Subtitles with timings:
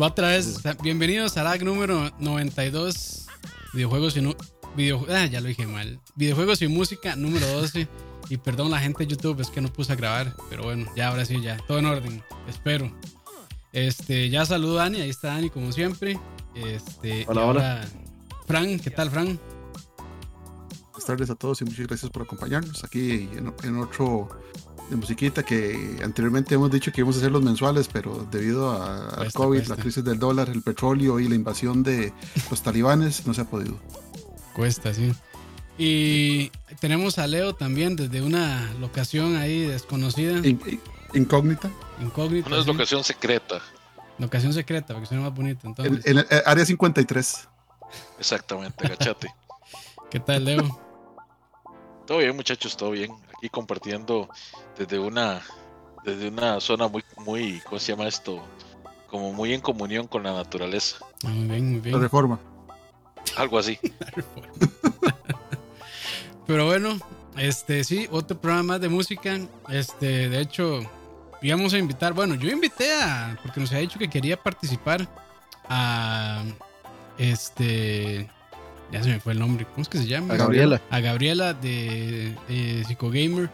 [0.00, 3.26] Otra vez, bienvenidos a la número 92.
[3.72, 4.36] Videojuegos y.
[4.76, 5.98] video, ah, ya lo dije mal.
[6.14, 7.88] Videojuegos y música número 12.
[8.28, 10.36] Y perdón la gente de YouTube, es que no puse a grabar.
[10.50, 11.56] Pero bueno, ya ahora sí, ya.
[11.66, 12.22] Todo en orden.
[12.46, 12.92] Espero.
[13.72, 15.00] Este, ya saludo a Dani.
[15.00, 16.16] Ahí está Dani, como siempre.
[16.54, 17.88] Este, hola, hola.
[18.46, 19.36] Fran, ¿qué tal, Fran?
[20.92, 24.28] Buenas tardes a todos y muchas gracias por acompañarnos aquí en, otro
[24.88, 29.32] de musiquita que anteriormente hemos dicho que íbamos a hacer los mensuales, pero debido al
[29.32, 32.12] COVID, la crisis del dólar, el petróleo y la invasión de
[32.50, 33.78] los talibanes, no se ha podido.
[34.54, 35.12] Cuesta, sí.
[35.78, 40.40] Y tenemos a Leo también desde una locación ahí desconocida.
[41.14, 41.70] incógnita.
[42.00, 42.48] Incógnita.
[42.48, 43.60] Una locación secreta.
[44.18, 45.66] Locación secreta, porque suena más bonito.
[45.66, 46.04] Entonces.
[46.04, 47.48] En, el área 53.
[48.18, 49.32] Exactamente, agachate.
[50.10, 50.80] ¿Qué tal, Leo?
[52.06, 53.12] Todo bien, muchachos, todo bien.
[53.36, 54.28] Aquí compartiendo
[54.78, 55.42] desde una
[56.04, 58.42] desde una zona muy muy ¿cómo se llama esto?
[59.08, 60.98] Como muy en comunión con la naturaleza.
[61.24, 61.96] Ah, muy bien, muy bien.
[61.96, 62.38] La reforma.
[63.36, 63.78] Algo así.
[66.46, 66.98] Pero bueno,
[67.36, 69.38] este sí, otro programa más de música.
[69.70, 70.80] Este, de hecho,
[71.42, 75.06] íbamos a invitar, bueno, yo invité a porque nos había dicho que quería participar
[75.68, 76.42] a
[77.18, 78.30] este
[78.90, 80.34] ya se me fue el nombre, ¿cómo es que se llama?
[80.34, 80.80] A Gabriela.
[80.90, 83.50] A Gabriela de eh, Psicogamer.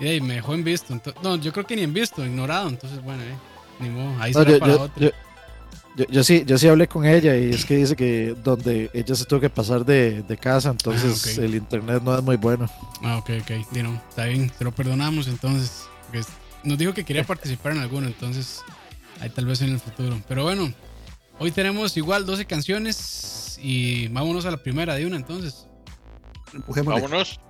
[0.00, 0.98] Y ahí me dejó en visto.
[1.22, 2.68] no, yo creo que ni en visto, ignorado.
[2.68, 3.34] Entonces, bueno, eh,
[3.80, 4.20] ni modo.
[4.20, 5.10] Ahí será para otro.
[6.08, 9.24] Yo, sí, yo sí hablé con ella y es que dice que donde ella se
[9.24, 12.70] tuvo que pasar de, casa, entonces ah, el internet no es muy bueno.
[13.02, 13.50] Ah, ok, ok.
[14.08, 15.88] está bien, te lo perdonamos entonces.
[16.62, 18.62] Nos dijo que quería participar en alguno, entonces
[19.20, 20.18] ahí tal vez en el futuro.
[20.28, 20.72] Pero bueno,
[21.38, 25.66] hoy tenemos igual 12 canciones y vámonos a la primera de una entonces.
[26.66, 27.40] Vámonos.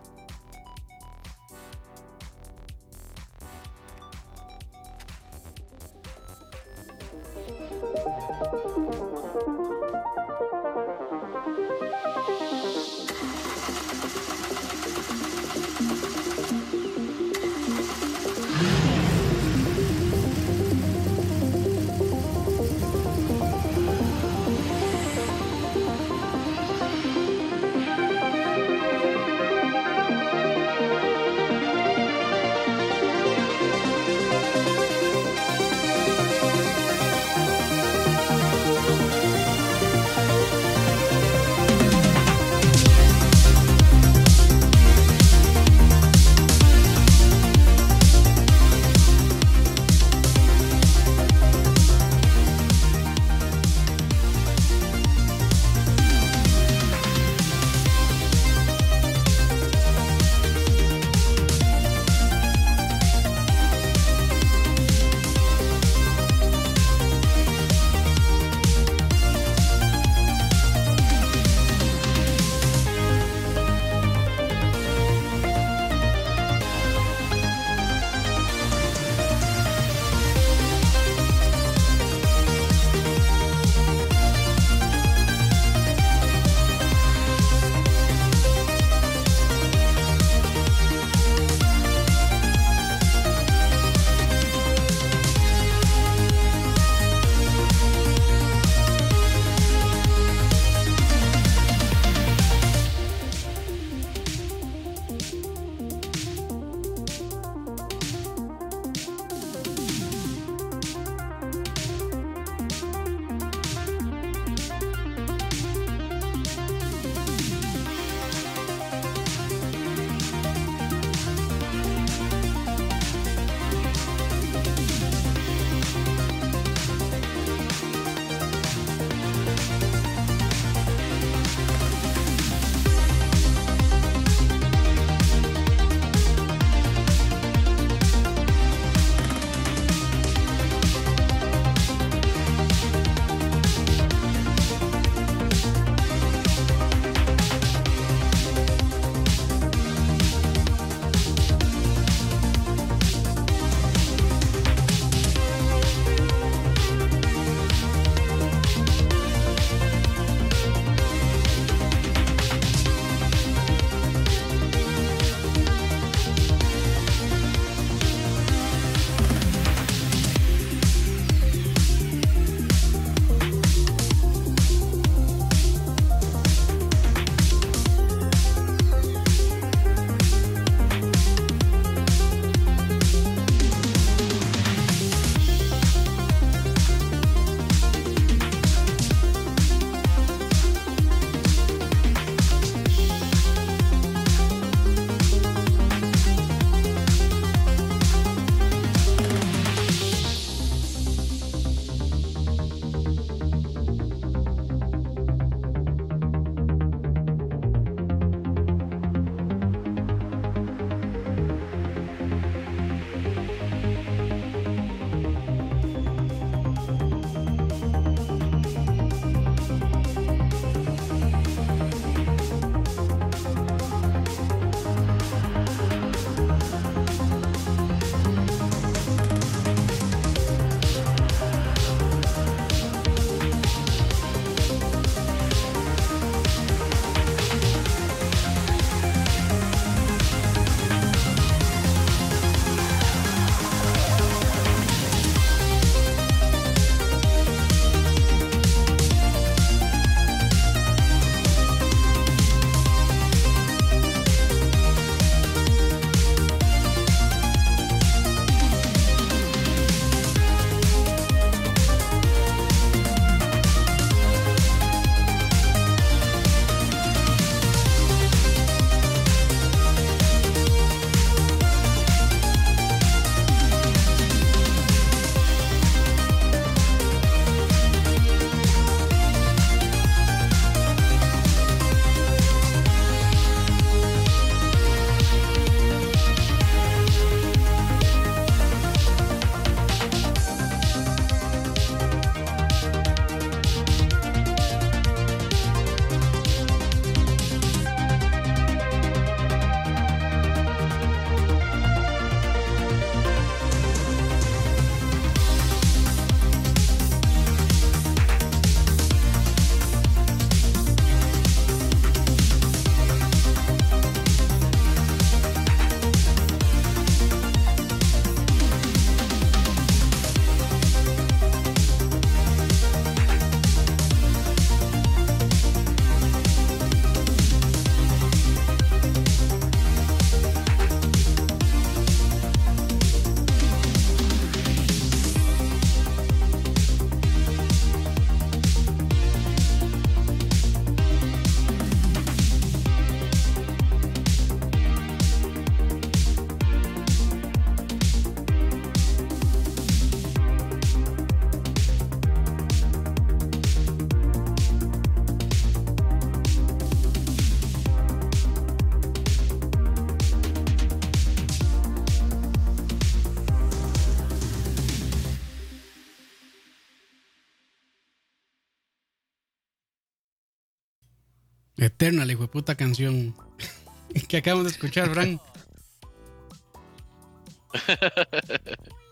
[372.01, 373.35] Eternal, hijo de puta canción.
[374.29, 375.39] que acabamos de escuchar, Frank.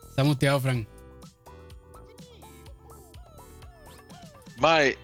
[0.08, 0.88] Está muteado, Frank.
[4.56, 4.96] Mae,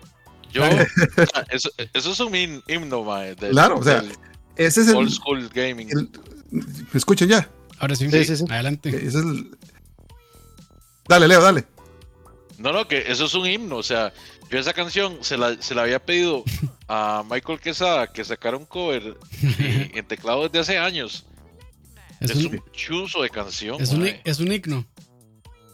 [0.51, 0.65] yo.
[1.51, 3.37] eso, eso, es un himno, mae.
[3.37, 4.03] claro, o sea,
[4.56, 4.97] ese es el.
[4.97, 5.91] Old school gaming.
[6.51, 7.51] ¿Me escuchan ya?
[7.81, 8.89] Ahora sí, sí, sí, adelante.
[8.89, 9.58] Ese es el,
[11.06, 11.67] dale, Leo, dale.
[12.56, 13.77] No, no, que eso es un himno.
[13.77, 14.15] O sea,
[14.49, 16.44] yo esa canción se la, se la había pedido
[16.88, 19.17] a Michael Quesada que sacara un cover
[19.58, 21.24] en teclado desde hace años.
[22.20, 23.81] Es, un, chuzo de canción.
[23.81, 24.86] Es un, es un himno.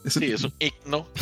[0.06, 1.06] Sí, es un himno.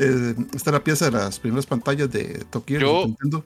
[0.00, 3.44] Eh, esta es la pieza de las primeras pantallas de Top Gear Nintendo.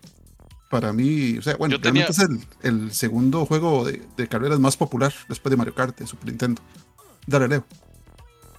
[0.70, 2.18] Para mí, o sea, bueno, realmente es
[2.62, 6.60] el, segundo juego de, de, carreras más popular después de Mario Kart de Super Nintendo.
[7.26, 7.64] Dale, Leo.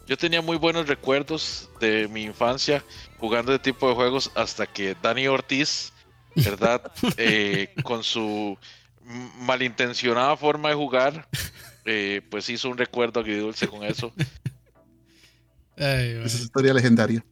[0.05, 2.83] Yo tenía muy buenos recuerdos de mi infancia
[3.17, 5.93] jugando este tipo de juegos hasta que Dani Ortiz,
[6.35, 6.91] ¿verdad?
[7.17, 8.57] Eh, con su
[9.39, 11.27] malintencionada forma de jugar,
[11.85, 14.13] eh, pues hizo un recuerdo agridulce con eso.
[15.75, 17.25] Esa es historia legendaria.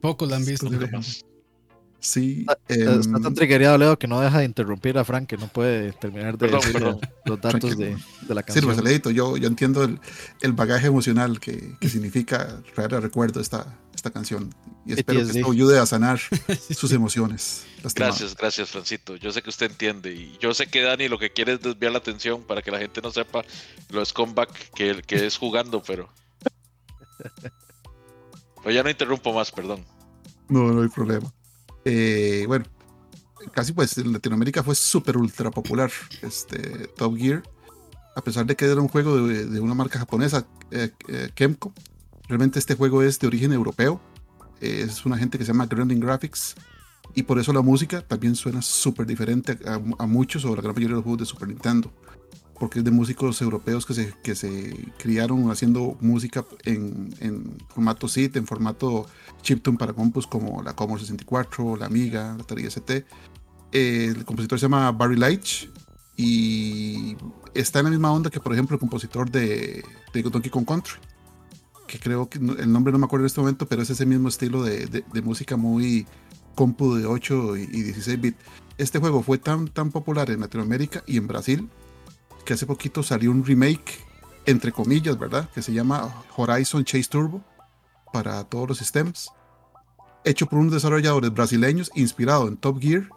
[0.00, 0.68] Pocos la han visto.
[2.02, 2.44] Sí.
[2.68, 5.92] Está, tan em, triggerado, Leo, que no deja de interrumpir a Frank, que no puede
[5.92, 7.96] terminar de decir los datos de,
[8.28, 8.74] la canción.
[8.74, 10.00] Sí, pues yo, yo entiendo el,
[10.40, 14.52] el bagaje emocional que, que significa traer a recuerdo esta, esta canción.
[14.84, 16.18] Y espero que esto ayude a sanar
[16.76, 17.64] sus emociones.
[17.94, 19.14] Gracias, gracias, Francito.
[19.14, 20.12] Yo sé que usted entiende.
[20.12, 22.80] Y yo sé que Dani lo que quiere es desviar la atención para que la
[22.80, 23.44] gente no sepa
[23.90, 26.08] los comeback que, que es jugando, pero.
[28.62, 29.84] Pues ya no interrumpo más, perdón.
[30.48, 31.32] No, no hay problema.
[31.84, 32.64] Eh, bueno,
[33.52, 35.90] casi pues en Latinoamérica fue súper ultra popular
[36.22, 37.42] este Top Gear.
[38.14, 41.72] A pesar de que era un juego de, una marca japonesa, eh, eh, Kemco,
[42.28, 44.00] realmente este juego es de origen europeo.
[44.60, 46.54] es una gente que se llama Grounding Graphics.
[47.14, 50.74] Y por eso la música también suena súper diferente a, a, muchos o la gran
[50.74, 51.92] mayoría de los juegos de Super Nintendo
[52.62, 58.06] porque es de músicos europeos que se, que se criaron haciendo música en, en formato
[58.06, 59.04] SID, en formato
[59.42, 63.04] chiptune para compus como la Commodore 64, la Amiga, la Atari ST.
[63.72, 65.68] el compositor se llama Barry Leitch
[66.16, 67.16] y
[67.52, 70.94] está en la misma onda que, por ejemplo, el compositor de, de Donkey Kong Country,
[71.88, 74.28] que creo que el nombre no me acuerdo en este momento, pero es ese mismo
[74.28, 76.06] estilo de, de, música muy
[76.54, 78.36] compu de 8 y, y 16 bit.
[78.78, 81.68] Este juego fue tan, tan popular en Latinoamérica y en Brasil
[82.44, 84.04] que hace poquito salió un remake,
[84.46, 85.48] entre comillas, ¿verdad?
[85.50, 87.42] Que se llama Horizon Chase Turbo
[88.12, 89.30] para todos los sistemas,
[90.24, 93.08] hecho por unos desarrolladores brasileños inspirado en Top Gear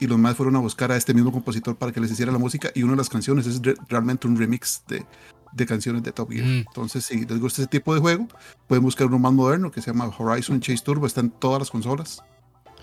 [0.00, 2.38] y los más fueron a buscar a este mismo compositor para que les hiciera la
[2.38, 5.04] música y una de las canciones es realmente un remix de,
[5.52, 6.46] de canciones de Top Gear.
[6.46, 6.64] Mm.
[6.68, 8.28] Entonces, si les gusta ese tipo de juego,
[8.66, 11.70] pueden buscar uno más moderno que se llama Horizon Chase Turbo, está en todas las
[11.70, 12.22] consolas.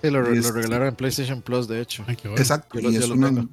[0.01, 2.05] Sí, lo, regalaron en PlayStation Plus, de hecho.
[2.07, 3.47] Exacto, y es una,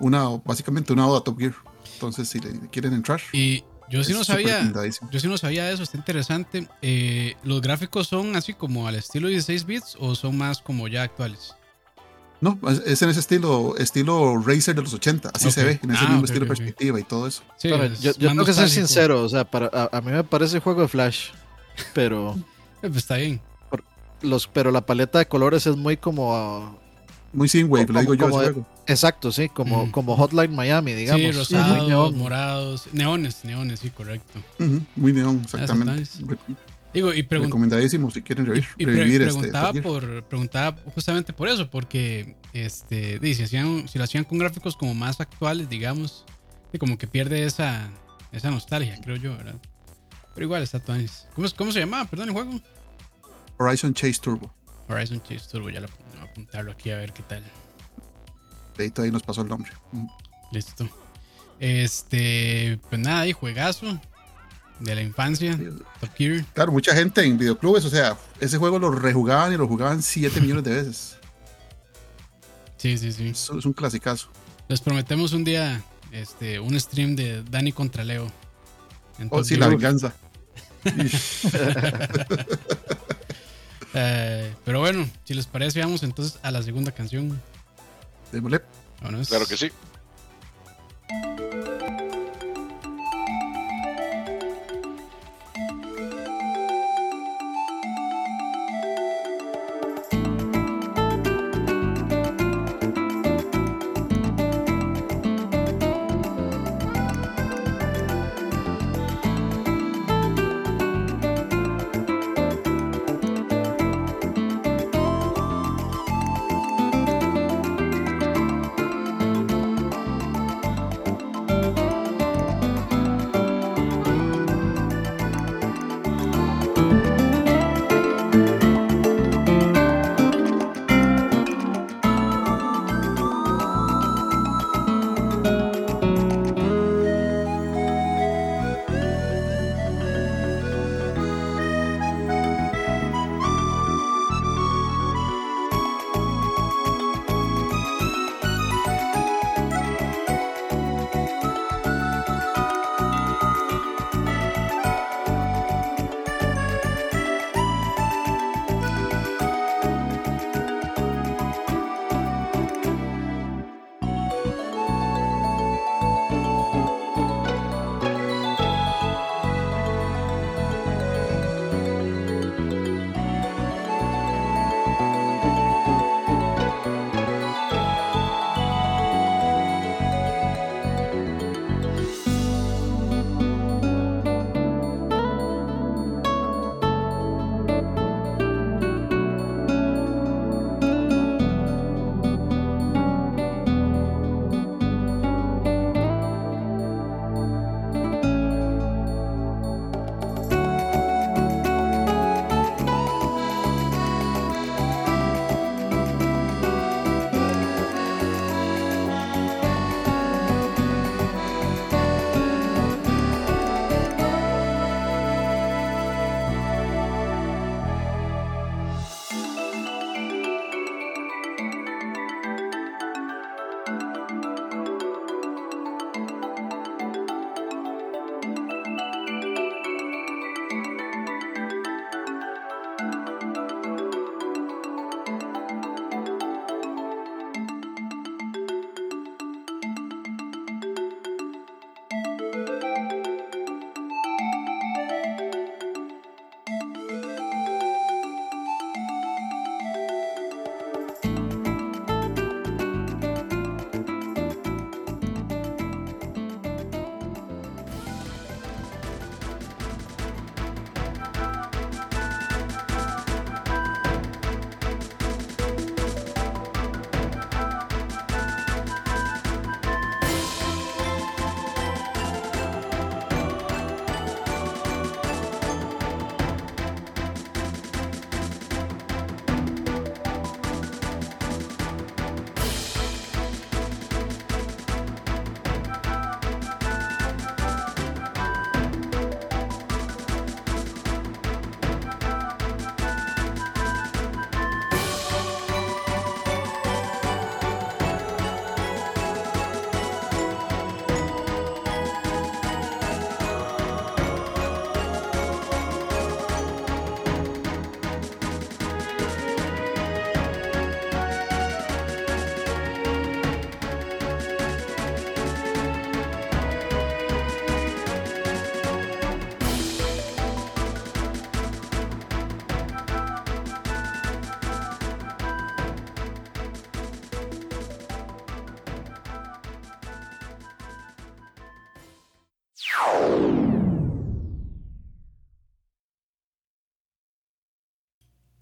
[0.00, 1.54] una, básicamente una oda a Top Gear.
[1.94, 3.20] Entonces, si le quieren entrar.
[3.32, 4.72] Y yo sí no sabía.
[5.10, 6.68] Yo sí no sabía eso, está interesante.
[6.82, 11.02] Eh, ¿Los gráficos son así como al estilo 16 bits o son más como ya
[11.02, 11.54] actuales?
[12.40, 16.04] No, es en ese estilo, estilo Razer de los 80, así se ve, en ese
[16.04, 17.42] ah, mismo estilo de perspectiva y todo eso.
[18.00, 21.30] yo, tengo que ser sincero, o sea, para, a, mí me parece juego de Flash,
[21.94, 22.36] pero...
[22.80, 23.40] Eh, pues está bien.
[24.22, 26.78] los, pero la paleta de colores es muy como
[27.32, 28.66] muy sin wave, lo digo yo.
[28.86, 31.20] exacto, sí, como, como Hotline Miami, digamos.
[31.20, 34.40] Sí, rosados, morados, neones, neones, sí, correcto.
[34.96, 36.08] Muy neón, exactamente.
[36.92, 42.34] Digo, y Recomendadísimo si quieren revivir, y, este preguntaba, por, preguntaba justamente por eso, porque
[42.54, 46.24] este, si, hacían, si lo hacían con gráficos como más actuales, digamos,
[46.72, 47.90] y como que pierde esa,
[48.32, 49.60] esa nostalgia, creo yo, ¿verdad?
[50.34, 50.96] Pero igual está todo
[51.34, 52.06] ¿Cómo, ¿Cómo se llamaba?
[52.06, 52.60] Perdón, el juego.
[53.58, 54.52] Horizon Chase Turbo.
[54.88, 55.88] Horizon Chase Turbo, ya lo
[56.38, 57.44] apuntarlo aquí a ver qué tal.
[58.78, 59.72] Ahí nos pasó el nombre.
[60.52, 60.88] Listo.
[61.58, 64.00] Este, pues nada, y juegazo
[64.78, 65.58] de la infancia.
[66.16, 66.44] Gear.
[66.54, 70.40] Claro, mucha gente en videoclubes, o sea, ese juego lo rejugaban y lo jugaban 7
[70.40, 71.18] millones de veces.
[72.76, 73.30] Sí, sí, sí.
[73.30, 74.28] Es, es un clasicazo.
[74.68, 78.28] Les prometemos un día este, un stream de Dani contra Leo.
[79.30, 80.14] oh, sí, la venganza.
[83.94, 87.40] Eh, pero bueno, si les parece, vamos entonces a la segunda canción.
[88.32, 88.60] Démosle.
[89.28, 89.70] Claro que sí.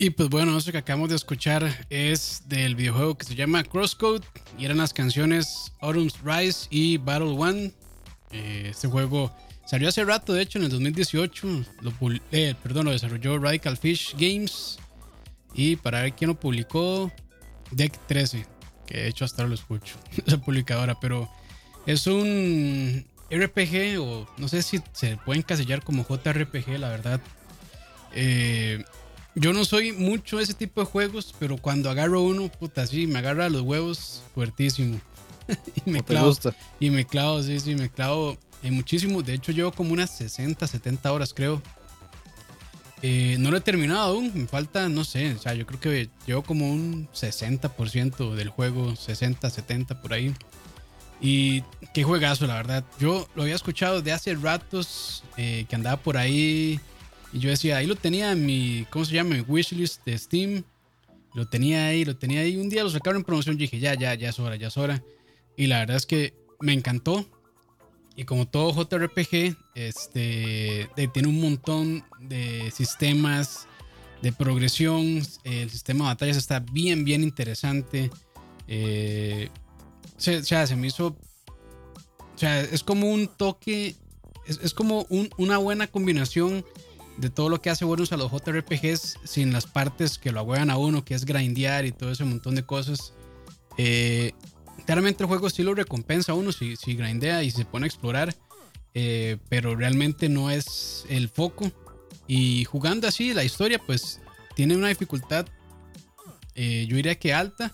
[0.07, 4.25] Y pues bueno, eso que acabamos de escuchar es del videojuego que se llama Crosscode
[4.57, 7.73] y eran las canciones Autumn's Rise y Battle One.
[8.31, 9.35] Este juego
[9.67, 11.65] salió hace rato, de hecho, en el 2018.
[11.81, 11.93] Lo,
[12.31, 14.79] eh, perdón, lo desarrolló Radical Fish Games.
[15.55, 17.11] Y para ver quién lo publicó,
[17.73, 18.47] Deck 13,
[18.87, 21.29] que de hecho hasta ahora lo escucho, esa publicadora, pero
[21.85, 27.21] es un RPG o no sé si se puede encasillar como JRPG, la verdad.
[28.13, 28.85] Eh,
[29.37, 33.07] yo no soy mucho de ese tipo de juegos, pero cuando agarro uno, puta, sí,
[33.07, 34.99] me agarra los huevos fuertísimo.
[35.87, 36.35] y me clavo.
[36.81, 39.23] Y me clavo, sí, sí, me clavo eh, muchísimo.
[39.23, 41.63] De hecho, llevo como unas 60, 70 horas, creo.
[43.03, 46.09] Eh, no lo he terminado aún, me falta, no sé, o sea, yo creo que
[46.27, 50.35] llevo como un 60% del juego, 60, 70 por ahí.
[51.21, 52.85] Y qué juegazo, la verdad.
[52.99, 56.81] Yo lo había escuchado de hace ratos eh, que andaba por ahí
[57.33, 59.37] y yo decía, ahí lo tenía en mi, ¿cómo se llama?
[59.47, 60.65] Wishlist de Steam.
[61.35, 62.57] Lo tenía ahí, lo tenía ahí.
[62.57, 64.77] Un día lo sacaron en promoción y dije, ya, ya, ya es hora, ya es
[64.77, 65.03] hora.
[65.57, 67.27] Y la verdad es que me encantó.
[68.17, 73.67] Y como todo JRPG, este, tiene un montón de sistemas
[74.23, 75.23] de progresión.
[75.45, 78.11] El sistema de batallas está bien, bien interesante.
[78.67, 79.51] Eh,
[80.17, 81.09] o sea, se me hizo.
[81.09, 83.97] O sea, es como un toque.
[84.47, 86.65] Es, como una buena combinación
[87.17, 90.71] de todo lo que hace buenos a los JRPGs sin las partes que lo agüevan
[90.71, 93.15] a uno, que es grindear y todo ese montón de cosas.
[93.79, 94.33] Eh,
[94.85, 97.89] claramente el juego sí lo recompensa a uno si, si grindea y se pone a
[97.89, 98.35] explorar,
[98.95, 101.73] eh, pero realmente no es el foco.
[102.27, 104.21] Y jugando así, la historia pues
[104.55, 105.47] tiene una dificultad,
[106.55, 107.73] eh, yo diría que alta,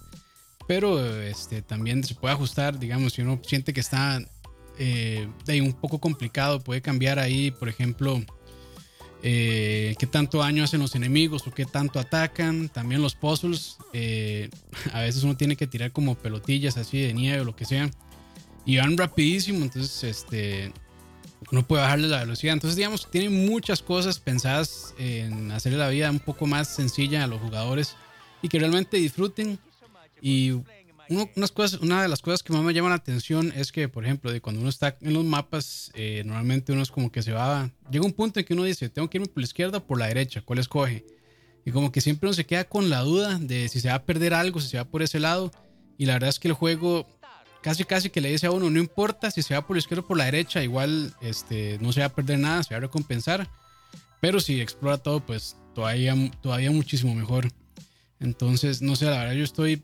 [0.68, 4.20] pero este, también se puede ajustar, digamos, si uno siente que está
[5.48, 8.20] un poco complicado, puede cambiar ahí, por ejemplo,
[9.24, 12.68] eh, qué tanto daño hacen los enemigos o qué tanto atacan.
[12.68, 13.78] También los puzzles.
[13.92, 14.50] Eh,
[14.92, 17.90] a veces uno tiene que tirar como pelotillas así de nieve o lo que sea.
[18.66, 19.62] Y van rapidísimo.
[19.62, 20.72] Entonces, este.
[21.50, 22.54] No puede bajarle la velocidad.
[22.54, 27.26] Entonces, digamos, tiene muchas cosas pensadas en hacerle la vida un poco más sencilla a
[27.26, 27.96] los jugadores
[28.42, 29.58] y que realmente disfruten.
[30.20, 30.52] Y
[31.08, 34.40] una de las cosas que más me llama la atención es que, por ejemplo, de
[34.40, 37.70] cuando uno está en los mapas, eh, normalmente uno es como que se va.
[37.90, 39.98] Llega un punto en que uno dice, tengo que irme por la izquierda o por
[39.98, 41.04] la derecha, ¿cuál escoge?
[41.64, 44.02] Y como que siempre uno se queda con la duda de si se va a
[44.04, 45.52] perder algo, si se va por ese lado.
[45.98, 47.06] Y la verdad es que el juego
[47.62, 50.02] casi casi que le dice a uno, no importa si se va por la izquierda
[50.02, 52.80] o por la derecha, igual este, no se va a perder nada, se va a
[52.80, 53.48] recompensar.
[54.20, 57.50] Pero si explora todo, pues todavía, todavía muchísimo mejor.
[58.20, 59.82] Entonces, no sé, la verdad yo estoy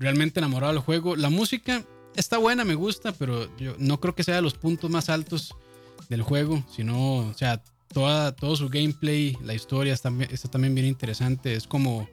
[0.00, 1.14] realmente enamorado del juego.
[1.14, 1.84] La música
[2.16, 5.54] está buena, me gusta, pero yo no creo que sea de los puntos más altos
[6.08, 10.86] del juego, sino, o sea, toda, todo su gameplay, la historia está, está también bien
[10.86, 11.54] interesante.
[11.54, 12.08] Es como,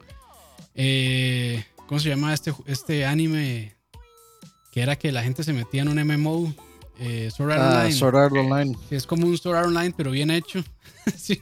[0.74, 3.74] eh, ¿cómo se llama este, este anime?
[4.70, 6.54] Que era que la gente se metía en un MMO.
[7.00, 7.94] Eh, Sword Art ah, Online.
[7.94, 8.76] Sword Art Online.
[8.90, 10.62] Es como un Sword Art Online, pero bien hecho.
[11.16, 11.40] sí,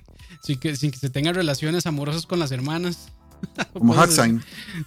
[0.61, 3.09] que, sin que se tengan relaciones amorosas con las hermanas.
[3.73, 4.43] Como Hacksign.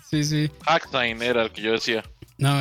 [0.10, 0.52] Sí, sí.
[0.66, 2.04] Hacksign era el que yo decía.
[2.38, 2.60] No,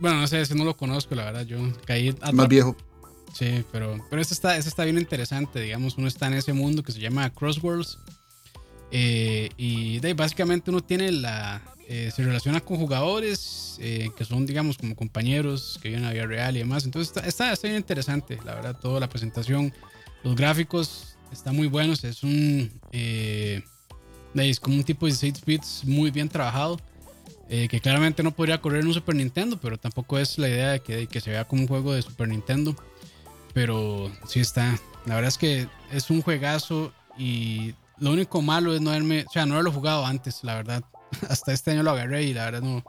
[0.00, 1.46] bueno, no sé, ese no lo conozco, la verdad.
[1.46, 2.14] Yo caí.
[2.32, 2.76] Más viejo.
[3.32, 5.60] Sí, pero, pero este, está, está bien interesante.
[5.60, 7.98] Digamos, uno está en ese mundo que se llama Crossworlds.
[8.90, 11.62] Eh, y de, básicamente uno tiene la.
[11.86, 16.12] Eh, se relaciona con jugadores eh, que son, digamos, como compañeros que viven en la
[16.12, 16.84] vida real y demás.
[16.84, 19.72] Entonces está, está, bien interesante, la verdad, toda la presentación.
[20.22, 22.02] Los gráficos están muy buenos.
[22.04, 22.72] Es un.
[24.34, 26.78] Es como un tipo de 16 bits muy bien trabajado.
[27.52, 30.68] Eh, que claramente no podría correr en un Super Nintendo, pero tampoco es la idea
[30.70, 32.76] de que, que, se vea como un juego de Super Nintendo.
[33.52, 34.78] Pero sí está.
[35.04, 39.30] La verdad es que es un juegazo y lo único malo es no haberme, o
[39.32, 40.82] sea, no haberlo jugado antes, la verdad.
[41.28, 42.82] Hasta este año lo agarré y la verdad no.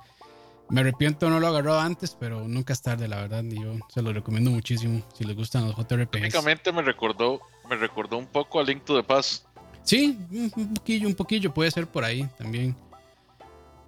[0.70, 3.44] Me arrepiento no lo agarró antes, pero nunca es tarde, la verdad.
[3.44, 6.12] Y yo se lo recomiendo muchísimo si les gustan los JRPGs.
[6.12, 9.46] Técnicamente me recordó, me recordó un poco a Link to the Past.
[9.84, 12.76] Sí, un poquillo, un poquillo, puede ser por ahí también.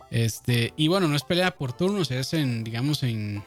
[0.10, 3.44] Este, y bueno, no es pelea por turnos, es en, digamos, en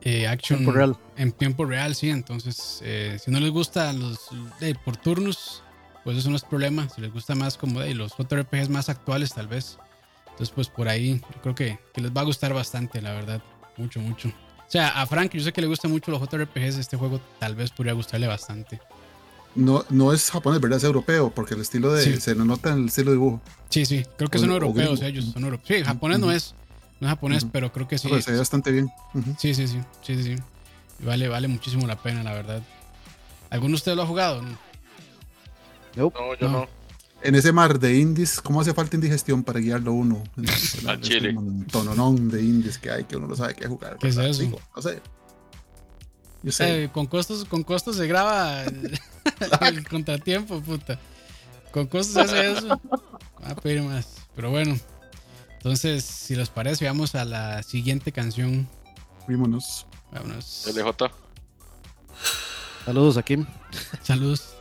[0.00, 0.60] eh, action.
[0.60, 0.96] Tiempo real.
[1.16, 2.10] En tiempo real, sí.
[2.10, 4.28] Entonces, eh, si no les gusta los
[4.60, 5.62] de por turnos,
[6.04, 6.88] pues eso no es problema.
[6.88, 9.78] Si les gusta más como de los JRPGs más actuales, tal vez.
[10.30, 13.42] Entonces, pues por ahí, yo creo que, que, les va a gustar bastante, la verdad.
[13.76, 14.28] Mucho, mucho.
[14.28, 17.54] O sea, a Frank, yo sé que le gusta mucho los JRPGs, este juego tal
[17.54, 18.80] vez podría gustarle bastante
[19.54, 20.78] no, no es japonés, ¿verdad?
[20.78, 22.20] Es europeo, porque el estilo de.
[22.20, 23.42] Se nota en el estilo de dibujo.
[23.68, 25.26] Sí, sí, creo que son europeos ellos.
[25.32, 25.80] Son europeos.
[25.80, 26.54] Sí, japonés no es.
[27.00, 28.08] No es japonés, pero creo que sí.
[28.22, 28.90] se ve bastante bien.
[29.38, 29.80] Sí, sí, sí.
[30.02, 30.42] Sí, sí, sí.
[31.00, 32.62] Vale, vale muchísimo la pena, la verdad.
[33.50, 34.40] ¿Alguno de ustedes lo ha jugado?
[34.40, 34.52] No,
[35.96, 36.68] no yo no.
[37.24, 40.22] En ese mar de indies, ¿cómo hace falta indigestión para guiarlo uno?
[40.88, 41.36] A Chile.
[41.36, 43.96] Un tononón de indies que hay que uno no sabe qué jugar.
[44.00, 44.58] ¿Qué es eso?
[44.74, 45.00] no sé.
[46.42, 46.84] Yo sé.
[46.84, 48.64] Eh, con costos, con costos se graba
[49.60, 50.98] el, contratiempo, puta.
[51.70, 52.80] Con costos se hace eso.
[53.44, 54.06] a pedir más.
[54.34, 54.76] Pero bueno.
[55.54, 58.68] Entonces, si les parece, vamos a la siguiente canción.
[59.28, 59.86] Vímonos.
[60.10, 60.66] Vámonos.
[60.66, 61.10] LJ.
[62.84, 63.46] Saludos, Kim.
[64.02, 64.56] Saludos.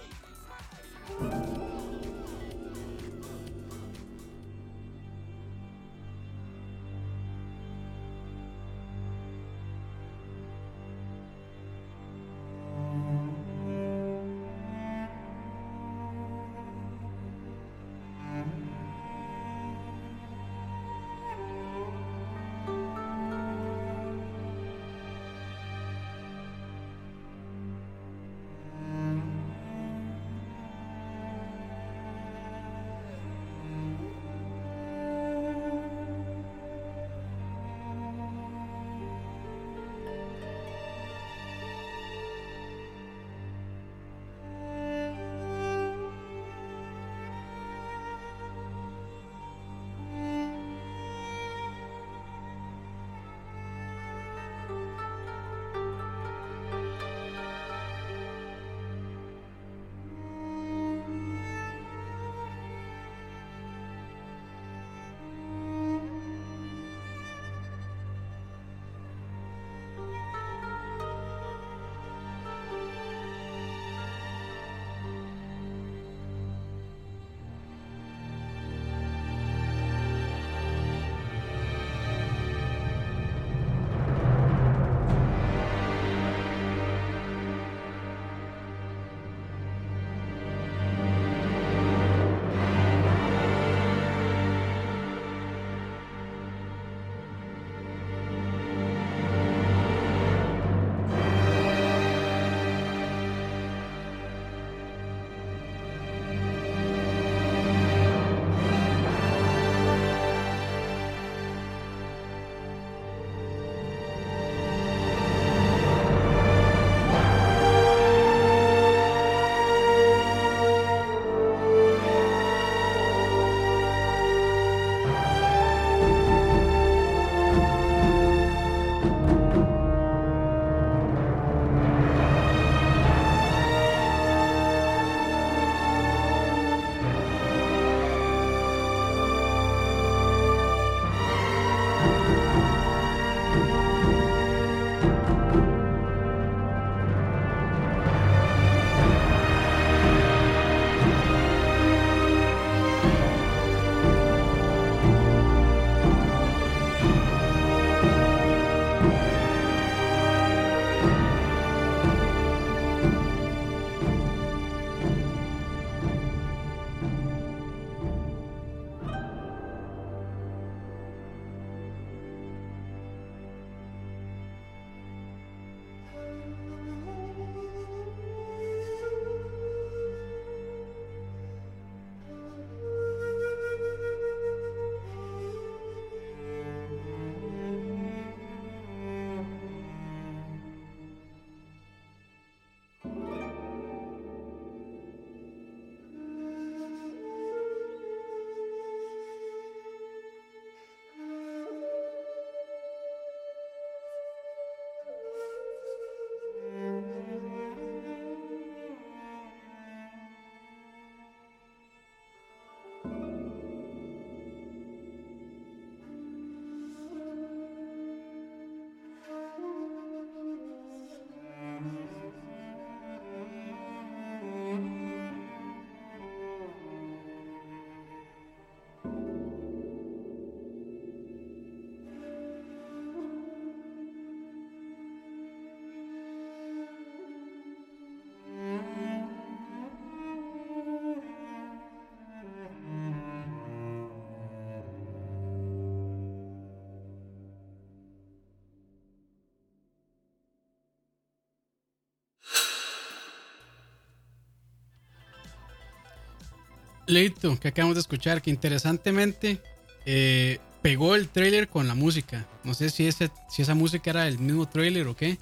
[257.11, 259.61] Leito, que acabamos de escuchar, que interesantemente
[260.05, 262.45] eh, pegó el trailer con la música.
[262.63, 265.37] No sé si, ese, si esa música era el mismo trailer o qué.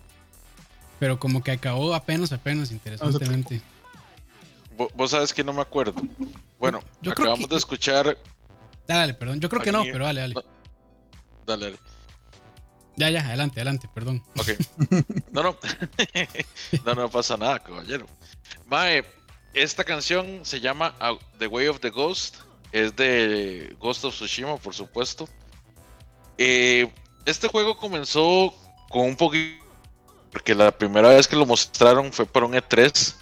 [0.99, 3.61] pero como que acabó apenas, apenas, interesantemente.
[4.95, 6.01] Vos sabes que no me acuerdo.
[6.57, 8.17] Bueno, yo acabamos de escuchar.
[8.87, 9.39] Dale, perdón.
[9.39, 10.35] Yo creo que no, pero dale, dale.
[11.45, 11.79] Dale, dale.
[12.95, 14.23] Ya, ya, adelante, adelante, perdón.
[14.37, 14.49] Ok.
[15.31, 15.57] No, no.
[16.85, 18.05] no, no pasa nada, caballero.
[18.65, 19.05] Mae,
[19.53, 20.95] esta canción se llama
[21.37, 22.37] The Way of the Ghost.
[22.71, 25.27] Es de Ghost of Tsushima, por supuesto.
[26.37, 26.91] Eh,
[27.25, 28.53] este juego comenzó
[28.89, 29.65] con un poquito.
[30.31, 33.15] Porque la primera vez que lo mostraron fue por un E3.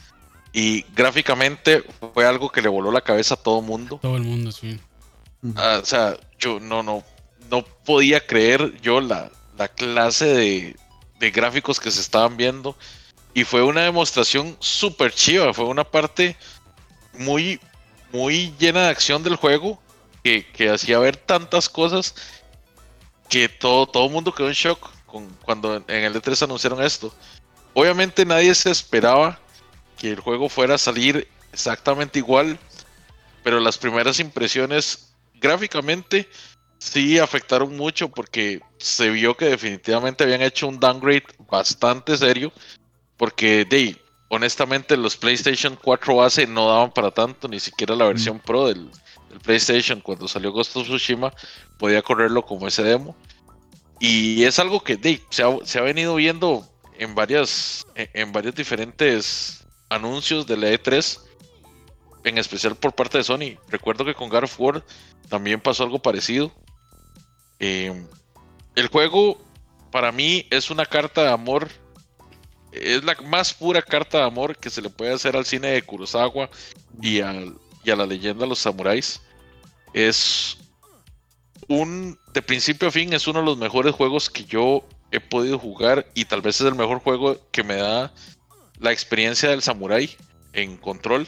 [0.53, 3.99] Y gráficamente fue algo que le voló la cabeza a todo el mundo.
[4.01, 4.79] Todo el mundo, sí.
[5.55, 7.03] Ah, o sea, yo no, no,
[7.49, 10.75] no podía creer yo la, la clase de,
[11.19, 12.75] de gráficos que se estaban viendo.
[13.37, 15.53] Y fue una demostración súper chiva.
[15.53, 16.35] Fue una parte
[17.13, 17.59] muy,
[18.11, 19.79] muy llena de acción del juego.
[20.23, 22.15] Que, que hacía ver tantas cosas.
[23.29, 27.13] Que todo, todo mundo quedó en shock con, cuando en el E3 anunciaron esto.
[27.75, 29.39] Obviamente nadie se esperaba
[29.99, 32.57] que el juego fuera a salir exactamente igual.
[33.43, 36.27] Pero las primeras impresiones gráficamente
[36.79, 42.51] sí afectaron mucho porque se vio que definitivamente habían hecho un downgrade bastante serio
[43.17, 43.99] porque, de,
[44.29, 48.89] honestamente, los PlayStation 4 base no daban para tanto, ni siquiera la versión Pro del,
[49.43, 51.33] PlayStation cuando salió Ghost of Tsushima
[51.77, 53.15] podía correrlo como ese demo.
[53.99, 60.45] Y es algo que de, se, ha, venido viendo en varias, en, varios diferentes anuncios
[60.45, 61.19] de la E3,
[62.23, 63.57] en especial por parte de Sony.
[63.69, 64.83] Recuerdo que con God of War
[65.29, 66.51] también pasó algo parecido.
[67.59, 68.05] Eh,
[68.75, 69.41] el juego
[69.91, 71.69] para mí es una carta de amor
[72.81, 75.81] es la más pura carta de amor que se le puede hacer al cine de
[75.81, 76.49] Kurosawa
[77.01, 77.33] y, a
[77.83, 79.21] la leyenda de los samuráis.
[79.93, 80.57] Es
[81.67, 85.57] un, de principio a fin, es uno de los mejores juegos que yo he podido
[85.57, 88.13] jugar y tal vez es el mejor juego que me da
[88.79, 90.15] la experiencia del samurái
[90.53, 91.27] en control.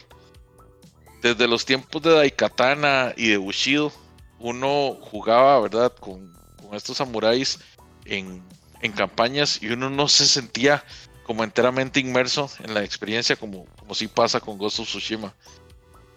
[1.21, 3.91] Desde los tiempos de Daikatana y de Bushido,
[4.39, 6.37] uno jugaba, ¿verdad?, con,
[6.73, 7.59] estos samuráis
[8.05, 8.43] en,
[8.81, 10.83] en campañas y uno no se sentía
[11.29, 15.31] como enteramente inmerso en la experiencia, como, como sí pasa con Ghost of Tsushima.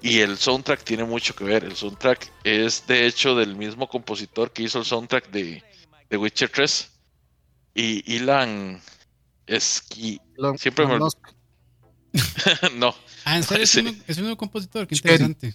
[0.00, 1.64] Y el soundtrack tiene mucho que ver.
[1.64, 5.62] El soundtrack es de hecho del mismo compositor que hizo el soundtrack de,
[6.08, 6.90] de Witcher 3.
[7.74, 8.80] Y Ilan
[9.46, 10.18] Esqui.
[10.56, 10.98] Siempre me.
[12.76, 12.94] no.
[13.26, 15.54] Ah, en serio, es, un, es un compositor, qué interesante.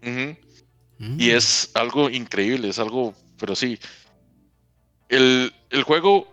[0.00, 1.20] Mm.
[1.20, 3.16] Y es algo increíble, es algo.
[3.36, 3.80] Pero sí.
[5.08, 6.32] El, el juego,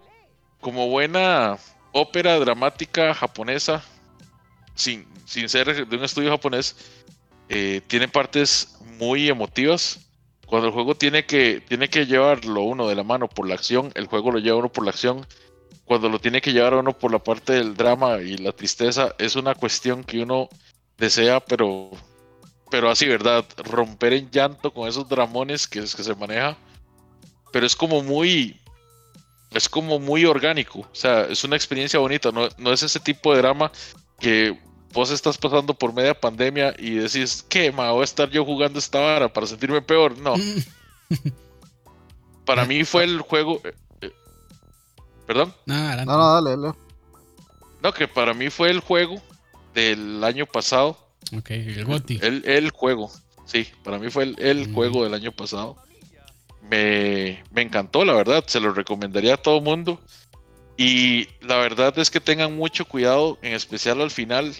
[0.61, 1.57] como buena
[1.91, 3.83] ópera dramática japonesa,
[4.75, 6.75] sin, sin ser de un estudio japonés,
[7.49, 9.99] eh, tiene partes muy emotivas.
[10.45, 13.91] Cuando el juego tiene que, tiene que llevarlo uno de la mano por la acción,
[13.95, 15.25] el juego lo lleva uno por la acción.
[15.85, 19.35] Cuando lo tiene que llevar uno por la parte del drama y la tristeza, es
[19.35, 20.49] una cuestión que uno
[20.97, 21.91] desea, pero,
[22.69, 23.45] pero así, ¿verdad?
[23.57, 26.57] Romper en llanto con esos dramones que, que se maneja.
[27.51, 28.59] Pero es como muy,
[29.51, 30.79] es como muy orgánico.
[30.79, 32.31] O sea, es una experiencia bonita.
[32.31, 33.71] No, es ese tipo de drama
[34.19, 34.57] que
[34.93, 37.91] vos estás pasando por media pandemia y decís, ¿qué, ma?
[37.91, 40.17] ¿Voy a estar yo jugando esta vara para sentirme peor?
[40.17, 40.35] No.
[42.45, 43.61] para mí fue el juego.
[43.63, 44.13] Eh, eh,
[45.25, 45.53] ¿Perdón?
[45.65, 46.73] No, no, dale, dale.
[47.83, 49.21] No, que para mí fue el juego
[49.73, 50.97] del año pasado.
[51.37, 52.19] Ok, el GOTI.
[52.21, 53.11] El, juego,
[53.45, 54.73] sí, para mí fue el, mm.
[54.73, 55.77] juego del año pasado
[56.69, 58.43] me, encantó, la verdad.
[58.47, 59.99] Se lo recomendaría a todo mundo.
[60.77, 64.53] Y la verdad es que tengan mucho cuidado, en especial al final.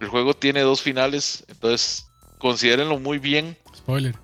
[0.00, 3.56] El juego tiene dos finales, entonces considérenlo muy bien.
[3.76, 4.16] Spoiler.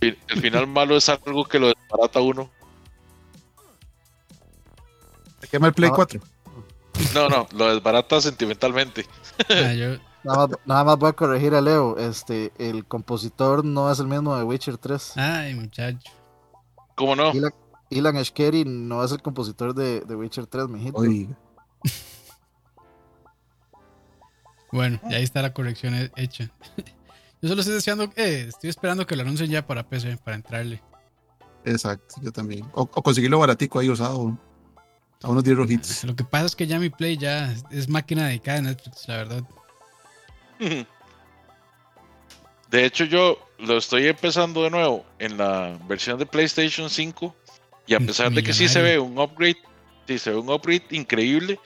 [0.00, 2.50] El, final malo es algo que lo desbarata uno.
[5.40, 6.20] ¿Se quema el Play 4?
[7.14, 9.06] No, no, lo desbarata sentimentalmente.
[9.48, 9.98] Ah,
[10.64, 11.96] nada, más, voy a corregir a Leo.
[11.98, 15.16] Este, el compositor no es el mismo de Witcher 3.
[15.16, 16.21] Ay, muchacho.
[16.94, 17.32] ¿Cómo no?
[17.90, 21.02] Ilan, Ashkeri no es el compositor de, de Witcher 3, mijito.
[24.72, 26.50] Bueno, y ahí está la corrección hecha.
[27.42, 30.80] Yo solo estoy deseando, eh, estoy esperando que lo anuncien ya para PC, para entrarle.
[31.64, 32.64] Exacto, yo también.
[32.72, 34.38] O, conseguirlo baratico ahí usado.
[35.22, 36.04] A unos 10 rojitos.
[36.04, 39.16] Lo que pasa es que ya mi Play ya es máquina dedicada a Netflix, la
[39.16, 39.44] verdad.
[42.72, 47.36] De hecho, yo lo estoy empezando de nuevo en la versión de PlayStation 5
[47.86, 49.58] y a pesar de que sí se ve un upgrade,
[50.08, 51.60] sí se ve un upgrade increíble,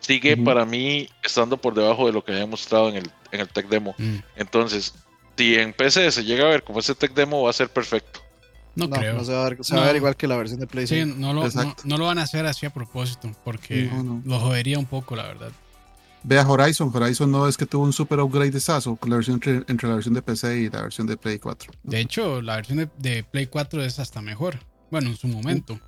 [0.00, 3.68] sigue para mí estando por debajo de lo que había mostrado en el, en Tech
[3.68, 3.94] Demo.
[3.98, 4.16] Mm.
[4.34, 4.94] Entonces,
[5.36, 8.20] si en PC se llega a ver como ese Tech Demo va a ser perfecto.
[8.74, 9.14] No, creo.
[9.14, 11.12] No se va, a ver, se va a ver igual que la versión de PlayStation.
[11.12, 11.48] Sí, no lo,
[11.84, 13.90] no, lo, van a hacer así a propósito, porque
[14.24, 15.52] lo jodería un poco, la verdad.
[16.22, 16.90] Vea Horizon.
[16.94, 19.88] Horizon no es que tuvo un super upgrade de SAS con la versión entre, entre,
[19.88, 21.72] la versión de PC y la versión de Play 4.
[21.82, 24.58] De hecho, la versión de, Play 4 es hasta mejor.
[24.90, 25.78] Bueno, en su momento.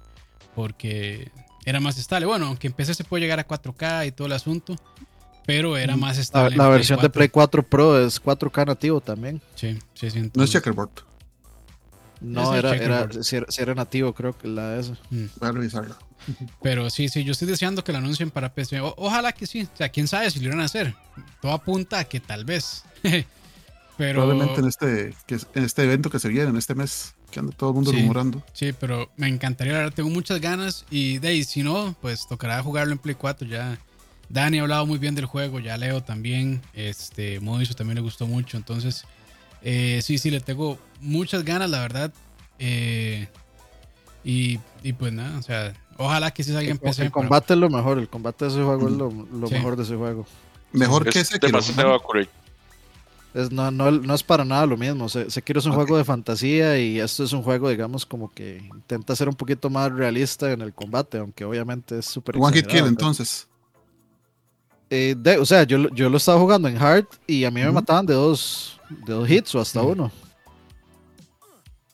[0.54, 1.30] Porque
[1.64, 2.26] era más estable.
[2.26, 4.76] Bueno, aunque en PC se puede llegar a 4K y todo el asunto.
[5.46, 6.56] Pero era más estable.
[6.56, 9.40] La, versión de Play 4 Pro es 4K nativo también.
[9.54, 10.30] Sí, sí, sí.
[10.34, 10.90] No es checkerboard.
[12.20, 14.92] No, era, era, si era, nativo, creo que la de esa.
[15.10, 15.24] Mm.
[15.38, 15.98] Voy a revisarla.
[16.62, 18.80] Pero sí, sí, yo estoy deseando que lo anuncien para PC.
[18.80, 19.62] ojalá que sí.
[19.62, 20.94] O sea, quién sabe si lo iban a hacer.
[21.40, 22.84] Todo apunta a que tal vez.
[23.96, 24.20] pero...
[24.20, 27.52] Probablemente en este, que, en este evento que se viene, en este mes, que anda
[27.56, 28.42] todo el mundo rumorando.
[28.52, 30.84] Sí, pero me encantaría, la verdad, tengo muchas ganas.
[30.90, 33.48] Y de ahí, si no, pues tocará jugarlo en Play 4.
[33.48, 33.78] Ya
[34.28, 36.60] Dani ha hablado muy bien del juego, ya Leo también.
[36.74, 38.56] Este, Moiso también le gustó mucho.
[38.56, 39.04] Entonces,
[39.62, 42.12] eh, sí, sí, le tengo muchas ganas, la verdad.
[42.58, 43.28] Eh,
[44.24, 47.02] y, y, pues nada, o sea, Ojalá que sí salga en PC.
[47.02, 49.10] El combate es lo mejor, el combate de ese juego es lo,
[49.50, 50.26] mejor de ese juego.
[50.72, 51.38] Mejor que ese
[53.32, 55.08] es, no, no, no, es para nada lo mismo.
[55.08, 59.14] Sekiro es un juego de fantasía y esto es un juego, digamos, como que intenta
[59.14, 62.36] ser un poquito más realista en el combate, aunque obviamente es súper.
[62.38, 63.46] One Hit Kill, entonces.
[64.88, 68.06] Eh, o sea, yo, yo lo estaba jugando en hard y a mí me mataban
[68.06, 70.10] de dos, de dos hits o hasta uno.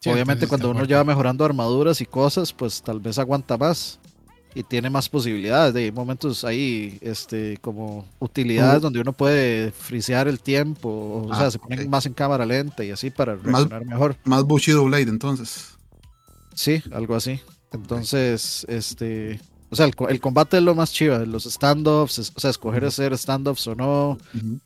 [0.05, 3.99] Obviamente cuando uno ya va mejorando armaduras y cosas, pues tal vez aguanta más
[4.55, 5.75] y tiene más posibilidades.
[5.75, 11.51] Hay momentos ahí, este, como utilidades donde uno puede frisear el tiempo, o sea, ah,
[11.51, 14.17] se pone más en cámara lenta y así para reaccionar mejor.
[14.25, 15.77] Más Bushido Blade entonces.
[16.55, 17.41] Sí, algo así.
[17.73, 22.85] Entonces, este, o sea, el, combate es lo más chiva, los standoffs, o sea, escoger
[22.85, 24.17] hacer standoffs o no,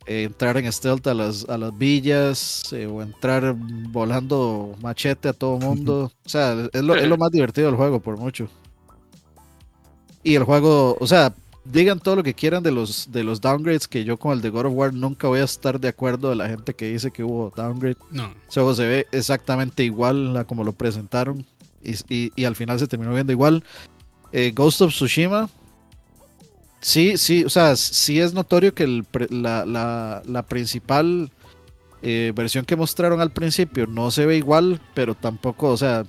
[0.07, 5.33] eh, entrar en stealth a las, a las villas, eh, o entrar volando machete a
[5.33, 6.13] todo mundo.
[6.25, 8.49] O sea, es lo, es lo más divertido del juego, por mucho.
[10.23, 11.35] Y el juego, o sea,
[11.65, 14.51] digan todo lo que quieran de los, de los downgrades, que yo con el de
[14.51, 17.25] God of War nunca voy a estar de acuerdo de la gente que dice que
[17.25, 17.97] hubo downgrade.
[18.11, 18.35] No.
[18.49, 21.47] O sea, se ve exactamente igual a como lo presentaron.
[21.83, 23.65] Y, y, y, al final se terminó viendo igual.
[24.33, 25.49] Eh, Ghost of Tsushima,
[26.81, 31.31] sí, sí, o sea, sí es notorio que la, principal
[32.03, 36.05] eh, versión que mostraron al principio no se ve igual, pero tampoco, o sea,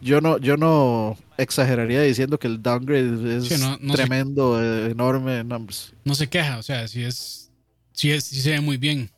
[0.00, 3.48] yo no, yo no exageraría diciendo que el downgrade es
[3.92, 5.44] tremendo, eh, enorme.
[5.44, 5.94] No, pues.
[6.04, 7.52] no, se queja, o sea, si es,
[7.92, 9.10] si es, si se ve muy bien.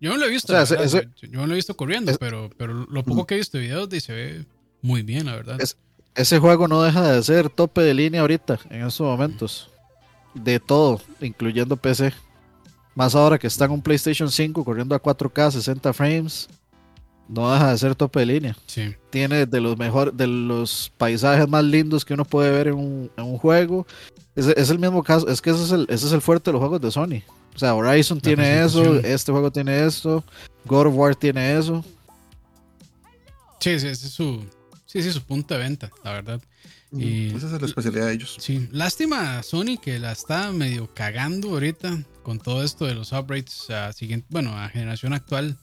[0.00, 3.26] Yo no lo he visto, yo no lo he visto corriendo, pero, pero lo poco
[3.26, 4.44] que he visto de videos se ve
[4.80, 5.58] muy bien, la verdad
[6.14, 9.70] ese juego no deja de ser tope de línea ahorita, en estos momentos.
[10.34, 12.12] De todo, incluyendo PC.
[12.94, 16.48] Más ahora que está en un PlayStation 5 corriendo a 4K 60 frames.
[17.28, 18.56] No deja de ser tope de línea.
[18.66, 18.94] Sí.
[19.10, 23.38] Tiene de los mejores, de los paisajes más lindos que uno puede ver en un,
[23.38, 23.86] juego.
[24.34, 26.60] Es, el mismo caso, es que ese es el, ese es el fuerte de los
[26.60, 27.22] juegos de Sony.
[27.54, 30.24] O sea, Horizon tiene eso, este juego tiene esto,
[30.64, 31.84] God of War tiene eso.
[33.60, 34.44] Sí, sí, ese es su,
[34.88, 36.40] Sí, sí, su punto de venta, la verdad.
[36.90, 38.36] Y, Esa es la especialidad de ellos.
[38.40, 43.68] Sí, lástima Sony que la está medio cagando ahorita con todo esto de los upgrades
[43.68, 45.58] a siguiente, bueno, a generación actual.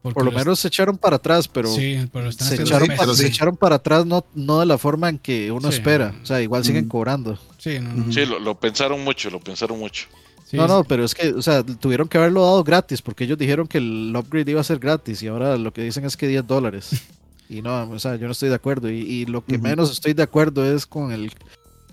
[0.00, 3.56] Por lo menos se echaron para atrás, pero, sí, pero se, echaron para, se, echaron
[3.56, 6.14] para, atrás no, no de la forma en que uno espera.
[6.22, 7.36] O sea, igual siguen cobrando.
[7.58, 7.80] Sí,
[8.12, 10.06] sí lo, pensaron mucho, lo pensaron mucho.
[10.52, 13.66] no, no, pero es que, o sea, tuvieron que haberlo dado gratis porque ellos dijeron
[13.66, 16.46] que el upgrade iba a ser gratis y ahora lo que dicen es que 10
[16.46, 16.90] dólares.
[17.48, 18.90] Y no, o sea, yo no estoy de acuerdo.
[18.90, 21.32] Y, lo que menos estoy de acuerdo es con el,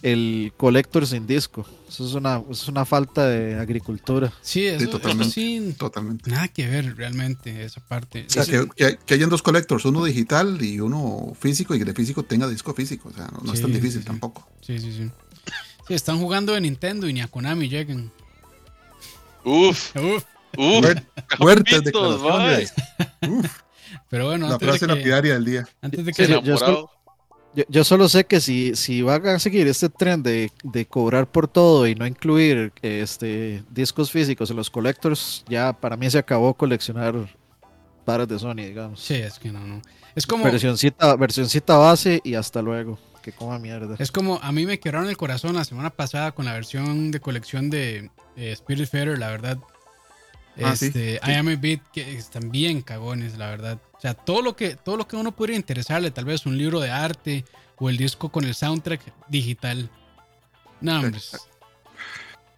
[0.01, 1.65] el collector sin disco.
[1.87, 4.33] Eso es una, es una falta de agricultura.
[4.41, 6.29] Sí, eso, totalmente, sí, totalmente.
[6.29, 8.25] Nada que ver realmente esa parte.
[8.27, 11.95] O sea, que, que, hayan dos collectors, uno digital y uno físico, y que el
[11.95, 13.09] físico tenga disco físico.
[13.09, 14.47] O sea, no, es tan difícil tampoco.
[14.61, 15.11] Sí, sí, sí.
[15.87, 18.11] Sí, están jugando de Nintendo y ni a Konami llegan.
[19.43, 19.95] Uf.
[19.95, 20.23] Uf.
[20.57, 20.85] Uf.
[21.37, 22.73] Fuertes declaraciones.
[23.27, 23.63] Uf.
[24.13, 25.67] Pero bueno, la frase lapidaria del día.
[25.81, 26.27] Antes de que
[27.67, 30.51] yo, solo, sé que si, si van a seguir este tren de,
[30.87, 36.07] cobrar por todo y no incluir este discos físicos en los collectors, ya para mí
[36.11, 37.15] se acabó coleccionar
[38.05, 38.99] pares de Sony, digamos.
[38.99, 39.81] Sí, es que no, no.
[40.13, 40.43] Es como.
[40.43, 42.99] Versioncita, versioncita base y hasta luego.
[43.23, 43.95] Que coma mierda.
[43.97, 47.19] Es como a mí me quebraron el corazón la semana pasada con la versión de
[47.19, 49.57] colección de eh, Spirit Fair, la verdad.
[50.61, 53.79] Ah, este, I Am a Beat, que están bien cagones, la verdad.
[54.03, 56.81] O sea, todo lo que, todo lo que uno podría interesarle, tal vez un libro
[56.81, 57.45] de arte
[57.77, 58.99] o el disco con el soundtrack
[59.29, 59.89] digital.
[60.81, 61.21] No, hombre.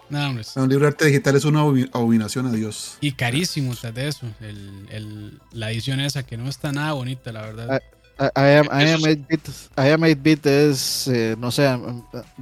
[0.09, 0.43] No, hombre.
[0.55, 2.97] Un libro de arte digital es una abominación a Dios.
[2.99, 4.25] Y carísimo, tras de eso.
[4.41, 7.79] El, el, la edición esa que no está nada bonita, la verdad.
[8.19, 9.47] I, am, I am 8-bit.
[9.77, 11.69] I am 8-bit es, eh, no sé,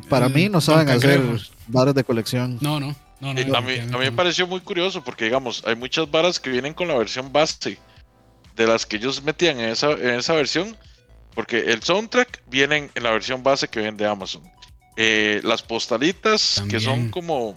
[0.08, 1.22] para mí no saben hacer
[1.68, 2.58] varas de colección.
[2.62, 2.95] No, no.
[3.20, 6.49] no, a, mí, a mí me pareció muy curioso porque, digamos, hay muchas varas que
[6.49, 7.78] vienen con la versión base
[8.56, 10.78] de las que ellos metían en esa, en esa versión,
[11.34, 14.43] porque el soundtrack viene en la versión base que vende Amazon.
[14.95, 17.56] Eh, las postalitas, que son como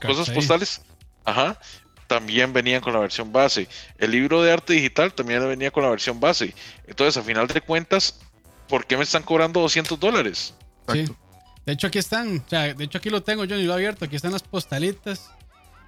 [0.00, 0.82] cosas postales,
[1.24, 1.58] ajá,
[2.06, 3.68] también venían con la versión base.
[3.98, 6.54] El libro de arte digital también venía con la versión base.
[6.86, 8.20] Entonces, a final de cuentas,
[8.68, 10.54] ¿por qué me están cobrando 200 dólares?
[10.92, 11.04] Sí.
[11.64, 12.38] De hecho, aquí están.
[12.38, 14.04] O sea, de hecho, aquí lo tengo yo ni lo he abierto.
[14.04, 15.30] Aquí están las postalitas.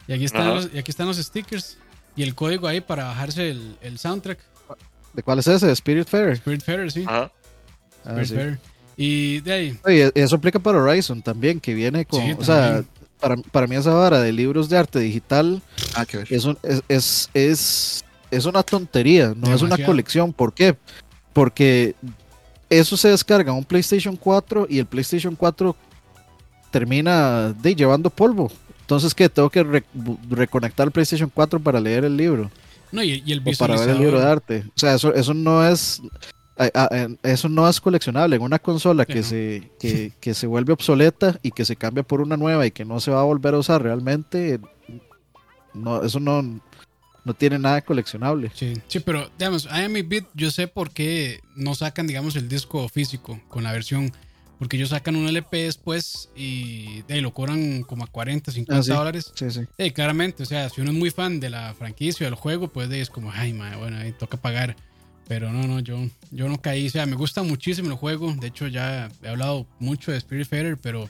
[0.08, 1.78] Y aquí están, los, y aquí están los stickers.
[2.18, 4.40] Y el código ahí para bajarse el, soundtrack.
[5.14, 5.70] ¿De cuál es ese?
[5.70, 6.30] Spirit Fair.
[6.32, 7.04] Spirit Fair, sí.
[7.06, 7.30] Ajá.
[8.04, 8.58] Spirit ah, Fair.
[8.96, 9.78] Y de ahí.
[9.84, 12.20] Oye, eso aplica para Horizon también, que viene con.
[12.32, 12.82] o sea,
[13.20, 15.62] para, para, mí esa vara de libros de arte digital
[15.94, 16.44] ah, es,
[16.88, 20.32] es, es, es, una tontería, no es una colección.
[20.32, 20.76] ¿Por qué?
[21.32, 21.94] Porque
[22.68, 25.76] eso se descarga en un PlayStation 4 y el PlayStation 4
[26.72, 28.50] termina de, llevando polvo.
[28.88, 29.28] Entonces, ¿qué?
[29.28, 29.82] Tengo que
[30.30, 32.50] reconectar el PlayStation 4 para leer el libro.
[32.90, 34.64] No, y, el o para ver el libro de arte.
[34.68, 36.00] O sea, eso, eso no es
[37.22, 39.70] eso no es coleccionable en una consola que, se,
[40.20, 43.10] que, se vuelve obsoleta y que se cambia por una nueva y que no se
[43.10, 44.58] va a volver a usar realmente.
[45.74, 46.40] No, eso no,
[47.24, 48.50] no tiene nada coleccionable.
[48.54, 52.88] Sí, sí, pero digamos, IME Bit, yo sé por qué no sacan, digamos, el disco
[52.88, 54.10] físico con la versión.
[54.58, 59.32] Porque ellos sacan un LP después y, lo cobran como a 40, 50 ah, dólares.
[59.34, 59.90] Sí, sí.
[59.92, 62.90] claramente, o sea, si uno es muy fan de la franquicia o del juego, pues
[62.90, 64.76] es como, ay, madre, bueno, ahí toca pagar.
[65.28, 65.98] Pero no, no, yo,
[66.30, 66.86] yo no caí.
[66.86, 68.34] O sea, me gusta muchísimo el juego.
[68.34, 71.08] De hecho, ya he hablado mucho de Spirit Fighter, pero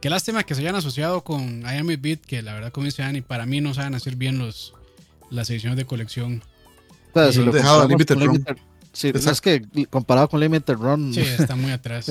[0.00, 3.02] qué lástima que se hayan asociado con I Am Beat, que la verdad, como dice
[3.02, 4.74] Annie, para mí no saben hacer bien los,
[5.30, 6.42] las ediciones de colección.
[7.12, 8.44] O sea, si lo Limited Run.
[8.92, 11.14] Sí, es que comparado con Limited Run.
[11.14, 12.10] Sí, está muy atrás.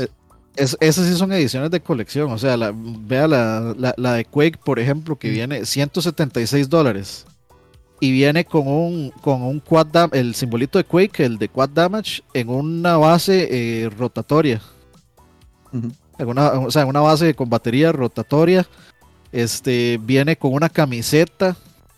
[0.58, 2.32] Es, esas sí son ediciones de colección.
[2.32, 5.34] O sea, la, vea la, la, la de Quake, por ejemplo, que mm.
[5.34, 7.26] viene 176 dólares
[8.00, 12.22] y viene con un, con un quad el simbolito de Quake, el de quad damage,
[12.34, 14.62] en una base eh, rotatoria.
[16.20, 18.68] o sea, en una base con batería rotatoria.
[19.32, 21.58] Este viene con una camiseta,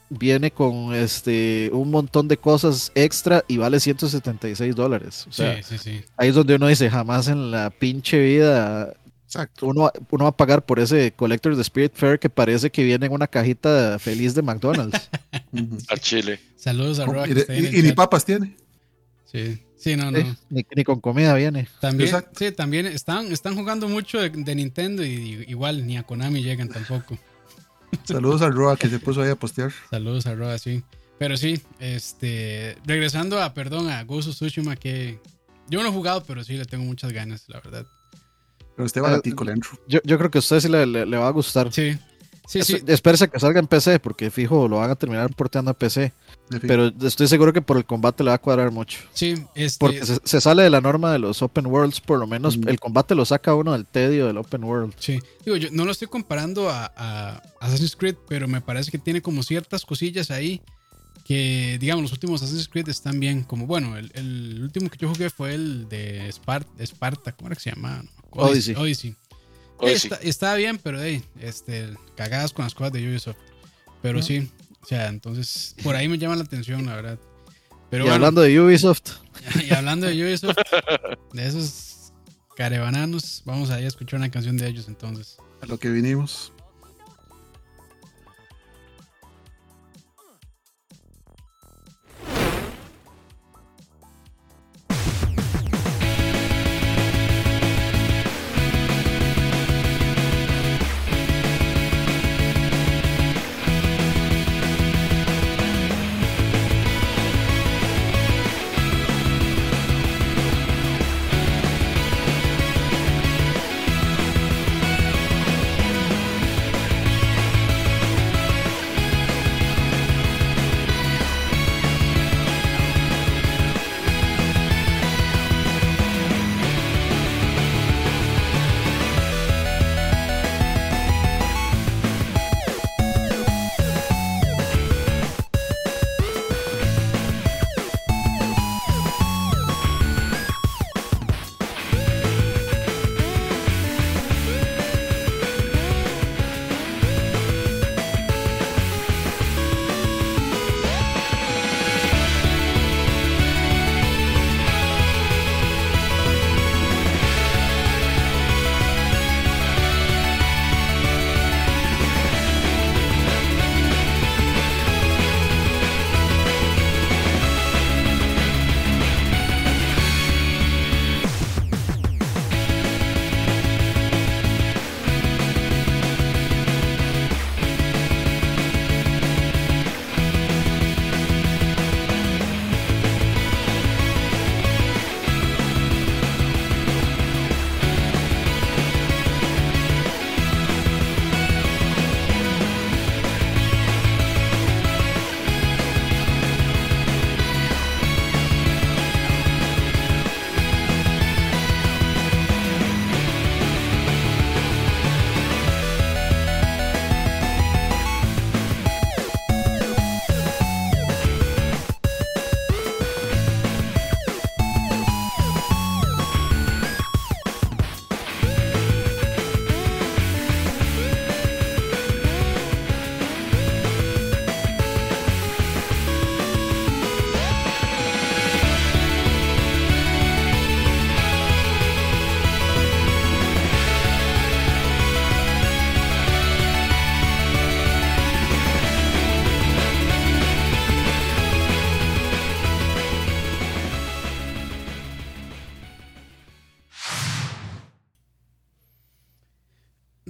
[0.10, 5.28] viene con este un montón de cosas extra y vale 176 dólares.
[5.30, 6.02] sí, sí, sí.
[6.18, 8.94] Ahí es donde uno dice, jamás en la pinche vida
[9.30, 9.68] Exacto.
[9.68, 13.06] Uno, uno va a pagar por ese Collector's de Spirit Fair que parece que viene
[13.06, 15.08] en una cajita feliz de McDonald's.
[15.88, 16.40] a Chile.
[16.56, 17.28] Saludos a Rock.
[17.28, 18.56] Y, ni papas tiene.
[19.26, 20.18] Sí, sí, no, no.
[20.50, 21.68] ni, con comida viene.
[21.80, 26.70] También, sí, también están, están jugando mucho de, Nintendo y, igual ni a Konami llegan
[26.70, 27.16] tampoco.
[28.04, 29.72] Saludos a Roa que se puso ahí a postear.
[29.90, 30.84] Saludos a Roa, sí.
[31.18, 35.20] Pero sí, este, regresando a, perdón, a Gozo Tsushima que
[35.70, 37.86] yo no he jugado, pero sí le tengo muchas ganas, la verdad.
[38.76, 41.32] Pero este baratico, uh, Yo, yo creo que a usted sí le, le, va a
[41.32, 41.72] gustar.
[41.74, 41.98] Sí.
[42.50, 42.78] Sí, sí.
[42.88, 46.14] Espérese que salga en PC, porque fijo, lo van a terminar porteando a PC.
[46.62, 48.98] Pero estoy seguro que por el combate le va a cuadrar mucho.
[49.14, 49.78] Sí, este...
[49.78, 53.14] Porque se, sale de la norma de los open worlds, por lo menos el combate
[53.14, 54.96] lo saca uno del tedio del open world.
[54.98, 58.98] Sí, digo, yo no lo estoy comparando a, a Assassin's Creed, pero me parece que
[58.98, 60.60] tiene como ciertas cosillas ahí
[61.30, 63.44] que, digamos, los últimos Assassin's Creed están bien.
[63.44, 67.62] Como, bueno, el, el último que yo jugué fue el de Sparta, ¿cómo era que
[67.62, 68.04] se llamaba?
[68.32, 68.74] Odyssey.
[68.74, 69.16] Odyssey.
[69.82, 73.38] Está, bien, pero hey, este, cagadas con las cosas de Ubisoft.
[74.02, 74.50] Pero sí,
[74.82, 77.20] o sea, entonces por ahí me llama la atención, la verdad.
[77.90, 79.12] Pero y hablando de Ubisoft.
[79.68, 80.58] Y hablando de Ubisoft,
[81.34, 82.12] de esos
[82.56, 85.38] carebananos, vamos a ir a escuchar una canción de ellos entonces.
[85.62, 86.52] A lo que vinimos.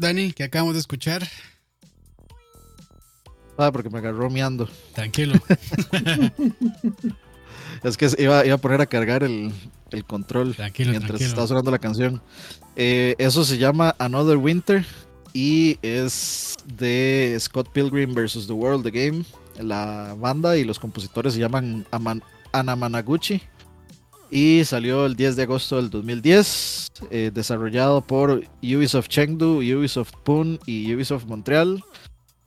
[0.09, 1.27] Dani, ¿qué acabamos de escuchar?
[3.59, 4.67] Ah, porque me agarró miando.
[4.95, 5.35] Tranquilo.
[7.83, 9.51] es que iba, iba, a poner a cargar el,
[9.91, 12.23] el control tranquilo, mientras estaba sonando la canción.
[12.75, 14.83] Eh, eso se llama Another Winter
[15.31, 18.47] y es de Scott Pilgrim vs.
[18.47, 19.25] The World, The Game.
[19.59, 23.43] La banda y los compositores se llaman Aman Anamanaguchi
[24.31, 30.59] y salió el 10 de agosto del 2010, eh, desarrollado por Ubisoft Chengdu, Ubisoft Pune
[30.65, 31.83] y Ubisoft Montreal,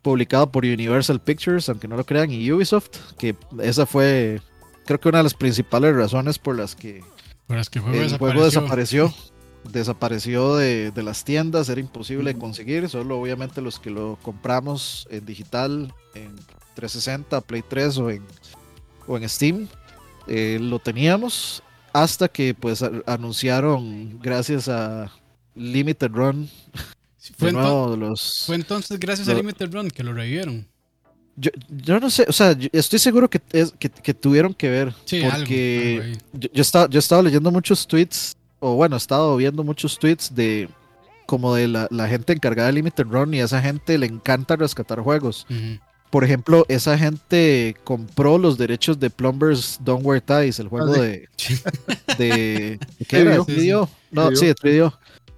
[0.02, 4.40] publicado por Universal Pictures, aunque no lo crean, y Ubisoft, que esa fue
[4.84, 7.02] creo que una de las principales razones por las que,
[7.46, 9.12] por las que el, juego, juego desapareció.
[9.70, 15.06] Desapareció de, de, las tiendas, era imposible de conseguir, solo obviamente los que lo compramos
[15.08, 16.34] en digital, en
[16.74, 18.24] 360, Play 3 o en,
[19.06, 19.68] o en Steam,
[20.26, 21.62] eh, lo teníamos
[21.92, 25.12] hasta que pues anunciaron gracias a
[25.54, 26.48] Limited Run.
[27.38, 30.66] Fue, los, fue entonces gracias a Limited Run que lo revivieron.
[31.36, 33.40] Yo, yo no sé, o sea, estoy seguro que,
[33.78, 34.92] que, tuvieron que ver.
[35.30, 39.98] porque yo, yo, estaba, yo estaba leyendo muchos tweets, o bueno, he estado viendo muchos
[39.98, 40.68] tweets de
[41.24, 44.56] como de la, la gente encargada de Limited Run y a esa gente le encanta
[44.56, 45.46] rescatar juegos.
[46.12, 50.98] Por ejemplo, esa gente compró los derechos de Plumbers Don't Wear Ties, el juego ah,
[50.98, 51.26] de,
[52.18, 52.78] de.
[53.08, 53.38] ¿Qué era?
[54.10, 54.52] No, sí,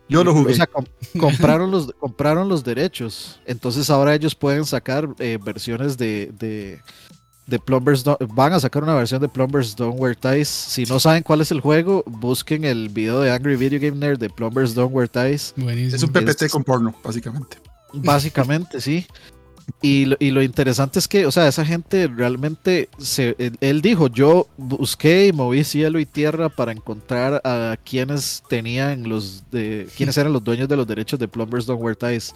[0.08, 0.52] Yo lo jugué.
[0.52, 0.68] O sea,
[1.20, 3.38] compraron, los, compraron los derechos.
[3.46, 6.80] Entonces ahora ellos pueden sacar eh, versiones de, de,
[7.46, 8.02] de Plumbers.
[8.34, 10.48] van a sacar una versión de Plumbers Don't Wear Ties.
[10.48, 14.18] Si no saben cuál es el juego, busquen el video de Angry Video Game Nerd
[14.18, 15.54] de Plumbers Don't Wear Ties.
[15.56, 17.58] Es un PPT con porno, básicamente.
[17.92, 19.06] Básicamente, sí.
[19.80, 24.08] Y lo, y lo, interesante es que, o sea, esa gente realmente, se, él, dijo,
[24.08, 30.16] yo busqué y moví cielo y tierra para encontrar a quienes tenían los, de, quienes
[30.16, 32.34] eran los dueños de los derechos de Plumbers Don't Wear Ties.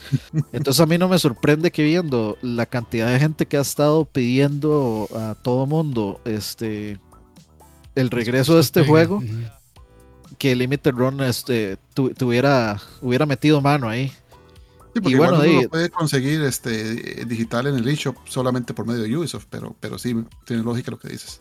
[0.52, 4.04] Entonces a mí no me sorprende que viendo la cantidad de gente que ha estado
[4.04, 6.98] pidiendo a todo mundo este,
[7.94, 9.22] el regreso de este juego,
[10.36, 14.12] que Limited Run este, tuviera, hubiera metido mano ahí
[15.04, 19.46] y bueno, uno puede conseguir este digital en el eShop solamente por medio de Ubisoft,
[19.50, 21.40] pero, pero sí, tiene lógica lo que dices.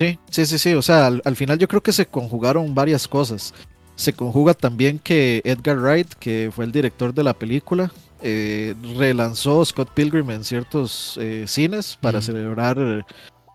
[0.00, 0.74] Sí, sí, sí, sí.
[0.74, 3.54] O sea, al, final yo creo que se conjugaron varias cosas.
[3.96, 7.92] Se conjuga también que Edgar Wright, que fue el director de la película,
[8.22, 13.06] eh, relanzó Scott Pilgrim en ciertos eh, cines para celebrar,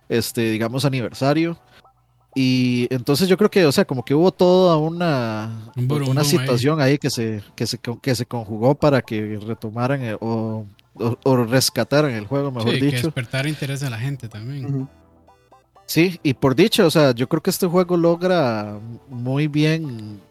[0.08, 1.60] este, digamos, aniversario.
[2.42, 6.98] Y entonces yo creo que, o sea, como que hubo toda una, una situación ahí.
[6.98, 12.28] que, se, que, se, que se conjugó para que retomaran eh, o, o, rescataran el
[12.28, 12.92] juego, mejor dicho.
[12.92, 14.88] Que despertar interés de la gente también.
[15.86, 18.80] Sí, y por dicho, o sea, yo creo que este juego logra
[19.10, 20.22] muy bien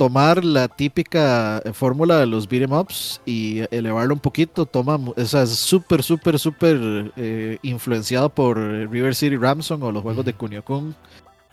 [0.00, 5.24] tomar la típica eh, fórmula de los beat'em ups y elevarlo un poquito, toma, o
[5.26, 10.32] sea, es súper, súper, súper eh, influenciado por River City Ramson o los juegos de
[10.32, 10.94] Kunio Kun.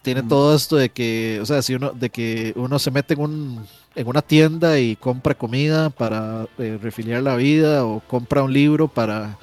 [0.02, 3.20] Tiene todo esto de que, o sea, si uno, de que uno se mete en
[3.20, 8.54] un, en una tienda y compra comida para eh, refiliar la vida o compra un
[8.54, 9.38] libro para,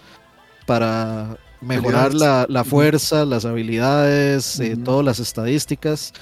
[0.65, 6.15] para mejorar la, la, fuerza, las habilidades, todas las estadísticas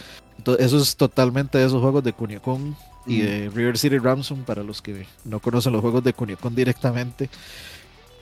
[0.59, 2.41] eso es totalmente de esos juegos de Kunio
[3.07, 7.29] y de River City Ransom para los que no conocen los juegos de Kunio directamente.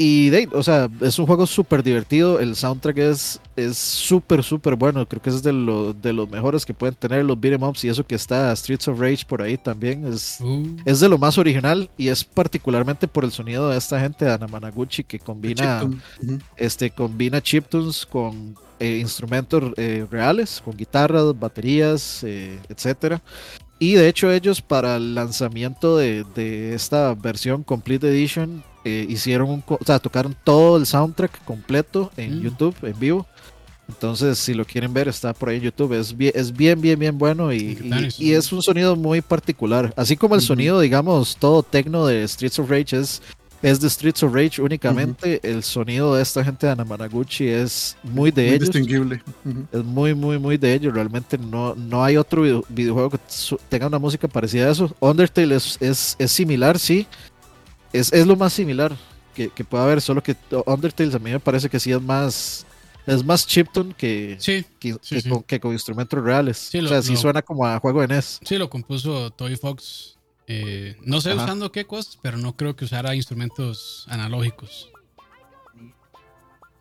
[0.02, 2.40] Y de, o sea, es un juego súper divertido.
[2.40, 3.38] El soundtrack es
[3.74, 5.06] súper, súper bueno.
[5.06, 5.52] Creo que es de,
[6.00, 7.84] de los mejores que pueden tener los beat'em ups.
[7.84, 10.06] Y eso que está Streets of Rage por ahí también.
[10.06, 10.74] Es, uh.
[10.86, 11.90] es de lo más original.
[11.98, 15.86] Y es particularmente por el sonido de esta gente de Anamanaguchi que combina,
[16.56, 23.20] este, combina chiptunes con eh, instrumentos eh, reales, con guitarras, baterías, eh, etcétera.
[23.78, 29.64] Y de hecho ellos para el lanzamiento de, de esta versión Complete Edition hicieron un,
[29.66, 32.42] o sea, tocaron todo el soundtrack completo en mm.
[32.42, 33.26] YouTube, en vivo.
[33.88, 35.92] Entonces, si lo quieren ver, está por ahí en YouTube.
[35.94, 37.76] Es bien, es bien, bien, bien bueno y,
[38.18, 39.92] y, es un sonido muy particular.
[39.96, 43.20] Así como el sonido, digamos, todo tecno de Streets of Rage es
[43.62, 45.40] es de Streets of Rage únicamente.
[45.42, 48.70] El sonido de esta gente de Anamanaguchi es muy de ellos.
[48.70, 49.22] Distinguible.
[49.72, 50.94] Es muy, muy, muy de ellos.
[50.94, 53.18] Realmente no, no hay otro videojuego que
[53.68, 54.94] tenga una música parecida a eso.
[55.00, 57.06] Undertale es, es, es similar, sí.
[57.92, 58.96] Es, es, lo más similar
[59.34, 60.36] que, que puede haber, solo que
[60.66, 62.66] Undertale a mí me parece que sí es más
[63.06, 64.38] es más chiptune que,
[64.78, 66.70] que, Con, instrumentos reales.
[66.74, 68.40] o sea, sí suena como a juego de NES.
[68.44, 70.18] Sí, lo compuso Toy Fox
[70.52, 74.90] eh, no sé usando qué cosas, pero no creo que usara instrumentos analógicos.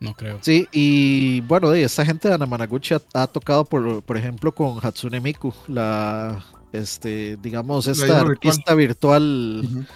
[0.00, 0.40] No creo.
[0.40, 5.54] Sí, y bueno, esta gente de Anamanaguchi ha, tocado, por, por ejemplo, con Hatsune Miku,
[5.68, 9.86] la, este, digamos, esta artista virtual,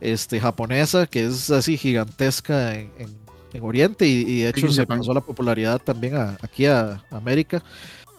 [0.00, 3.24] este, japonesa, que es así gigantesca en,
[3.60, 7.62] Oriente y, de hecho se pasó la popularidad también aquí a, América.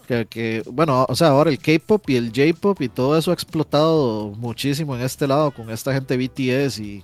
[0.07, 4.31] Que, bueno, o sea, ahora el K-pop y el J-pop y todo eso ha explotado
[4.37, 7.03] muchísimo en este lado con esta gente BTS y,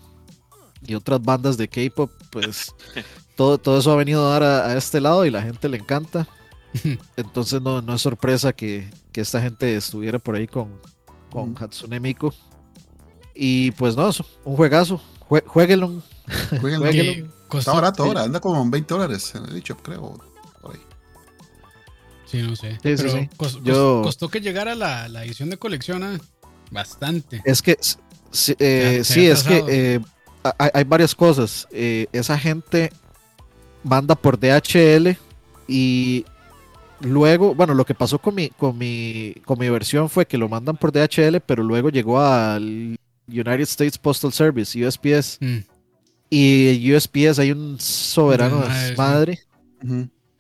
[0.86, 2.74] y otras bandas de K-pop, pues
[3.36, 6.28] todo, todo eso ha venido a dar a, este lado y la gente le encanta.
[7.18, 10.70] Entonces no, no es sorpresa que, que, esta gente estuviera por ahí con,
[11.32, 12.32] con Hatsune Miku.
[13.44, 14.08] Y pues no,
[14.46, 15.02] un juegazo.
[15.48, 16.04] jueguenlo.
[17.52, 20.22] Está barato ahora, anda como en 20 dólares en el eShop, creo.
[20.62, 20.82] Por ahí.
[22.28, 22.78] Sí, no sé.
[22.84, 23.28] Pero
[24.04, 26.20] Costó, que llegara la, la edición de colección ¿ah?
[26.70, 27.42] bastante.
[27.44, 27.80] Es que
[28.30, 30.00] sí, eh, es que eh,
[30.60, 31.68] hay, varias cosas.
[31.72, 32.94] Eh, esa gente
[33.84, 35.18] manda por DHL
[35.68, 36.26] y
[37.00, 40.48] luego, bueno, lo que pasó con mi, con mi, con mi versión fue que lo
[40.48, 45.38] mandan por DHL, pero luego llegó al United States Postal Service, USPS.
[45.40, 45.58] Mm.
[46.30, 49.40] Y USPS hay un soberano de madre.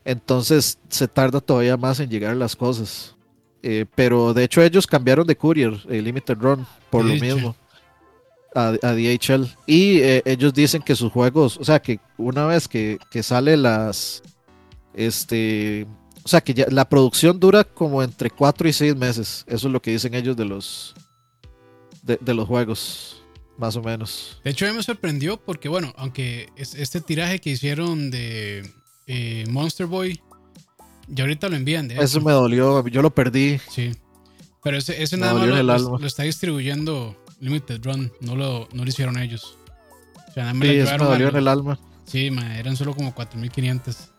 [0.06, 3.16] Entonces se tarda todavía más en llegar las cosas.
[3.64, 7.56] Eh, pero de hecho ellos cambiaron de courier, Limited Run, por lo mismo.
[8.56, 9.48] A, DHL.
[9.66, 13.56] Y eh, ellos dicen que sus juegos, o sea, que una vez que, que sale
[13.56, 14.24] las...
[14.94, 15.88] Este,
[16.24, 19.46] o sea, que ya la producción dura como entre 4 y 6 meses.
[19.48, 20.94] Eso es lo que dicen ellos de los,
[22.02, 23.24] de, los juegos,
[23.58, 24.42] más o menos.
[24.44, 28.70] De hecho, a mí me sorprendió porque, bueno, aunque este tiraje que hicieron de
[29.08, 30.20] eh, Monster Boy,
[31.08, 31.88] ya ahorita lo envían.
[31.88, 33.60] De Eso me dolió, yo lo perdí.
[33.70, 33.92] Sí.
[34.64, 39.18] Pero ese, ese nada más lo, está distribuyendo Limited Run, no lo, no lo hicieron
[39.18, 39.58] ellos.
[40.30, 41.80] O sea, nada más sí, eso me dolió en el alma.
[42.06, 44.12] Sí, eran solo como 4500.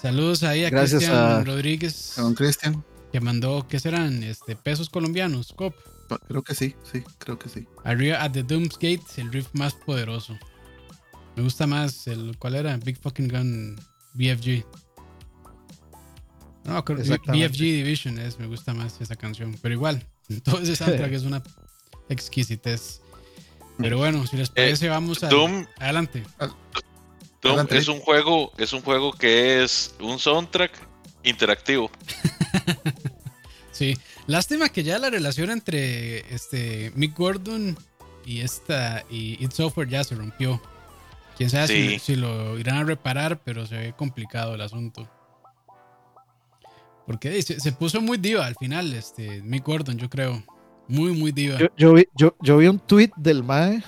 [0.00, 2.18] Saludos ahí a Cristian Rodríguez.
[2.18, 2.84] A don Cristian.
[3.12, 4.22] Que mandó, ¿qué serán?
[4.22, 5.74] Este, pesos colombianos, COP.
[6.28, 7.66] Creo que sí, sí, creo que sí.
[7.84, 10.38] Arriba at the Doomsgate, el riff más poderoso.
[11.36, 12.36] Me gusta más el.
[12.38, 12.76] ¿Cuál era?
[12.76, 13.76] Big Fucking Gun
[14.14, 14.64] BFG.
[16.64, 19.56] No, BFG Division es, me gusta más esa canción.
[19.60, 20.06] Pero igual,
[20.44, 21.42] todo ese soundtrack es una
[22.08, 23.00] exquisitez.
[23.78, 26.22] Pero bueno, si les eh, parece, vamos a, Doom, adelante.
[27.42, 30.72] Doom es un juego, es un juego que es un soundtrack
[31.24, 31.90] interactivo.
[33.72, 37.76] sí, Lástima que ya la relación entre este Mick Gordon
[38.24, 40.60] y esta y It Software ya se rompió.
[41.36, 45.08] Quién sabe si, lo irán a reparar, pero se ve complicado el asunto.
[47.06, 50.42] Porque se, puso muy diva al final, este Mick Gordon, yo creo.
[50.88, 51.58] Muy, muy diva.
[51.76, 53.82] Yo, vi, yo, yo vi un tweet del Mae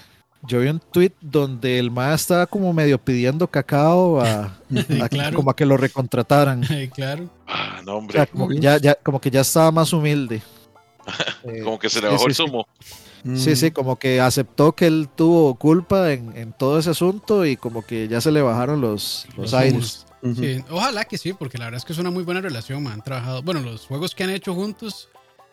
[0.47, 4.59] yo vi un tweet donde el MAE estaba como medio pidiendo cacao a,
[5.35, 6.63] como a que lo recontrataran.
[6.95, 7.29] claro.
[7.47, 8.27] Ah, no, hombre.
[8.27, 10.43] como, ya, ya, como que ya estaba más humilde.
[11.63, 12.67] como que se le bajó el zumo.
[13.35, 17.85] Sí, sí, como que aceptó que él tuvo culpa en, todo ese asunto y como
[17.85, 20.07] que ya se le bajaron los, los, aires.
[20.71, 22.93] ojalá que sí, porque la verdad es que es una muy buena relación, man.
[22.93, 25.09] Han trabajado, bueno, los juegos que han hecho juntos,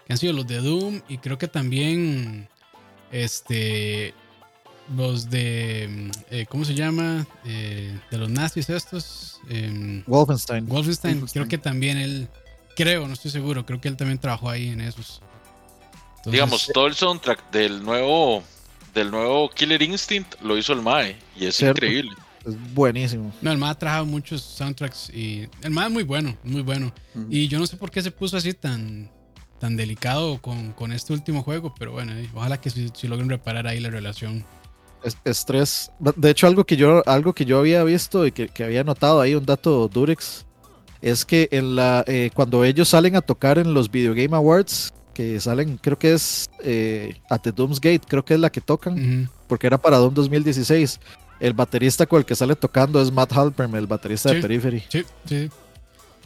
[0.05, 2.47] que han sido los de Doom y creo que también
[3.11, 4.13] este
[4.95, 5.87] los de.
[5.89, 7.25] Mm, eh, ¿Cómo se llama?
[7.45, 9.39] Eh, de los nazis estos.
[9.49, 10.67] Em, Wolfenstein.
[10.67, 11.25] Wolfenstein.
[11.27, 12.27] Creo que también él.
[12.75, 13.65] Creo, no estoy seguro.
[13.65, 15.21] Creo que él también trabajó ahí en esos.
[16.25, 18.43] Digamos, todo el soundtrack del nuevo.
[18.93, 21.17] Del nuevo Killer Instinct lo hizo el Mae.
[21.35, 22.11] Y es increíble.
[22.45, 23.33] Es buenísimo.
[23.41, 26.93] No, el MAE ha trabajado muchos soundtracks y el MAE es muy bueno, muy bueno.
[27.29, 29.09] Y yo no sé por qué se puso así tan,
[29.59, 33.29] tan delicado con, con este último juego, pero bueno, eh, ojalá que si, si logren
[33.29, 34.45] reparar ahí la relación
[35.25, 35.91] estrés.
[36.15, 39.35] De hecho, algo que yo, algo que yo había visto y que, había notado ahí,
[39.35, 40.45] un dato Durex,
[41.01, 44.93] es que en la, eh, cuando ellos salen a tocar en los Video Game Awards,
[45.13, 49.29] que salen, creo que es eh, at the Gate, creo que es la que tocan,
[49.47, 50.99] porque era para Doom 2016.
[51.39, 54.83] El baterista con el que sale tocando es Matt Halpern, el baterista de Periphery.
[54.89, 55.49] Sí, sí.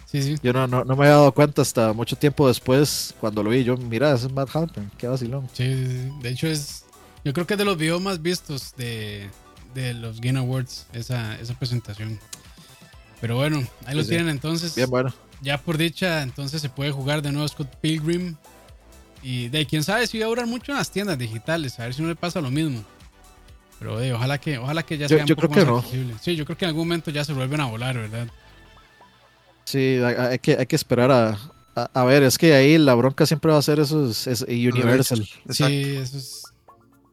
[0.06, 0.36] Sí, sí.
[0.42, 3.66] Yo no, no, me había dado cuenta hasta mucho tiempo después, cuando lo vi.
[3.66, 5.50] Yo, mira, ese es Matt Halpern, qué vacilón.
[5.52, 5.66] Sí,
[6.22, 6.86] de hecho es
[7.28, 9.30] yo creo que es de los videos más vistos de,
[9.96, 12.18] los Game Awards, esa, presentación.
[13.20, 14.74] Pero bueno, ahí lo tienen entonces.
[14.76, 15.14] Bien bueno.
[15.42, 18.38] Ya por dicha, entonces se puede jugar de nuevo Scott Pilgrim.
[19.22, 21.94] Y de quién sabe si va a durar mucho en las tiendas digitales, a ver
[21.94, 22.82] si no le pasa lo mismo.
[23.78, 25.84] Pero de, ojalá que ojalá que ya sea yo, creo que no.
[26.22, 28.28] Sí, yo creo que en algún momento ya se vuelven a volar, ¿verdad?
[29.66, 31.38] Sí, hay que, hay que esperar a,
[31.94, 35.28] a, ver, es que ahí la bronca siempre va a ser eso, es, Universal.
[35.50, 36.47] Sí, eso es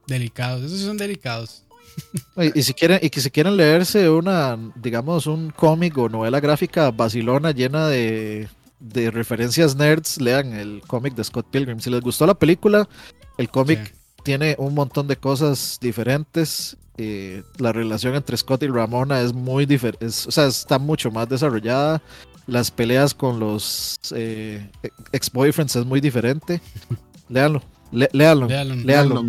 [0.07, 1.65] Delicados, esos son delicados.
[2.55, 6.91] Y, si quieren, y que si quieren leerse una, digamos, un cómic o novela gráfica
[6.91, 8.49] vacilona llena de,
[9.13, 11.81] referencias nerds, lean el cómic de Scott Pilgrim.
[11.81, 12.89] Si les gustó la película,
[13.39, 13.95] el cómic
[14.25, 16.77] tiene un montón de cosas diferentes.
[16.97, 21.29] Eh, la relación entre Scott y Ramona es muy diferente, o sea, está mucho más
[21.29, 22.03] desarrollada.
[22.47, 24.71] Las peleas con los eh,
[25.13, 26.61] ex-boyfriends es muy diferente.
[27.95, 28.49] Léanlo.
[28.49, 29.24] léalo, léalo.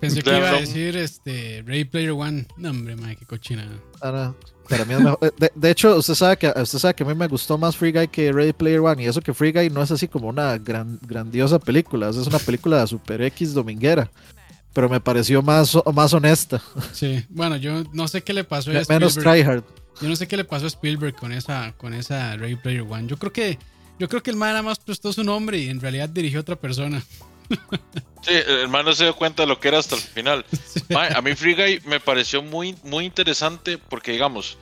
[0.00, 2.46] Pensé que iba a decir este Ray Player One.
[2.56, 3.66] No, hombre, madre, qué cochina.
[4.00, 4.32] Ah,
[4.68, 5.34] para mí es mejor.
[5.54, 8.08] De, hecho, usted sabe, que, usted sabe que a mí me gustó más Free Guy
[8.08, 9.02] que Ray Player One.
[9.02, 12.08] Y eso que Free Guy no es así como una gran, grandiosa película.
[12.08, 14.10] Es una película de Super X dominguera.
[14.72, 16.62] Pero me pareció más, más honesta.
[16.92, 19.00] Sí, bueno, yo no sé qué le pasó a Spielberg.
[19.00, 19.64] Menos tryhard.
[20.00, 23.06] Yo no sé qué le pasó a Spielberg con esa, con esa Ray Player One.
[23.06, 23.58] Yo creo que,
[23.98, 26.42] yo creo que el man nada más prestó su nombre y en realidad dirigió a
[26.42, 27.02] otra persona.
[28.22, 30.46] Sí, el man no se dio cuenta de lo que era hasta el final.
[30.96, 34.58] a mí Free Guy me pareció muy, muy interesante porque, digamos,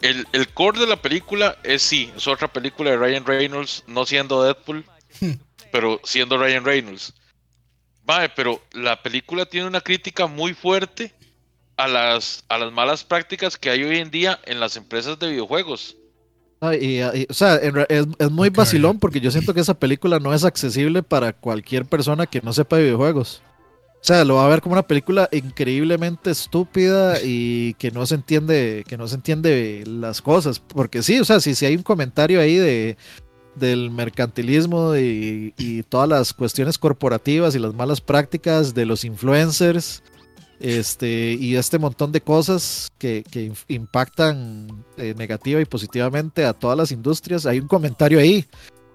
[0.00, 4.06] el, el, core de la película es sí, es otra película de Ryan Reynolds, no
[4.06, 4.84] siendo Deadpool,
[5.72, 7.14] pero siendo Ryan Reynolds.
[8.04, 11.12] Vale, pero la película tiene una crítica muy fuerte
[11.76, 15.30] a las, a las malas prácticas que hay hoy en día en las empresas de
[15.30, 15.96] videojuegos.
[16.80, 20.44] Y, o sea, es, es, muy vacilón porque yo siento que esa película no es
[20.44, 23.42] accesible para cualquier persona que no sepa de videojuegos.
[24.02, 28.16] O sea, lo va a ver como una película increíblemente estúpida y que no se
[28.16, 30.58] entiende, que no se entiende las cosas.
[30.60, 32.96] Porque sí, o sea, si, si hay un comentario ahí de
[33.54, 40.02] del mercantilismo y, y, todas las cuestiones corporativas y las malas prácticas de los influencers
[40.62, 43.24] este, y este montón de cosas que,
[43.66, 47.46] impactan eh, negativa y positivamente a todas las industrias.
[47.46, 48.46] Hay un comentario ahí.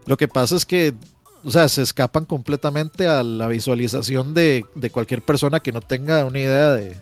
[0.06, 0.94] Lo que pasa es que,
[1.44, 6.40] o sea, se escapan completamente a la visualización de, cualquier persona que no tenga una
[6.40, 6.96] idea de...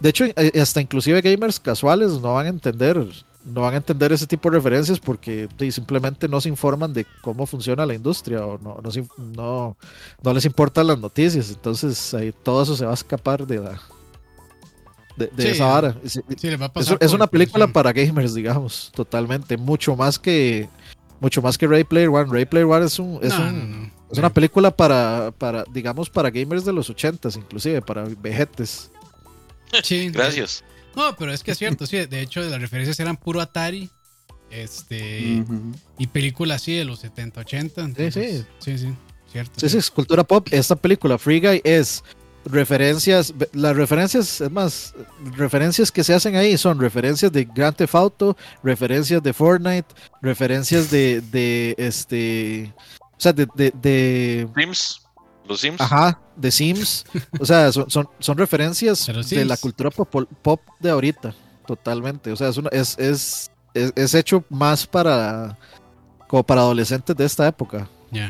[0.00, 3.06] De hecho, eh, hasta inclusive gamers casuales no van a entender
[3.44, 7.46] no van a entender ese tipo de referencias porque simplemente no se informan de cómo
[7.46, 8.80] funciona la industria o no,
[9.18, 9.76] no,
[10.20, 11.50] no, les importan las noticias.
[11.50, 13.80] Entonces ahí todo eso se va a escapar de la,
[15.16, 15.96] de, esa vara.
[16.02, 19.56] es, una película para gamers, digamos, totalmente.
[19.56, 20.68] Mucho más que
[21.20, 22.30] mucho más que Ray Player One.
[22.30, 23.32] Ray Player One es un, es,
[24.10, 28.90] es una película para, para, digamos, para gamers de los ochentas, inclusive, para vejetes.
[29.82, 30.62] Sí, gracias.
[30.94, 32.06] No, pero es que es cierto, sí.
[32.06, 33.90] De hecho, las referencias eran puro Atari.
[34.50, 35.44] Este.
[35.98, 37.86] Y películas así de los 70, 80.
[37.96, 38.44] sí, sí.
[38.58, 38.94] Sí, sí.
[39.30, 39.60] Cierto.
[39.60, 40.46] Sí, sí, es cultura pop.
[40.50, 42.04] Esta película, Free Guy, es
[42.46, 44.94] referencias, las referencias, es más,
[45.36, 49.88] referencias que se hacen ahí son referencias de Grand Theft Auto, referencias de Fortnite,
[50.22, 55.02] referencias de, de este, o sea, de, de, Sims,
[55.46, 55.80] los Sims.
[55.80, 57.04] Ajá, de Sims,
[57.38, 61.34] o sea, son, son, referencias de la cultura pop, pop, de ahorita,
[61.66, 65.58] totalmente, o sea, es, es, es, es, hecho más para,
[66.28, 67.88] como para adolescentes de esta época.
[68.10, 68.28] Ya.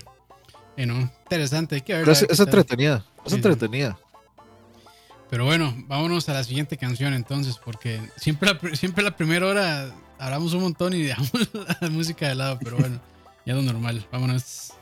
[0.77, 2.09] interesante, hay que ver.
[2.09, 3.99] Es, es entretenida, es entretenida.
[5.29, 9.93] Pero bueno, vámonos a la siguiente canción entonces, porque siempre la, siempre la primera hora
[10.19, 11.33] hablamos un montón y dejamos
[11.81, 13.01] la música de lado, pero bueno,
[13.45, 14.07] ya lo normal.
[14.13, 14.73] Vámonos.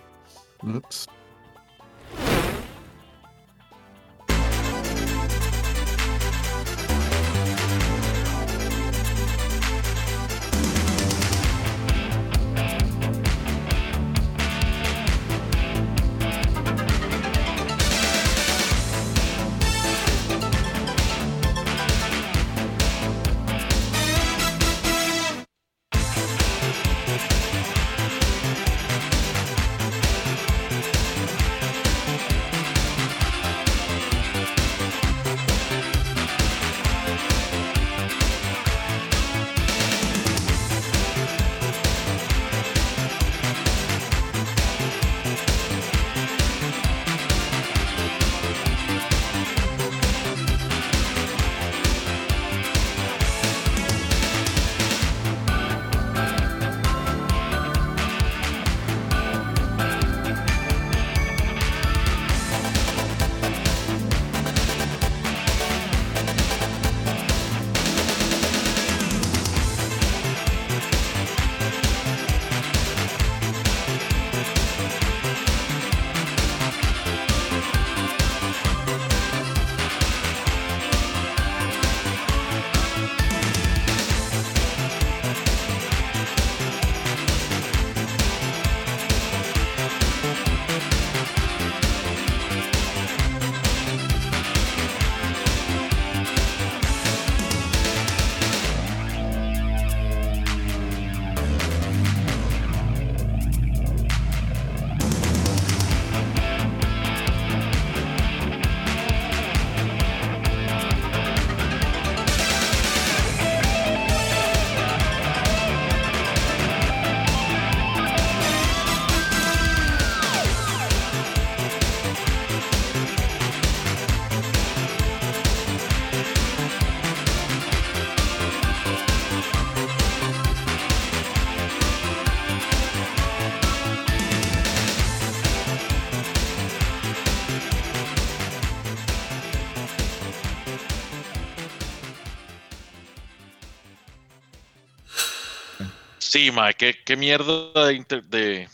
[146.34, 148.68] Sí, ma, qué, qué mierda de, de, de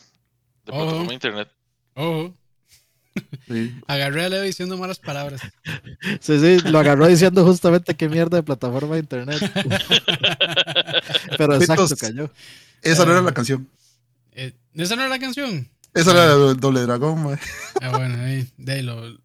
[0.65, 1.49] plataforma de internet.
[1.93, 2.35] Ojo.
[3.87, 5.43] Agarré a Leo diciendo malas palabras.
[6.21, 9.43] Sí, sí, lo agarró diciendo justamente qué mierda de plataforma de internet.
[11.37, 12.31] Pero exacto, cayó.
[12.81, 13.69] Esa no era la canción.
[14.33, 15.69] Eh, ¿Esa no era la canción?
[15.93, 17.39] Esa era el Doble Dragón,
[17.83, 19.19] Ah, bueno, ahí, de lo,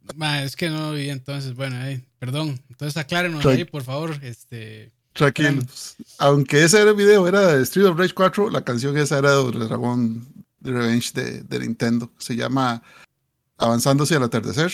[0.43, 2.59] es que no vi entonces, bueno, ahí, perdón.
[2.69, 4.91] Entonces aclárenos ahí, por favor, este...
[5.16, 5.95] Tranquilos.
[6.20, 9.32] Aunque ese era el video era de Street of Rage 4, la canción esa era
[9.32, 9.51] de
[10.59, 12.11] de Revenge de, de Nintendo.
[12.18, 12.84] Se llama
[13.57, 14.74] Avanzando hacia el atardecer.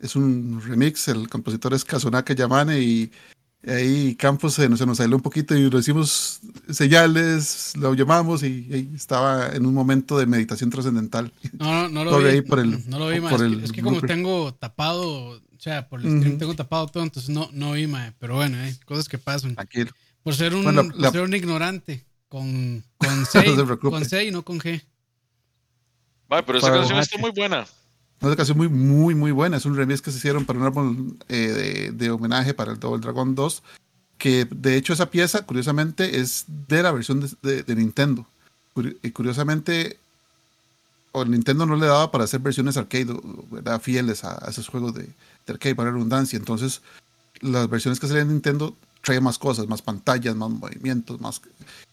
[0.00, 3.12] Es un remix, el compositor es Kazunaka Yamane y
[3.64, 8.42] ahí Campos se nos, se nos salió un poquito y lo hicimos señales, lo llamamos
[8.42, 11.32] y, ahí estaba en un momento de meditación trascendental.
[11.52, 12.42] No, no, no lo vi.
[12.88, 13.40] no, lo vi, más.
[13.40, 17.72] Es, que, como tengo tapado, sea, por el stream tengo tapado todo, entonces no, no
[17.72, 18.12] vi, más.
[18.18, 19.54] Pero bueno, cosas que pasan.
[19.54, 19.90] Tranquilo.
[20.22, 23.44] Por ser un, por ser un ignorante con, con C,
[23.80, 24.82] con C y no con G.
[26.28, 27.66] Vale, pero esa canción está muy buena
[28.26, 29.56] una canción muy, muy, muy buena.
[29.56, 33.00] Es un remix que se hicieron para un álbum eh, de, homenaje para el Double
[33.00, 33.62] Dragon 2.
[34.18, 38.26] Que de hecho, esa pieza, curiosamente, es de la versión de, Nintendo.
[39.02, 39.98] Y curiosamente,
[41.12, 43.14] o Nintendo no le daba para hacer versiones arcade,
[43.50, 43.80] ¿verdad?
[43.80, 45.08] fieles a, esos juegos de,
[45.52, 46.36] arcade para redundancia.
[46.36, 46.82] Entonces,
[47.40, 51.40] las versiones que salían en Nintendo traían más cosas, más pantallas, más movimientos, más.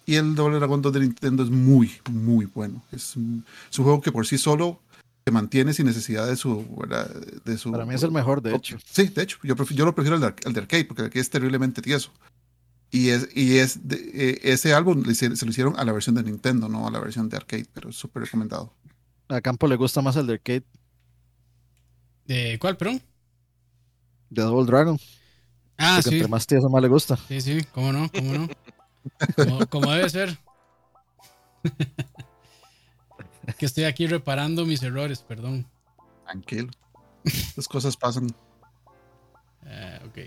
[0.06, 2.84] Y el Double Dragon 2 de Nintendo es muy, muy bueno.
[2.91, 4.80] Es un, es un juego que por sí solo
[5.26, 6.66] se mantiene sin necesidad de su,
[7.45, 7.72] de su...
[7.72, 8.78] Para mí es el mejor, de hecho.
[8.84, 11.82] Sí, de hecho, yo, yo lo prefiero al de, arcade, porque el arcade es terriblemente
[11.82, 12.12] tieso.
[12.89, 16.68] Y, es, y es eh, ese álbum se, lo hicieron a la versión de Nintendo,
[16.68, 18.74] no a la versión de arcade, pero es súper recomendado.
[19.30, 20.64] A Campo le gusta más el de arcade.
[22.26, 23.02] ¿De cuál, perdón?
[24.32, 24.97] De Double Dragon.
[25.77, 26.15] Ah, sí.
[26.15, 27.17] Entre más tieso, más le gusta.
[27.27, 28.49] Sí, sí, cómo no, cómo no.
[29.36, 30.38] como, como debe ser.
[33.57, 35.67] que estoy aquí reparando mis errores, perdón.
[36.23, 36.71] Tranquilo.
[37.55, 38.34] Las cosas pasan.
[39.65, 40.17] Eh, ok.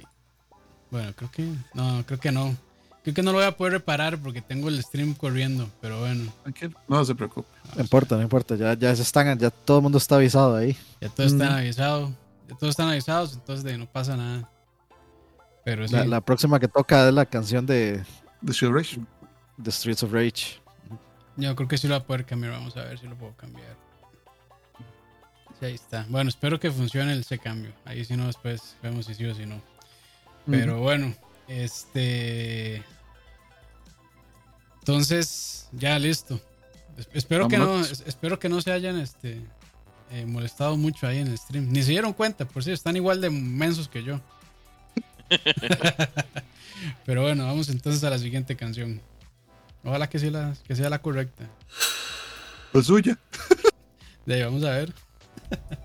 [0.90, 1.48] Bueno, creo que.
[1.72, 2.54] No, creo que no.
[3.02, 6.32] Creo que no lo voy a poder reparar porque tengo el stream corriendo, pero bueno.
[6.42, 7.48] Tranquilo, no se preocupe.
[7.74, 8.54] No importa, no importa.
[8.56, 10.76] Ya, ya están, ya todo el mundo está avisado ahí.
[11.00, 12.10] Ya todos están avisados.
[12.10, 14.50] Ya todos están avisados, entonces no pasa nada.
[15.64, 18.04] Pero la, la, próxima que toca es la canción de.
[18.44, 19.00] The Streets of Rage.
[19.62, 20.60] The Streets of Rage.
[21.36, 22.52] Yo creo que sí lo va a poder cambiar.
[22.52, 23.76] Vamos a ver si lo puedo cambiar.
[25.58, 26.06] Sí, ahí está.
[26.08, 27.72] Bueno, espero que funcione ese cambio.
[27.84, 29.60] Ahí si no, después vemos si sí o si no.
[30.46, 31.14] Pero bueno,
[31.48, 32.82] este.
[34.80, 36.38] Entonces, ya listo.
[37.12, 39.40] Espero que no, espero que no se hayan este,
[40.10, 41.72] eh, molestado mucho ahí en el stream.
[41.72, 44.20] Ni se dieron cuenta, por si están igual de mensos que yo.
[47.06, 49.00] Pero bueno, vamos entonces a la siguiente canción.
[49.82, 51.44] Ojalá que, sea la, que sea la correcta.
[52.72, 53.18] Pues suya.
[54.26, 54.92] De ahí, vamos a ver.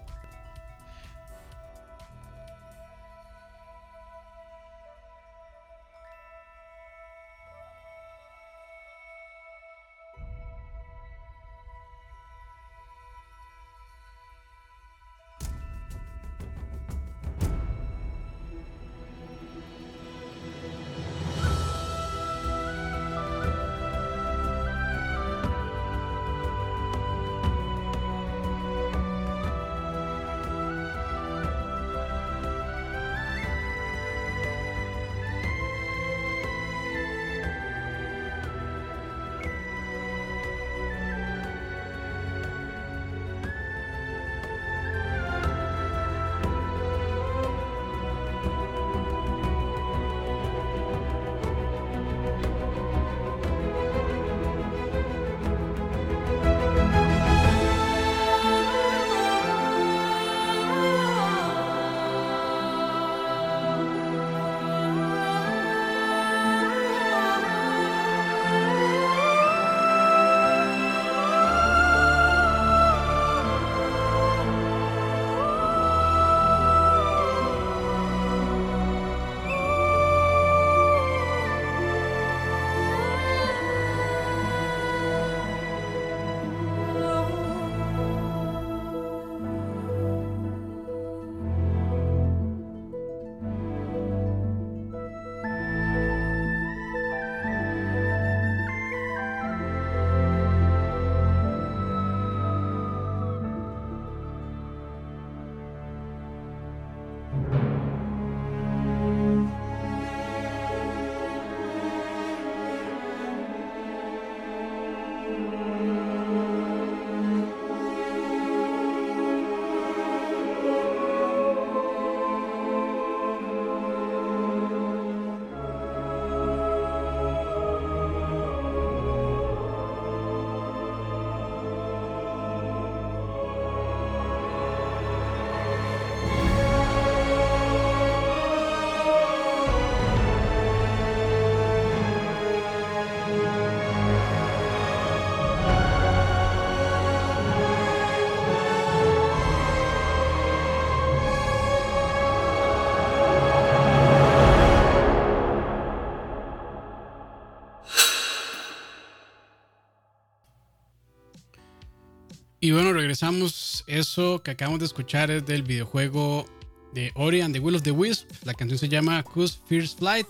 [162.69, 163.83] Y bueno, regresamos.
[163.87, 166.45] Eso que acabamos de escuchar es del videojuego
[166.93, 168.29] de Ori and the Will of the Wisp.
[168.43, 170.27] La canción se llama Cus First Flight,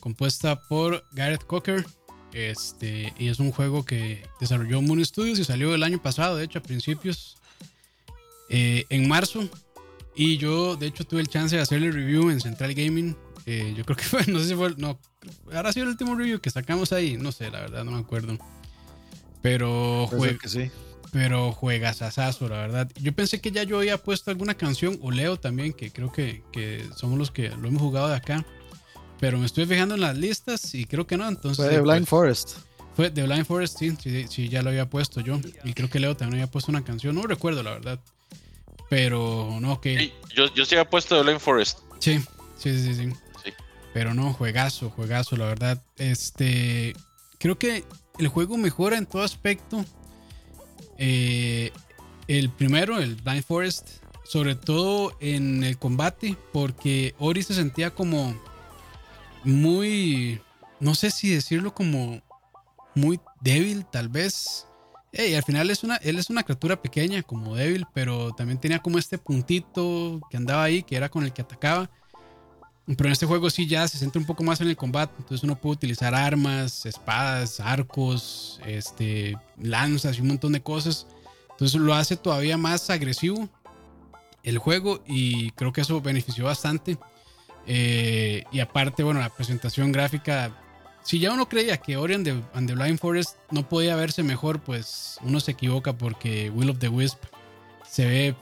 [0.00, 1.84] compuesta por Gareth Cocker.
[2.32, 6.44] Este, y es un juego que desarrolló Moon Studios y salió el año pasado, de
[6.44, 7.36] hecho, a principios,
[8.48, 9.46] eh, en marzo.
[10.14, 13.14] Y yo, de hecho, tuve el chance de hacerle review en Central Gaming.
[13.44, 14.98] Eh, yo creo que fue, no sé si fue, no,
[15.52, 17.18] ahora sido el último review que sacamos ahí.
[17.18, 18.38] No sé, la verdad, no me acuerdo.
[19.42, 20.70] Pero juega, que sí.
[21.12, 22.90] Pero juegas asazo, la verdad.
[23.00, 26.42] Yo pensé que ya yo había puesto alguna canción, o Leo también, que creo que,
[26.52, 28.44] que somos los que lo hemos jugado de acá.
[29.20, 31.28] Pero me estoy fijando en las listas y creo que no.
[31.28, 32.56] Entonces, fue de Blind pues, Forest.
[32.94, 35.40] Fue de Blind Forest, sí, sí, sí, ya lo había puesto yo.
[35.64, 37.14] Y creo que Leo también había puesto una canción.
[37.14, 38.00] No recuerdo, la verdad.
[38.88, 39.98] Pero no, que.
[39.98, 41.80] Sí, yo, yo sí había puesto de Blind Forest.
[41.98, 42.20] Sí,
[42.56, 43.10] sí, sí, sí,
[43.44, 43.52] Sí.
[43.92, 45.82] Pero no, juegazo, juegazo, la verdad.
[45.96, 46.94] Este.
[47.38, 47.84] Creo que
[48.18, 49.84] el juego mejora en todo aspecto.
[50.98, 51.72] Eh,
[52.26, 53.88] el primero, el Blind Forest,
[54.24, 58.34] sobre todo en el combate, porque Ori se sentía como
[59.44, 60.40] muy,
[60.80, 62.20] no sé si decirlo como
[62.94, 64.66] muy débil, tal vez.
[65.12, 68.80] Y al final es una, él es una criatura pequeña, como débil, pero también tenía
[68.80, 71.90] como este puntito que andaba ahí, que era con el que atacaba.
[72.96, 75.12] Pero en este juego sí ya se centra un poco más en el combate.
[75.18, 81.06] Entonces uno puede utilizar armas, espadas, arcos, este, lanzas y un montón de cosas.
[81.50, 83.48] Entonces lo hace todavía más agresivo
[84.42, 86.96] el juego y creo que eso benefició bastante.
[87.66, 90.56] Eh, y aparte, bueno, la presentación gráfica.
[91.02, 94.60] Si ya uno creía que Ori and the, and Blind Forest no podía verse mejor,
[94.60, 97.18] pues uno se equivoca porque Will of the Wisp
[97.86, 98.34] se ve,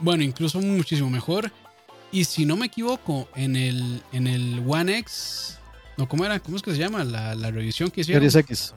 [0.00, 1.52] bueno, incluso muchísimo mejor.
[2.10, 5.58] Y si no me equivoco, en el, en el One X,
[5.96, 6.40] no, ¿cómo era?
[6.40, 7.04] ¿Cómo es que se llama?
[7.04, 8.20] La, la revisión que hicieron.
[8.30, 8.74] Series X.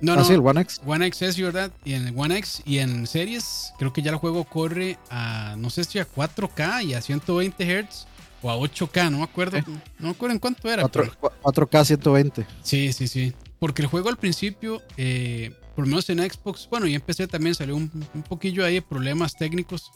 [0.00, 0.80] No, ah, no, sí, el One X.
[0.86, 1.70] One X es verdad.
[1.84, 5.56] Y en el One X y en series, creo que ya el juego corre a,
[5.58, 8.06] no sé si a 4K y a 120 Hz
[8.42, 9.58] o a 8K, no me acuerdo.
[9.58, 9.64] ¿Eh?
[9.66, 10.82] No me acuerdo en cuánto era.
[10.82, 12.46] 4, pero- 4K 120.
[12.62, 13.34] Sí, sí, sí.
[13.58, 17.26] Porque el juego al principio, eh, por lo menos en Xbox, bueno, y en PC
[17.26, 19.90] también salió un, un poquillo ahí de problemas técnicos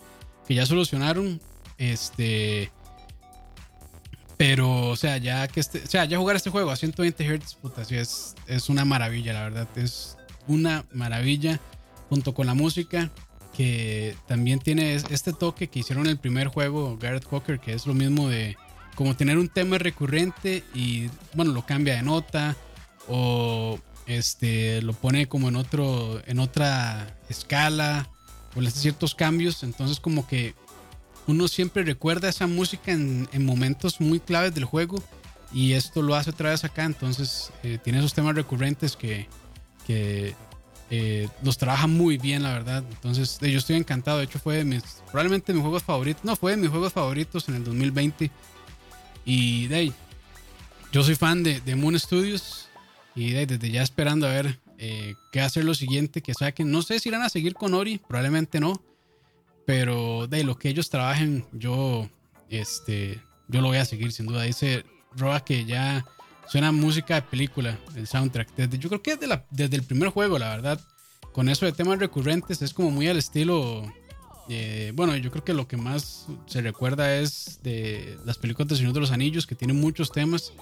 [0.47, 1.41] que ya solucionaron.
[1.79, 2.70] Este.
[4.37, 7.55] Pero, o sea, ya que este, o sea, ya jugar este juego a 120 Hz,
[7.55, 9.68] puta, sí es, es una maravilla, la verdad.
[9.77, 10.16] Es
[10.49, 11.61] una maravilla.
[12.11, 13.11] Junto con la música,
[13.57, 17.72] que también tiene es- este toque que hicieron en el primer juego, Garrett Cocker, que
[17.72, 18.57] es lo mismo de
[18.95, 22.57] como tener un tema recurrente y, bueno, lo cambia de nota
[23.09, 28.09] o este lo pone como en otro en otra escala
[28.55, 30.55] o le hace ciertos cambios entonces como que
[31.27, 35.03] uno siempre recuerda esa música en, en momentos muy claves del juego
[35.53, 39.29] y esto lo hace otra vez acá entonces eh, tiene esos temas recurrentes que,
[39.87, 40.35] que
[40.91, 44.57] eh, los trabaja muy bien la verdad entonces eh, yo estoy encantado de hecho fue
[44.57, 48.31] de mis probablemente mis juegos favoritos no fue de mis juegos favoritos en el 2020
[49.25, 49.93] y de ahí
[50.93, 52.68] yo soy fan de, Moon Studios
[53.16, 56.70] y de- desde ya esperando a ver eh, qué hacer lo siguiente que saquen.
[56.70, 58.81] No sé si irán a seguir con Ori, probablemente no.
[59.67, 62.09] Pero de lo que ellos trabajen, yo,
[62.51, 64.43] este, yo lo voy a seguir sin duda.
[64.43, 64.85] Dice
[65.17, 66.05] Roa que ya
[66.49, 68.55] suena música de película, el soundtrack.
[68.57, 70.81] Desde, yo creo que desde, la- desde el primer juego, la verdad.
[71.33, 73.91] Con eso de temas recurrentes es como muy al estilo.
[74.51, 78.76] eh, bueno, yo creo que lo que más se recuerda es de las películas de
[78.76, 80.53] Señor de los Anillos, que tienen muchos temas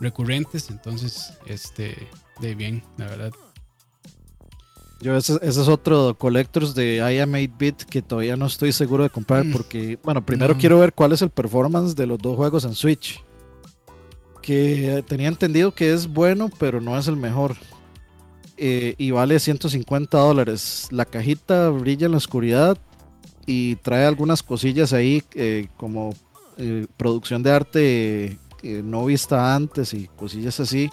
[0.00, 0.70] recurrentes.
[0.70, 2.08] Entonces, este,
[2.40, 3.32] de bien, la verdad.
[5.04, 9.02] Yo ese, ese es otro Collectors de I Am 8-Bit que todavía no estoy seguro
[9.02, 9.52] de comprar Mm.
[9.52, 10.58] porque, bueno, primero No.
[10.58, 13.22] quiero ver cuál es el performance de los dos juegos en Switch.
[14.40, 17.54] Que tenía entendido que es bueno, pero no es el mejor.
[18.56, 20.88] Eh, y vale 150 dólares.
[20.90, 22.78] La cajita brilla en la oscuridad
[23.44, 26.14] y trae algunas cosillas ahí eh, como
[26.56, 30.88] eh, producción de arte no vista antes y cosillas así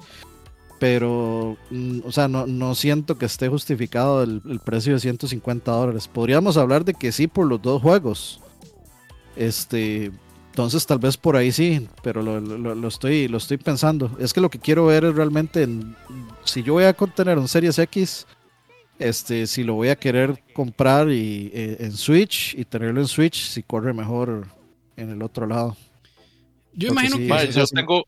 [0.82, 5.72] pero, mm, o sea, no, no siento que esté justificado el, el precio de 150
[5.72, 6.08] dólares.
[6.08, 8.42] Podríamos hablar de que sí por los dos juegos.
[9.36, 10.12] Este,
[10.50, 14.10] entonces tal vez por ahí sí, pero lo, lo- lo estoy, lo estoy pensando.
[14.20, 15.96] Es que lo que quiero ver es realmente, en-
[16.46, 18.26] si yo voy a contener un Series X,
[18.98, 23.50] este, si lo voy a querer comprar y, eh, en Switch y tenerlo en Switch,
[23.50, 24.48] si corre mejor
[24.98, 25.78] en el otro lado.
[26.74, 27.50] Yo Porque imagino sí, que.
[27.50, 27.76] Eso yo sí.
[27.76, 28.06] tengo,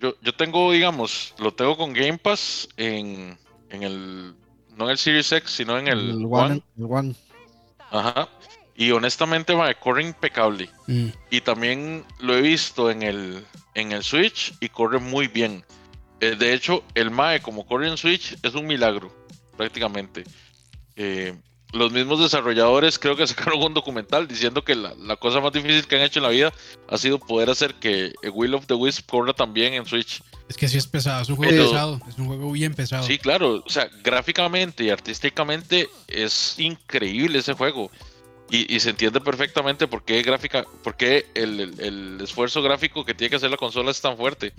[0.00, 4.34] yo, yo tengo, digamos, lo tengo con Game Pass en, en el,
[4.76, 6.30] no en el Series X, sino en el, El One.
[6.30, 7.14] One, el One.
[7.90, 8.28] Ajá.
[8.76, 10.70] Y honestamente, mae, corre impecable.
[10.86, 13.44] Mm, Y también lo he visto en el,
[13.74, 15.64] en el Switch y corre muy bien.
[16.20, 19.14] Eh, de hecho, el MAE, como corre en Switch, es un milagro,
[19.56, 20.24] prácticamente.
[20.96, 21.34] Eh,
[21.72, 25.96] los mismos desarrolladores creo que sacaron un documental diciendo que la, cosa más difícil que
[25.96, 26.52] han hecho en la vida
[26.88, 30.22] ha sido poder hacer que Will of the Wisp corra también en Switch.
[30.48, 33.04] Es que sí es pesado, es un juego pesado, es un juego bien pesado.
[33.04, 37.90] Sí, claro, o sea, gráficamente y artísticamente es increíble ese juego.
[38.52, 43.36] Y, se entiende perfectamente por qué, gráfica, por qué el, esfuerzo gráfico que tiene que
[43.36, 44.52] hacer la consola es tan fuerte.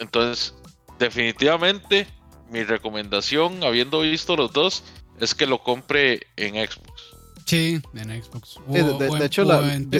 [0.00, 0.52] Entonces,
[0.98, 2.08] definitivamente,
[2.50, 4.82] mi recomendación, habiendo visto los dos,
[5.20, 7.02] es que lo compre en Xbox.
[7.46, 8.58] Sí, en Xbox.
[8.68, 9.44] de, hecho,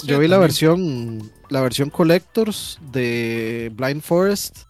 [0.05, 4.65] yo vi la versión, la versión Collectors de Blind Forest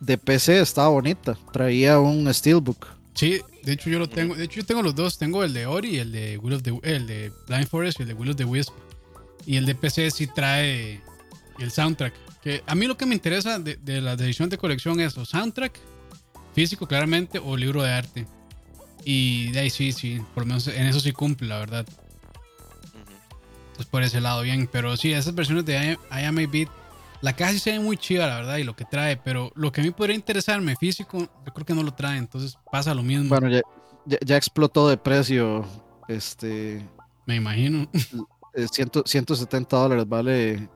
[0.00, 1.36] de PC, estaba bonita.
[1.52, 2.86] Traía un Steelbook.
[3.14, 4.34] Sí, de hecho yo lo tengo.
[4.34, 5.18] De hecho yo tengo los dos.
[5.18, 8.02] Tengo el de Ori y el de Will of the, el de Blind Forest y
[8.02, 8.72] el de Will of the Wisp.
[9.46, 11.02] Y el de PC sí trae
[11.58, 12.14] el soundtrack.
[12.42, 15.24] Que a mí lo que me interesa de, de la edición de colección es o
[15.24, 15.78] soundtrack
[16.54, 18.26] físico claramente o libro de arte.
[19.04, 21.86] Y de ahí sí, sí, por lo menos en eso sí cumple, la verdad.
[23.66, 26.68] Entonces por ese lado bien, pero sí, esas versiones de I, Am a Beat,
[27.20, 29.72] la caja sí se ve muy chida, la verdad, y lo que trae, pero lo
[29.72, 33.02] que a mí podría interesarme físico, yo creo que no lo trae, entonces pasa lo
[33.02, 33.28] mismo.
[33.28, 33.62] Bueno, ya,
[34.24, 35.66] ya, explotó de precio,
[36.08, 36.88] este...
[37.26, 37.88] Me imagino.
[38.54, 40.68] 170 dólares vale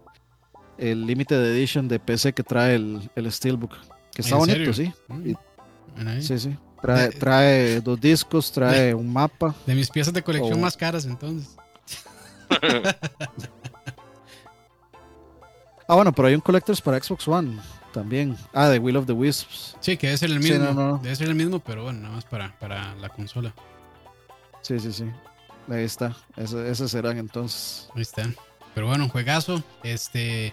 [0.78, 3.76] el límite de edition de PC que trae el, el Steelbook,
[4.12, 4.92] que está bonito, sí.
[6.20, 6.56] Sí, sí.
[6.80, 9.54] Trae, trae dos discos, trae un mapa.
[9.66, 11.56] De mis piezas de colección más caras, entonces.
[15.88, 17.58] ah, bueno, pero hay un Collectors para Xbox One
[17.92, 18.36] también.
[18.52, 19.76] Ah, de Will of the Wisps.
[19.80, 20.98] Sí, que debe ser el mismo.
[21.02, 23.52] Debe ser el mismo, pero bueno, nada más para, para la consola.
[24.62, 25.04] Sí, sí, sí.
[25.68, 26.16] Ahí está.
[26.36, 27.88] Esos serán entonces.
[27.94, 28.30] Ahí está.
[28.74, 29.62] Pero bueno, juegazo.
[29.82, 30.52] Este.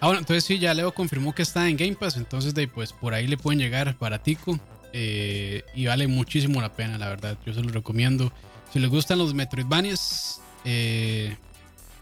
[0.00, 2.16] Ah, bueno, entonces sí, ya Leo confirmó que está en Game Pass.
[2.16, 4.58] Entonces, de, pues por ahí le pueden llegar baratico.
[4.92, 7.36] Eh, y vale muchísimo la pena, la verdad.
[7.46, 8.32] Yo se lo recomiendo.
[8.72, 11.36] Si les gustan los Metroidvanias, eh,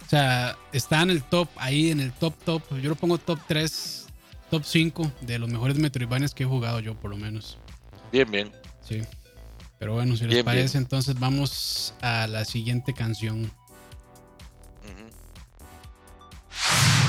[0.06, 2.62] o sea, está en el top, ahí en el top top.
[2.80, 4.06] Yo lo pongo top 3,
[4.50, 7.58] top 5 de los mejores Metroidvanias que he jugado yo, por lo menos.
[8.12, 8.52] Bien, bien.
[8.82, 9.02] Sí.
[9.78, 13.50] Pero bueno, si les parece, entonces vamos a la siguiente canción.
[16.52, 16.99] dígame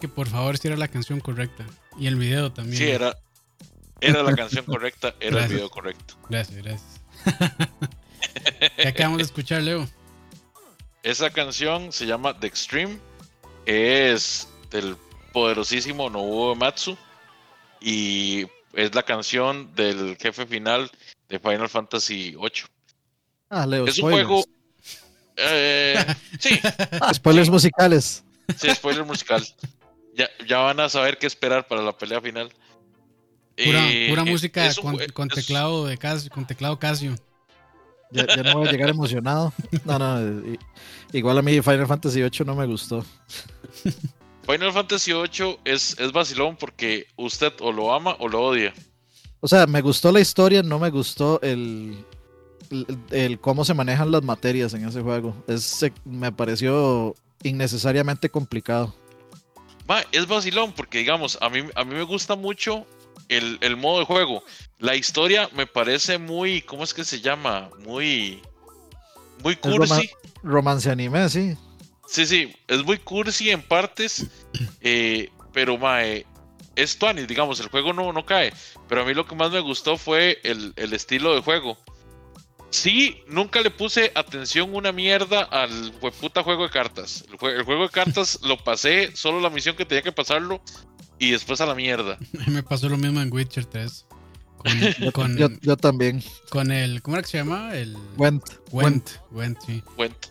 [0.00, 1.64] que por favor si era la canción correcta.
[1.98, 2.76] Y el video también.
[2.76, 3.16] Sí, era,
[4.00, 6.16] era la canción correcta, era el video correcto.
[6.28, 7.00] Gracias, gracias.
[8.76, 9.88] ¿Qué acabamos de escuchar, Leo?
[11.02, 12.98] Esa canción se llama The Extreme.
[13.66, 14.96] Es del
[15.32, 16.96] poderosísimo Nobuo Matsu.
[17.80, 20.90] Y es la canción del jefe final
[21.28, 22.64] de Final Fantasy VIII.
[23.50, 24.44] Ah, Leo, es un juego.
[25.36, 26.04] Eh,
[26.38, 26.60] sí.
[27.14, 28.22] spoilers musicales.
[28.56, 29.46] Sí, spoiler musical.
[30.14, 32.50] Ya, ya van a saber qué esperar para la pelea final.
[33.56, 34.70] Pura, eh, música
[35.12, 37.14] con, teclado de Casio, con teclado Casio.
[38.10, 39.52] Ya, no voy a llegar emocionado.
[39.84, 40.58] No, no.
[41.12, 43.04] Igual a mí Final Fantasy VIII no me gustó.
[44.46, 48.74] Final Fantasy VIII es, es vacilón porque usted o lo ama o lo odia.
[49.40, 52.04] O sea, me gustó la historia, no me gustó el,
[53.10, 55.34] el, cómo se manejan las materias en ese juego.
[55.46, 58.94] Es, me pareció innecesariamente complicado.
[60.12, 62.86] Es vacilón porque, digamos, a mí, a mí me gusta mucho
[63.28, 64.44] el, el, modo de juego.
[64.78, 67.70] La historia me parece muy, ¿cómo es que se llama?
[67.84, 68.42] Muy,
[69.42, 70.10] muy cursi.
[70.42, 71.56] romance anime, sí.
[72.06, 74.26] Sí, sí, es muy cursi en partes,
[74.80, 76.26] eh, pero mae,
[76.76, 78.52] es Tuanis, digamos, el juego no, no cae.
[78.88, 81.78] Pero a mí lo que más me gustó fue el, estilo de juego.
[82.70, 87.24] Sí, nunca le puse atención una mierda al puta juego de cartas.
[87.30, 90.62] El, juego de cartas lo pasé, solo la misión que tenía que pasarlo
[91.18, 92.18] y después a la mierda.
[92.46, 94.06] Me pasó lo mismo en Witcher 3.
[95.12, 96.22] Con, yo, también.
[96.50, 97.74] Con el, ¿cómo era que se llama?
[97.74, 98.44] El Went.
[98.70, 99.82] Went, Went, sí.
[99.96, 100.26] Went.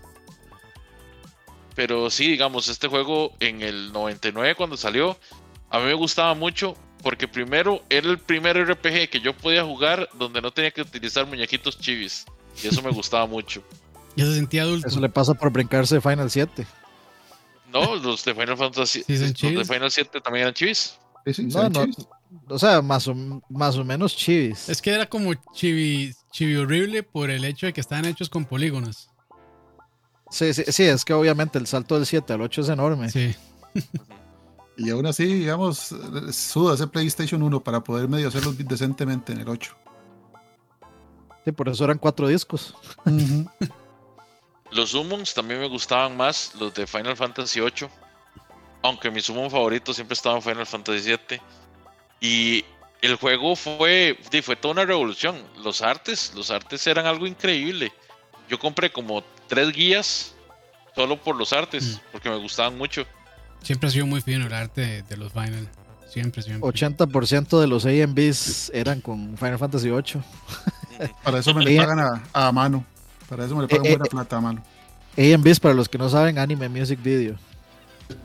[1.76, 5.18] Pero sí, digamos, este juego en el 99 cuando salió,
[5.70, 10.10] a mí me gustaba mucho porque primero era el primer RPG que yo podía jugar
[10.14, 12.26] donde no tenía que utilizar muñequitos chivis.
[12.64, 13.64] Y eso me gustaba mucho.
[14.16, 14.88] Ya se sentía adulto.
[14.88, 16.68] Eso le pasa por brincarse de Final 7.
[17.72, 19.06] No, los de Final Fantasy.
[19.08, 20.98] los de Final 7 también eran chivis.
[21.38, 21.86] no, no,
[22.50, 23.16] o sea, más o,
[23.50, 24.68] más o menos chivis.
[24.68, 28.44] Es que era como chivi, chivi horrible por el hecho de que estaban hechos con
[28.44, 29.10] polígonos.
[30.32, 33.10] Sí, sí, sí, es que obviamente el salto del 7 al 8 es enorme.
[33.10, 33.34] Sí.
[34.80, 35.94] y aún así, digamos,
[36.32, 39.76] suda ese PlayStation 1 para poder medio hacerlo decentemente en el 8.
[41.44, 42.74] Sí, por eso eran cuatro discos.
[44.72, 47.90] Los summons también me gustaban más, los de Final Fantasy 8.
[48.84, 51.42] Aunque mi summon favorito siempre estaba en Final Fantasy 7.
[52.22, 52.64] Y
[53.02, 55.44] el juego fue, fue toda una revolución.
[55.64, 57.92] Los artes, los artes eran algo increíble.
[58.48, 60.36] Yo compré como tres guías
[60.96, 62.12] solo por los artes, mm.
[62.12, 63.08] porque me gustaban mucho.
[63.62, 65.68] Siempre ha sido muy fino el arte de, los Final.
[66.08, 66.68] Siempre, siempre.
[66.68, 70.22] 80% de los AMVs eran con Final Fantasy VIII.
[71.24, 72.84] Para eso me le pagan a, mano.
[73.28, 74.64] Para eso me le pagan eh, buena eh, plata a mano.
[75.18, 77.36] AMVs, para los que no saben, Anime Music Video.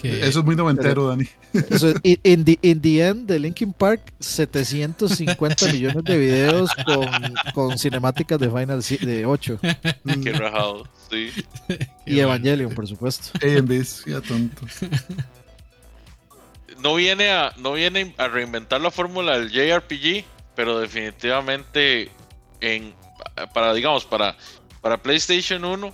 [0.02, 1.26] Eso es muy noventero, Dani.
[1.52, 7.08] Eso es, in, the, End de Linkin Park, 750 millones de videos con,
[7.54, 9.60] con cinemáticas de Final de 8.
[10.22, 11.30] Qué rajado, sí.
[12.06, 13.30] Y Evangelion, por supuesto.
[13.42, 14.66] AMVs, ya tonto.
[16.82, 20.24] No viene a, no viene a reinventar la fórmula del JRPG,
[20.54, 22.10] pero definitivamente
[22.60, 22.92] en
[23.52, 24.36] para digamos para
[24.80, 25.92] para PlayStation 1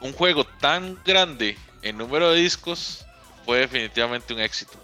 [0.00, 3.04] un juego tan grande en número de discos
[3.44, 4.78] fue definitivamente un éxito.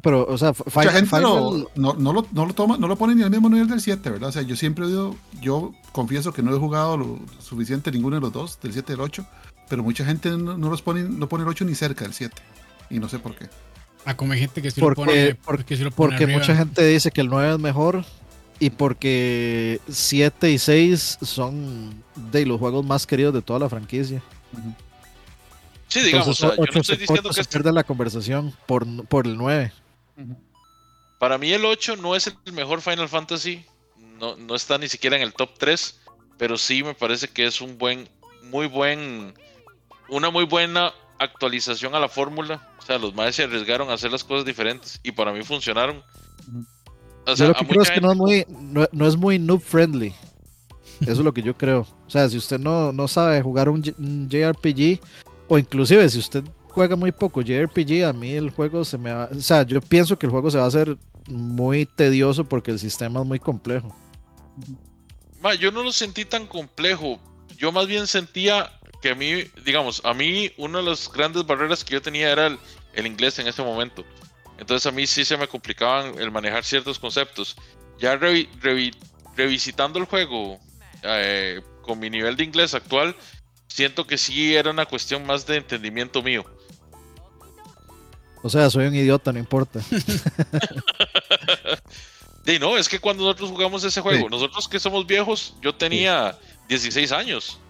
[0.00, 3.22] Pero, o sea, Mucha gente no, no, lo, no, lo, toma, no lo pone ni
[3.22, 4.30] al mismo nivel del 7, ¿verdad?
[4.30, 8.16] O sea, yo siempre he oído, yo confieso que no he jugado lo suficiente ninguno
[8.16, 9.26] de los dos, del 7 y del 8,
[9.68, 12.34] pero mucha gente no, los pone, no pone el 8 ni cerca del 7.
[12.88, 13.48] Y no sé por qué.
[14.06, 15.34] Ah, como hay gente que sí porque, lo pone.
[15.34, 18.04] Porque, lo pone porque mucha gente dice que el 9 es mejor
[18.58, 24.22] y porque 7 y 6 son de los juegos más queridos de toda la franquicia.
[25.92, 29.70] Sí, digamos, yo no estoy diciendo que se pierde la conversación por, por el 9.
[31.18, 33.62] Para mí el 8 no es el mejor Final Fantasy,
[34.18, 36.00] no, no está ni siquiera en el top 3,
[36.38, 38.08] pero sí me parece que es un buen,
[38.44, 39.34] muy buen,
[40.08, 42.70] una muy buena actualización a la fórmula.
[42.78, 46.02] O sea, los maestros se arriesgaron a hacer las cosas diferentes y para mí funcionaron.
[47.26, 49.60] O sea, yo lo que creo es que no es muy, no, es muy noob
[49.60, 50.14] friendly.
[51.02, 51.86] Eso es lo que yo creo.
[52.06, 55.00] O sea, si usted no, no sabe jugar un JRPG,
[55.52, 59.28] o inclusive si usted juega muy poco JRPG, a mí el juego se me va...
[59.30, 60.96] O sea, yo pienso que el juego se va a hacer
[61.28, 63.94] muy tedioso porque el sistema es muy complejo.
[65.60, 67.20] yo no lo sentí tan complejo.
[67.58, 68.72] Yo más bien sentía
[69.02, 72.58] que a mí, digamos, a mí una de las grandes barreras que yo tenía era
[72.94, 74.06] el, inglés en ese momento.
[74.56, 77.56] Entonces a mí sí se me complicaban el manejar ciertos conceptos.
[77.98, 78.18] Ya
[79.36, 80.58] revisitando el juego
[81.02, 83.14] eh, con mi nivel de inglés actual,
[83.72, 86.44] siento que sí era una cuestión más de entendimiento mío.
[88.42, 89.80] O sea, soy un idiota, no importa.
[92.44, 96.36] Y no, es que cuando nosotros jugamos ese juego, nosotros que somos viejos, yo tenía
[96.68, 97.60] 16 años.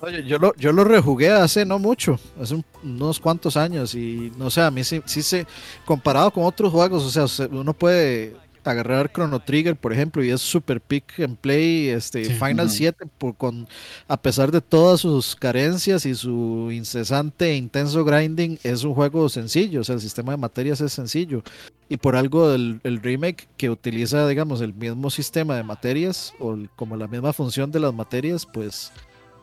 [0.00, 4.50] Oye, yo lo, yo lo rejugué hace no mucho, hace unos cuantos años y no
[4.50, 5.46] sé, a mí sí, sí se,
[5.84, 10.40] comparado con otros juegos, o sea, uno puede agarrar Chrono Trigger, por ejemplo, y es
[10.40, 13.68] super pick and play, este Final 7, por, con,
[14.08, 19.28] a pesar de todas sus carencias y su incesante e intenso grinding, es un juego
[19.28, 21.42] sencillo, o sea, el sistema de materias es sencillo.
[21.88, 26.56] Y por algo el, el remake que utiliza, digamos, el mismo sistema de materias, o
[26.76, 28.90] como la misma función de las materias, pues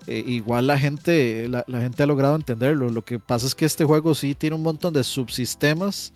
[0.07, 2.89] eh, igual la gente, la, la, gente ha logrado entenderlo.
[2.89, 6.14] Lo que pasa es que este juego sí tiene un montón de subsistemas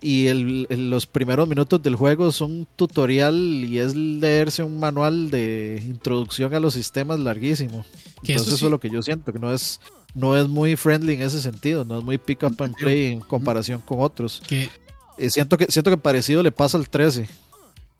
[0.00, 5.30] y el, los primeros minutos del juego son un tutorial y es leerse un manual
[5.30, 7.84] de introducción a los sistemas larguísimo.
[8.22, 9.80] Entonces eso, es lo que yo siento, que no es,
[10.14, 13.20] no es muy friendly en ese sentido, no es muy pick up and play en
[13.20, 14.42] comparación con otros.
[14.50, 17.28] Eh, siento, que, siento que parecido le pasa al 13.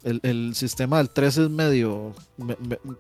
[0.03, 2.15] El, el sistema del 13 es medio,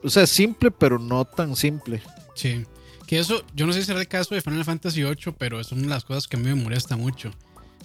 [0.03, 2.03] o sea, simple, pero no tan simple.
[2.35, 2.67] Sí,
[3.07, 5.73] que eso, yo no sé si será el caso de Final Fantasy VIII, pero es
[5.73, 7.33] una de las cosas que a mí me molesta mucho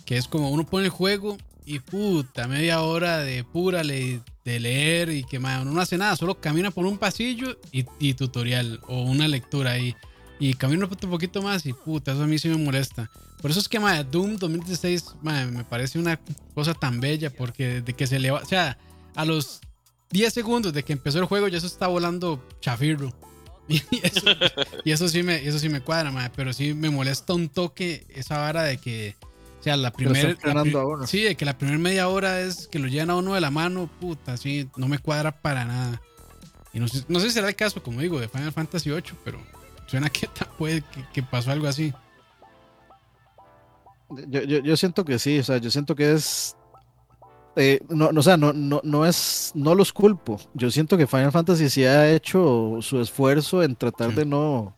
[0.06, 4.22] que es como uno pone el juego y puta, media hora de pura de
[4.60, 9.02] leer y que uno no hace nada, solo camina por un pasillo y, tutorial o
[9.02, 9.96] una lectura ahí.
[10.40, 13.10] Y camina un poquito más y puta, eso a mí sí me molesta.
[13.42, 16.20] Por eso es que Doom 2016 me parece una
[16.54, 18.78] cosa tan bella porque de que se le va, o sea,
[19.16, 19.62] a los
[20.12, 23.14] 10 segundos de que empezó el juego ya eso está volando chafirro.
[23.68, 24.28] Y eso,
[24.84, 28.38] y eso sí me eso sí me cuadra, pero sí me molesta un toque esa
[28.38, 29.16] vara de que
[29.66, 30.36] sea, la primera.
[31.08, 33.90] Sí, que la primera media hora es que lo llevan a uno de la mano,
[34.00, 36.02] puta, sí, no me cuadra para nada.
[36.72, 39.04] Y no sé, no sé si será el caso, como digo, de Final Fantasy VIII,
[39.24, 39.40] pero
[39.88, 41.94] suena que puede que, pasó algo así.
[44.28, 46.56] Yo, yo, siento que sí, o sea, yo siento que es.
[47.56, 49.52] Eh, no, o sea, no, no, no es.
[49.56, 50.40] No los culpo.
[50.54, 54.76] Yo siento que Final Fantasy sí ha hecho su esfuerzo en tratar de no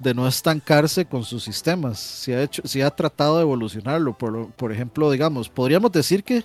[0.00, 1.98] de no estancarse con sus sistemas.
[2.00, 4.16] Si ha, hecho, si ha tratado de evolucionarlo.
[4.16, 6.44] Por, por ejemplo, digamos, podríamos decir que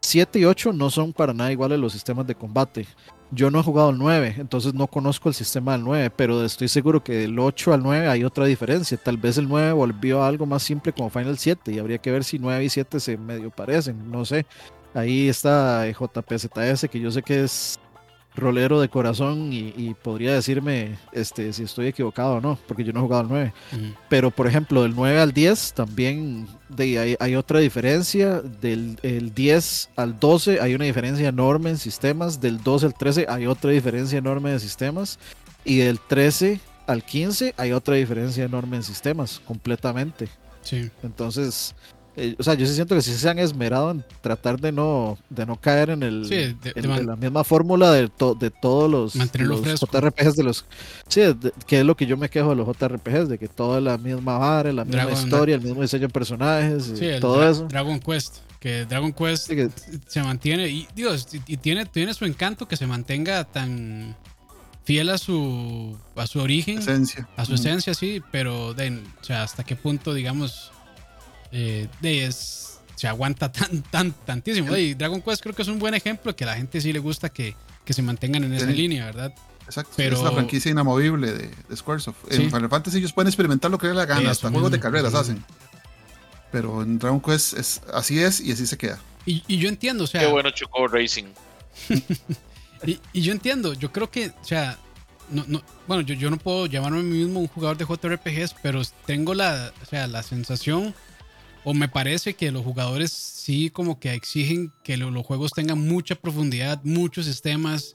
[0.00, 2.86] 7 y 8 no son para nada iguales los sistemas de combate.
[3.30, 6.66] Yo no he jugado el 9, entonces no conozco el sistema del 9, pero estoy
[6.66, 8.96] seguro que del 8 al 9 hay otra diferencia.
[8.96, 12.10] Tal vez el 9 volvió a algo más simple como Final 7 y habría que
[12.10, 14.46] ver si 9 y 7 se medio parecen, no sé.
[14.94, 17.78] Ahí está JPZS, que yo sé que es
[18.38, 23.00] rolero de corazón y, podría decirme este, si estoy equivocado o no, porque yo no
[23.00, 23.52] he jugado al 9.
[24.08, 28.40] Pero, por ejemplo, del 9 al 10 también de, hay, otra diferencia.
[28.40, 32.40] Del el 10 al 12 hay una diferencia enorme en sistemas.
[32.40, 35.18] Del 12 al 13 hay otra diferencia enorme de sistemas.
[35.64, 40.28] Y del 13 al 15 hay otra diferencia enorme en sistemas, completamente.
[40.62, 40.90] Sí.
[41.02, 41.74] Entonces,
[42.18, 45.16] eh, o sea, yo sí siento que sí se han esmerado en tratar de no,
[45.30, 46.28] de no caer en, el,
[47.06, 50.64] la misma fórmula de, de todos los, JRPGs de los...
[51.06, 51.22] Sí,
[51.66, 54.36] que es lo que yo me quejo de los JRPGs, de que toda la misma
[54.36, 57.66] vara, la misma historia, el mismo diseño de personajes, y todo eso.
[57.68, 59.50] Dragon Quest, que Dragon Quest
[60.08, 64.16] se mantiene, y, Dios, y, tiene, tiene su encanto que se mantenga tan
[64.82, 66.80] fiel a su, a su origen,
[67.36, 70.72] a su esencia, sí, pero de, o sea, hasta qué punto, digamos
[71.52, 74.76] eh, es, se aguanta tan, tan, tantísimo.
[74.76, 76.98] Y Dragon Quest creo que es un buen ejemplo que a la gente sí le
[76.98, 77.54] gusta que,
[77.84, 79.34] que se mantengan en esa línea, ¿verdad?
[79.64, 80.16] Exacto, Pero...
[80.16, 82.16] es la franquicia inamovible de, de Squaresoft.
[82.30, 85.14] En Final Fantasy ellos pueden experimentar lo que les la gana, hasta juegos de carreras
[85.14, 85.44] hacen.
[86.50, 88.98] Pero en Dragon Quest es, así es y así se queda.
[89.26, 90.22] Y, y yo entiendo, o sea.
[90.22, 91.26] Qué bueno Choco Racing.
[92.86, 94.78] y, y, yo entiendo, yo creo que, o sea,
[95.30, 98.54] no, no, bueno, yo, yo no puedo llamarme a mí mismo un jugador de JRPGs,
[98.62, 100.94] pero tengo la, o sea, la sensación
[101.68, 106.14] o me parece que los jugadores sí como que exigen que los juegos tengan mucha
[106.14, 107.92] profundidad, muchos sistemas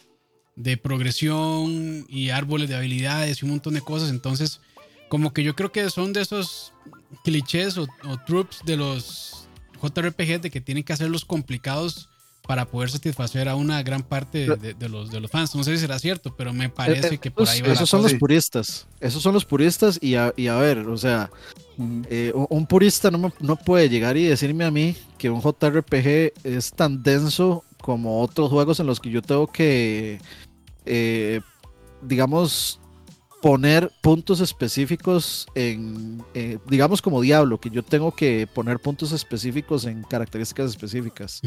[0.55, 4.11] de progresión y árboles de habilidades y un montón de cosas.
[4.11, 4.61] Entonces,
[5.09, 6.71] como que yo creo que son de esos
[7.23, 9.47] clichés o, o tropes de los
[9.81, 12.11] JRPG de que tienen que hacerlos complicados
[12.47, 15.55] para poder satisfacer a una gran parte de, los, de los fans.
[15.55, 17.71] No sé si será cierto, pero me parece eh, que por ahí va.
[17.71, 18.87] Esos son los puristas.
[18.99, 21.29] Esos son los puristas y a, y a ver, o sea,
[22.09, 26.71] eh, un purista no, no puede llegar y decirme a mí que un JRPG es
[26.73, 30.19] tan denso como otros juegos en los que yo tengo que,
[30.85, 31.41] eh,
[32.01, 32.79] digamos,
[33.43, 39.83] poner puntos específicos en, eh, digamos como Diablo, que yo tengo que poner puntos específicos
[39.83, 41.41] en características específicas,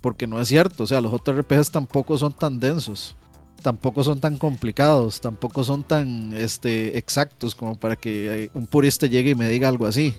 [0.00, 3.14] porque no es cierto, o sea, los JRPGs tampoco son tan densos,
[3.62, 9.06] tampoco son tan complicados, tampoco son tan este, exactos como para que eh, un purista
[9.06, 10.14] llegue y me diga algo así.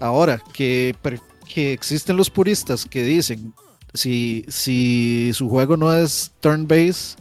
[0.00, 0.96] Ahora, que
[1.46, 3.54] que existen los puristas que dicen
[3.94, 7.20] si, si su juego no es turn-based,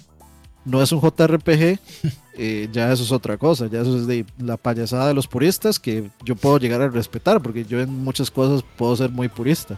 [0.65, 1.79] no es un JRPG,
[2.33, 5.79] eh, ya eso es otra cosa, ya eso es de la payasada de los puristas
[5.79, 9.77] que yo puedo llegar a respetar, porque yo en muchas cosas puedo ser muy purista.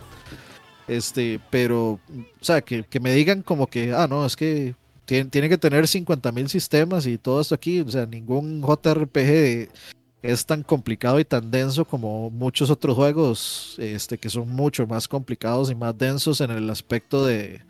[0.88, 2.00] Este, pero, o
[2.42, 4.74] sea, que, me digan como que, ah, no, es que
[5.06, 9.70] tiene, tiene que tener 50.000 sistemas y todo esto aquí, o sea, ningún JRPG
[10.22, 15.08] es tan complicado y tan denso como muchos otros juegos este, que son mucho más
[15.08, 17.62] complicados y más densos en el aspecto de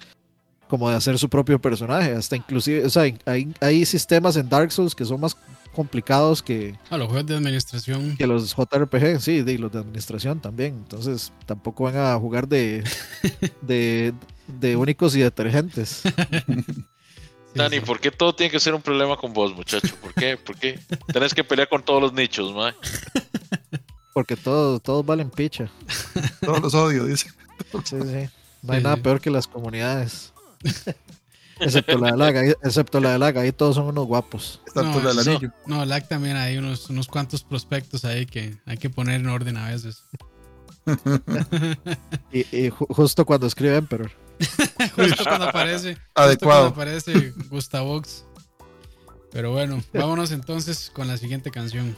[0.67, 2.13] como de hacer su propio personaje.
[2.13, 5.35] Hasta inclusive, o sea, hay, hay sistemas en Dark Souls que son más
[5.73, 6.75] complicados que...
[6.89, 8.17] A los juegos de administración.
[8.17, 10.73] Que los JRPG, sí, y los de administración también.
[10.73, 12.83] Entonces tampoco van a jugar de,
[13.61, 14.13] de,
[14.47, 16.01] de únicos y detergentes.
[17.53, 19.95] Dani, ¿por qué todo tiene que ser un problema con vos, muchacho?
[20.01, 20.37] ¿Por qué?
[20.37, 20.79] ¿Por qué?
[21.11, 22.73] Tenés que pelear con todos los nichos, mae.
[24.13, 25.69] Porque todos, todos valen picha.
[26.41, 27.29] Todos los odio, dice.
[27.83, 28.29] Sí, sí.
[28.63, 30.33] No hay nada peor que las comunidades.
[31.59, 34.61] excepto la de Lag, excepto la de ahí todos son unos guapos.
[34.75, 39.21] No, no, no, Lag también hay unos, unos cuantos prospectos ahí que hay que poner
[39.21, 40.03] en orden a veces.
[42.31, 44.11] y, justo cuando escribe Emperor.
[44.95, 45.97] justo cuando aparece.
[46.15, 46.29] Adecuado.
[46.29, 48.25] Justo cuando aparece Gustavox.
[49.31, 51.97] Pero bueno, vámonos entonces con la siguiente canción.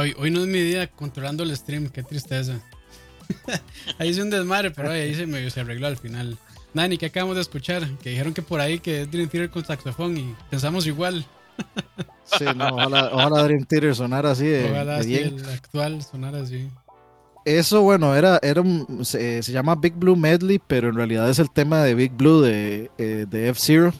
[0.00, 2.54] Hoy, hoy no es mi día controlando el stream, qué tristeza.
[3.98, 6.38] ahí hice un desmadre, pero ahí se, me, se arregló al final.
[6.72, 7.86] Nani, que acabamos de escuchar?
[8.02, 11.26] Que dijeron que por ahí que es Dream Theater con saxofón y pensamos igual.
[12.24, 16.68] sí, no, ojalá, ojalá Dream Theater sonara así de, ojalá el actual sonara así.
[17.44, 18.62] Eso, bueno, era, era
[19.02, 22.90] se, llama Big Blue Medley, pero en realidad es el tema de Big Blue de,
[22.98, 23.92] eh, de F-Zero,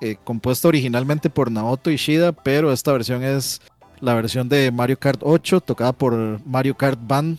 [0.00, 3.60] eh, compuesto originalmente por Naoto Ishida, pero esta versión es
[4.02, 7.38] la versión de Mario Kart 8, tocada por Mario Kart Band.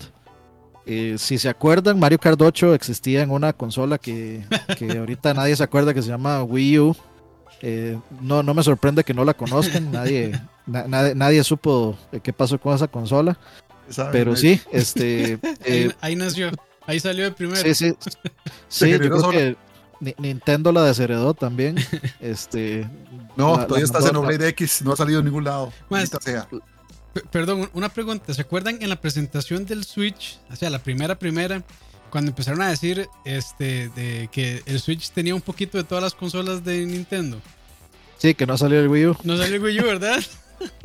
[0.85, 4.43] Eh, si se acuerdan, Mario Kart 8 existía en una consola que,
[4.97, 6.95] ahorita nadie se acuerda que se llama Wii U.
[7.61, 12.73] Eh, no, no me sorprende que no la conozcan, nadie, nadie, supo qué pasó con
[12.73, 13.37] esa consola.
[14.13, 15.39] Pero sí, este.
[16.01, 16.49] ahí, nació,
[16.87, 17.61] ahí salió el primero.
[17.61, 17.93] Sí, sí.
[18.69, 19.57] Sí, yo creo que
[20.17, 21.77] Nintendo la desheredó también.
[22.19, 22.87] Este,
[23.35, 25.73] no, todavía está en Blade X, no ha salido en ningún lado.
[27.31, 28.33] Perdón, una pregunta.
[28.33, 31.63] ¿Se acuerdan en la presentación del Switch, o sea, la primera, primera,
[32.09, 36.13] cuando empezaron a decir este, de que el Switch tenía un poquito de todas las
[36.13, 37.41] consolas de Nintendo?
[38.17, 39.17] Sí, que no salió el Wii U.
[39.23, 40.23] No salió el Wii U, ¿verdad?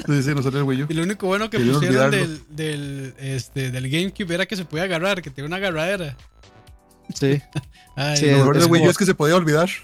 [0.06, 0.86] Sí, sí, no salió el Wii U.
[0.88, 4.84] Y lo único bueno que pusieron del, del, este, del GameCube era que se podía
[4.84, 6.16] agarrar, que tenía una agarradera.
[7.14, 7.40] Sí.
[8.16, 9.68] sí, lo mejor del Wii U es que se podía olvidar.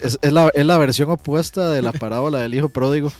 [0.00, 3.12] Es, la, es, la, versión opuesta de la parábola del hijo pródigo.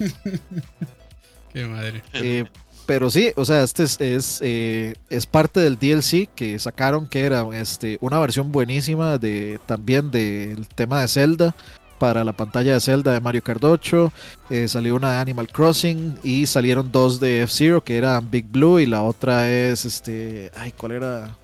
[1.52, 2.02] Qué madre.
[2.14, 2.46] Eh,
[2.84, 7.20] pero sí, o sea, este es, es, eh, es, parte del DLC que sacaron, que
[7.20, 11.54] era este, una versión buenísima de también del tema de Zelda
[11.98, 14.12] para la pantalla de Zelda de Mario Kart 8.
[14.50, 18.78] Eh, salió una de Animal Crossing y salieron dos de F-Zero, que eran Big Blue
[18.78, 20.50] y la otra es este.
[20.56, 21.36] Ay, ¿cuál era?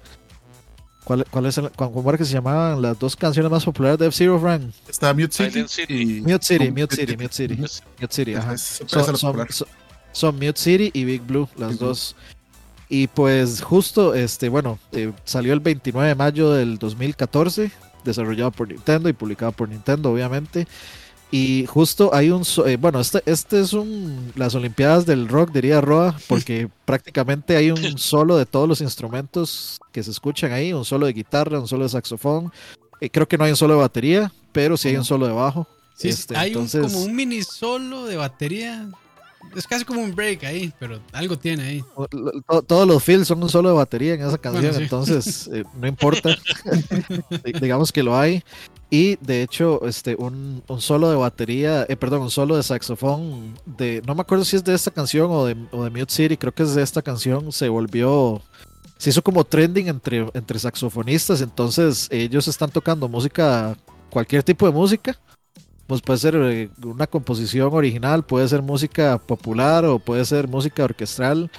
[1.05, 4.40] ¿Cuál, cuál es ¿Cómo era que se llamaban las dos canciones más populares de F-Zero,
[4.40, 4.72] Frank?
[4.89, 5.60] Está Mute City.
[5.60, 7.56] Mute City, Mute City, Mute City.
[7.56, 8.56] Mute City, ajá.
[10.12, 12.16] Son, Mute City y Big Blue, las dos.
[12.89, 17.70] Y pues justo, este, bueno, eh, salió el 29 de mayo del 2014,
[18.05, 20.66] desarrollado por Nintendo y publicado por Nintendo, obviamente.
[21.36, 25.81] Y justo hay un, eh, bueno, este, este es un, las Olimpiadas del Rock, diría
[25.81, 30.85] Roa, porque prácticamente hay un solo de todos los instrumentos que se escuchan ahí, un
[30.85, 32.52] solo de guitarra, un solo de saxofón.
[33.01, 35.32] Eh, creo que no hay un solo de batería, pero sí hay un solo de
[35.32, 35.66] bajo.
[35.97, 38.89] Sí, este, hay como un mini solo de batería.
[39.56, 41.85] Es casi como un break ahí, pero algo tiene ahí.
[42.69, 46.39] Todos los fills son un solo de batería en esa canción, entonces eh, no importa.
[47.61, 48.44] Digamos que lo hay.
[48.90, 54.02] Y de hecho, este, un, solo de batería, eh, perdón, un solo de saxofón de,
[54.06, 56.52] no me acuerdo si es de esta canción o de, o de Mute City, creo
[56.52, 58.40] que es de esta canción, se volvió,
[58.98, 63.77] se hizo como trending entre, entre saxofonistas, entonces ellos están tocando música,
[64.11, 65.19] cualquier tipo de música,
[65.86, 70.85] pues puede ser eh, una composición original, puede ser música popular o puede ser música
[70.85, 71.51] orquestral,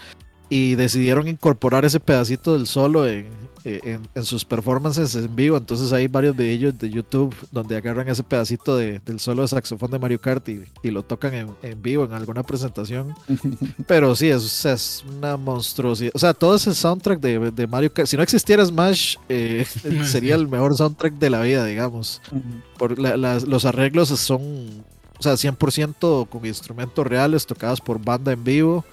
[0.50, 3.28] y decidieron incorporar ese pedacito del solo en,
[3.68, 5.58] eh, sus performances en vivo.
[5.58, 9.48] Entonces hay varios de ellos de YouTube donde agarran ese pedacito de, del solo de
[9.48, 13.16] saxofón de Mario Kart y, lo tocan en, vivo en alguna presentación.
[13.88, 16.12] Pero sí, es, es, una monstruosidad.
[16.14, 19.66] O sea, todo ese soundtrack de, Mario Kart, si no existiera Smash, eh,
[20.06, 22.22] sería el mejor soundtrack de la vida, digamos.
[22.78, 24.86] Por los arreglos son,
[25.18, 28.86] o sea, 100% con instrumentos reales tocados por banda en vivo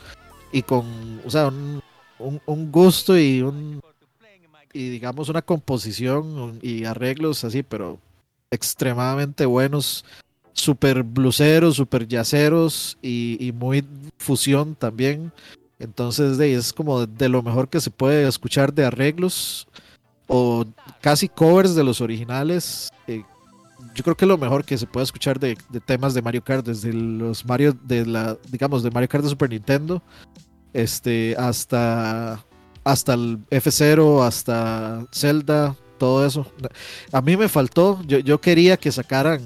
[0.51, 3.83] y con, o sea, un, un, gusto y un
[4.73, 7.99] y digamos una composición y arreglos así, pero
[8.51, 10.05] extremadamente buenos,
[10.53, 13.85] super bluseros, super yaceros y, muy
[14.19, 15.33] fusión también.
[15.79, 19.67] Entonces de, es como de lo mejor que se puede escuchar de arreglos
[20.29, 20.65] o
[21.01, 22.91] casi covers de los originales.
[23.07, 23.23] Eh,
[23.95, 26.65] yo creo que lo mejor que se puede escuchar de, de, temas de Mario Kart,
[26.65, 30.03] desde los Mario de la, digamos, de Mario Kart de Super Nintendo
[30.73, 32.45] este, hasta,
[32.85, 36.47] hasta el F0, hasta Zelda, todo eso.
[37.13, 39.41] A mí me faltó, yo, yo quería que sacaran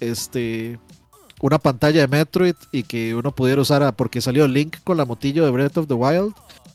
[0.00, 0.78] este,
[1.40, 5.44] una pantalla de Metroid y que uno pudiera usar, porque salió Link con la motillo
[5.44, 6.34] de Breath of the Wild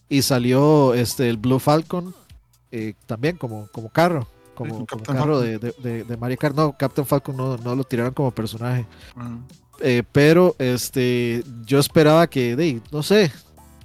[0.10, 2.14] y salió este, el Blue Falcon
[2.72, 4.28] eh, también como, como carro.
[4.54, 6.56] Como, carro de, de, Mario Kart.
[6.56, 8.86] No, Captain Falcon no, no lo tiraron como personaje.
[9.16, 9.38] Ah.
[9.82, 13.32] Eh, pero este yo esperaba que, no sé,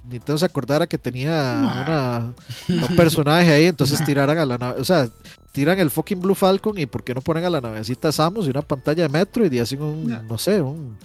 [0.03, 2.33] Nintendo se acordara que tenía
[2.67, 5.09] un personaje ahí, entonces tiraran a la nave, o sea,
[5.51, 8.49] tiran el fucking Blue Falcon y ¿por qué no ponen a la navecita Samus y
[8.49, 10.97] una pantalla de metro y hacen un, no sé, un,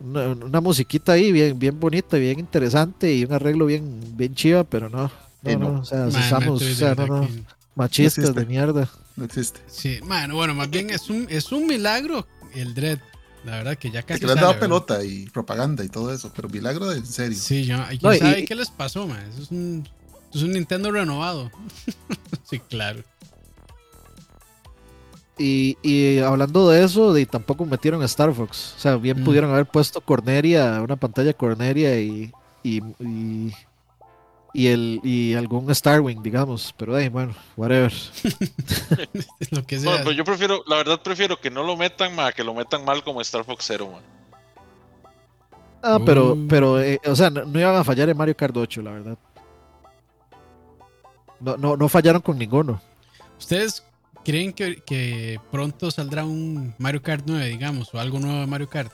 [0.00, 4.88] una, musiquita ahí bien, bien bonita, bien interesante y un arreglo bien, bien chiva, pero
[4.88, 5.10] no,
[5.42, 7.28] no, no, o sea, Samus, o sea, no, no,
[7.74, 8.88] machistas de mierda.
[9.16, 9.60] No existe.
[9.66, 12.98] Sí, bueno, bueno, más bien es un, es un milagro el Dread
[13.44, 14.20] La verdad que ya casi.
[14.20, 17.38] que le han dado pelota y propaganda y todo eso, pero milagro de en serio.
[17.38, 19.20] Sí, yo, ¿quién sabe qué les pasó, man?
[19.32, 19.88] Eso es un,
[20.32, 21.50] es un Nintendo renovado.
[22.44, 23.02] sí, claro.
[25.38, 28.74] Y, y, hablando de eso, de, tampoco metieron a Star Fox.
[28.76, 29.24] O sea, bien mm.
[29.24, 32.30] pudieron haber puesto Corneria, una pantalla Corneria y,
[32.62, 33.52] y, y,
[34.54, 36.74] el, y algún Starwing, digamos.
[36.76, 37.92] Pero ahí, bueno, whatever.
[39.50, 39.92] lo que sea.
[39.96, 43.02] Bueno, yo prefiero, la verdad prefiero que no lo metan más, que lo metan mal
[43.02, 44.02] como Star Fox Zero, man.
[45.82, 46.46] Ah, pero, uh.
[46.48, 49.18] pero eh, o sea, no, iban a fallar en Mario Kart 8, la verdad.
[51.40, 52.80] No, no, no fallaron con ninguno.
[53.36, 53.84] ¿Ustedes
[54.24, 58.68] creen que, que, pronto saldrá un Mario Kart 9, digamos, o algo nuevo de Mario
[58.68, 58.92] Kart?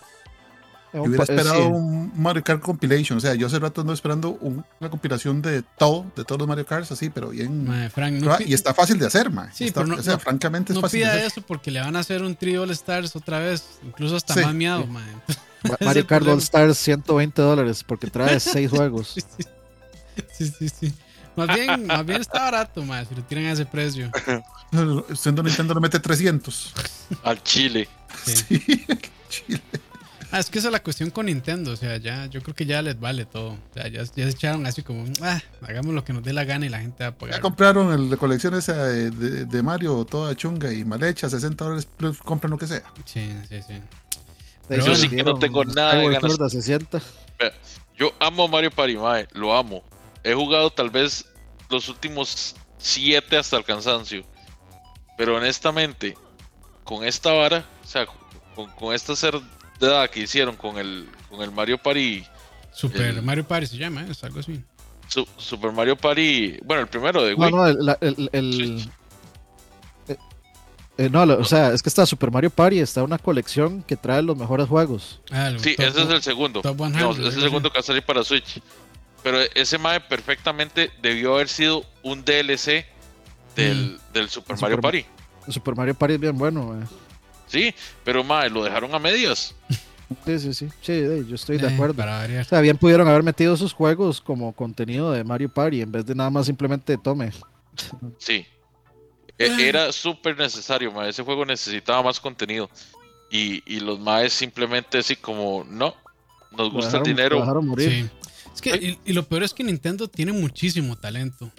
[0.92, 3.18] Yo hubiera esperado un Mario Kart Compilation.
[3.18, 6.66] O sea, yo hace rato ando esperando una compilación de todo, de todos los Mario
[6.66, 7.68] Karts, así, pero bien.
[8.46, 9.50] y está fácil de hacer, man.
[9.52, 11.00] Sí, pero no, o sea, francamente es fácil.
[11.00, 14.16] No pida eso porque le van a hacer un trio All Stars otra vez, incluso
[14.16, 15.04] hasta más miado, man.
[15.80, 19.14] Mario Kart All Stars 120 dólares porque trae 6 juegos.
[20.32, 20.94] Sí, sí, sí.
[21.36, 24.10] Más bien, más bien está barato, man, si lo tiran a ese precio.
[25.14, 26.74] Siendo Nintendo le mete 300.
[27.22, 27.88] Al Chile.
[28.24, 28.98] Sí, al
[29.28, 29.60] Chile.
[30.32, 32.66] Ah, es que esa es la cuestión con Nintendo, o sea, ya, yo creo que
[32.66, 33.52] ya les vale todo.
[33.52, 36.66] O sea, ya, se echaron así como, ah, hagamos lo que nos dé la gana
[36.66, 37.36] y la gente va a pagar.
[37.36, 41.64] Ya compraron el, la colección esa de, de, Mario, toda chunga y mal hecha, 60
[41.64, 41.88] dólares,
[42.24, 42.82] compren lo que sea.
[43.06, 43.80] Sí, sí, sí.
[44.68, 46.36] yo sí que no tengo nada de ganas.
[47.96, 49.82] Yo amo Mario Party, mae, lo amo.
[50.22, 51.24] He jugado tal vez
[51.70, 54.24] los últimos 7 hasta el cansancio.
[55.16, 56.16] Pero honestamente,
[56.84, 58.06] con esta vara, o sea,
[58.54, 59.40] con, con esta ser
[60.10, 62.24] que hicieron con el, con el Mario Party.
[62.72, 64.62] Super Mario Party se llama, es algo así.
[65.36, 67.50] Super Mario Party, bueno, el primero de Wii.
[67.50, 68.90] No, no, el, el,
[70.06, 70.16] eh,
[70.98, 74.22] eh, no, o sea, es que está Super Mario Party, está una colección que trae
[74.22, 75.20] los mejores juegos.
[75.30, 76.60] Ah, sí, ese es el segundo.
[76.60, 78.60] es el segundo que va a salir para Switch.
[79.22, 82.86] Pero ese MAE perfectamente debió haber sido un DLC
[83.56, 84.12] del, mm.
[84.12, 85.04] del Super, Mario Party.
[85.46, 86.78] El Super Mario Party es bien bueno,
[87.48, 89.54] Sí, pero mae, lo dejaron a medias.
[90.24, 92.02] Sí, sí, sí, sí, yo estoy de eh, acuerdo.
[92.02, 96.06] o sea, bien pudieron haber metido esos juegos como contenido de Mario Party en vez
[96.06, 97.30] de nada más simplemente tome.
[98.18, 98.46] Sí.
[99.36, 101.10] E, era súper necesario, mae.
[101.10, 102.70] ese juego necesitaba más contenido.
[103.30, 105.94] Y, y los maes simplemente así como, no,
[106.56, 107.44] nos gusta el dinero.
[107.76, 108.08] Sí.
[108.54, 111.52] Es que, y, lo peor es que Nintendo tiene muchísimo talento.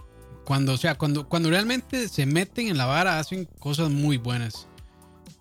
[0.44, 4.68] Cuando, o sea, cuando, cuando realmente se meten en la vara, hacen cosas muy buenas.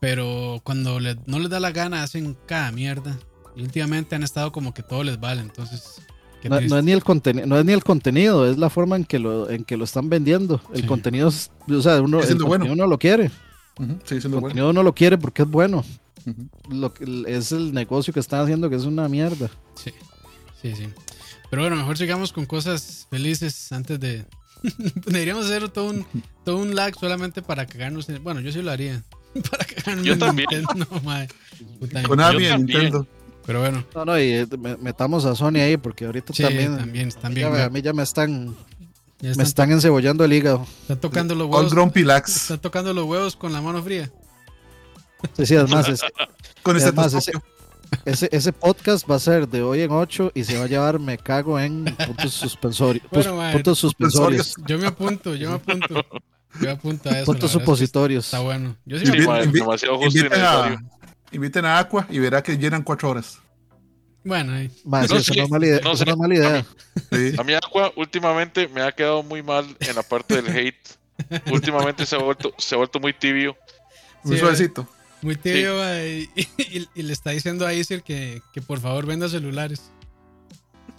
[0.00, 3.18] Pero cuando no les da la gana, hacen cada mierda.
[3.56, 6.00] Y últimamente han estado como que todo les vale, entonces.
[6.44, 7.02] No, es ni el
[7.46, 10.08] no es ni el contenido, es la forma en que lo, en que lo están
[10.08, 10.60] vendiendo.
[10.72, 13.30] El contenido, es, o sea, uno, el contenido uno lo quiere.
[13.78, 15.84] el contenido uno lo quiere porque es bueno.
[16.70, 16.94] lo,
[17.26, 19.50] es el negocio que están haciendo que es una mierda.
[19.74, 19.92] Sí,
[20.62, 20.88] sí, sí.
[21.50, 24.24] Pero bueno, mejor sigamos con cosas felices antes de.
[25.06, 26.06] Deberíamos hacer todo un,
[26.44, 28.06] todo un lag solamente para cagarnos.
[28.22, 29.02] Bueno, yo sí lo haría.
[29.50, 30.48] Para Yo también.
[32.06, 33.06] Con alguien Nintendo.
[33.46, 33.84] Pero bueno.
[33.94, 34.46] No, no, y eh,
[34.78, 36.76] metamos a Sony ahí porque ahorita también.
[36.76, 38.54] también, también a mí ya me están.
[39.20, 40.66] me están encebollando el hígado.
[40.82, 41.68] Está tocando los huevos.
[41.68, 42.36] Con Grumpy Lax.
[42.36, 44.10] Está tocando los huevos con la mano fría.
[45.36, 45.88] Sí, sí, además.
[45.88, 46.02] Es,
[46.62, 46.92] con ese,
[48.04, 50.98] ese, ese, podcast va a ser de hoy en 8 y se va a llevar
[50.98, 53.06] Me cago en puntos suspensorios.
[53.52, 54.56] puntos suspensorios.
[54.66, 56.04] Yo me apunto, yo me apunto.
[56.60, 57.26] Yo apunto a eso.
[57.26, 58.26] Puntos supositorios.
[58.26, 58.76] Está bueno.
[58.84, 59.06] Yo sí
[59.52, 60.82] demasiado justo inviten, a,
[61.30, 63.38] inviten a Aqua y verá que llenan cuatro horas.
[64.24, 64.70] Bueno, ahí.
[64.84, 65.80] no es mala idea.
[65.82, 66.66] No, es mala idea.
[67.38, 70.98] A, mí, Aqua últimamente me ha quedado muy mal en la parte del hate.
[71.50, 73.56] últimamente se ha vuelto, se ha vuelto muy tibio.
[74.24, 74.88] Muy suavecito.
[75.22, 75.74] Muy tibio
[76.06, 76.30] y,
[76.94, 79.90] y, le está diciendo a Isir que, que por favor venda celulares.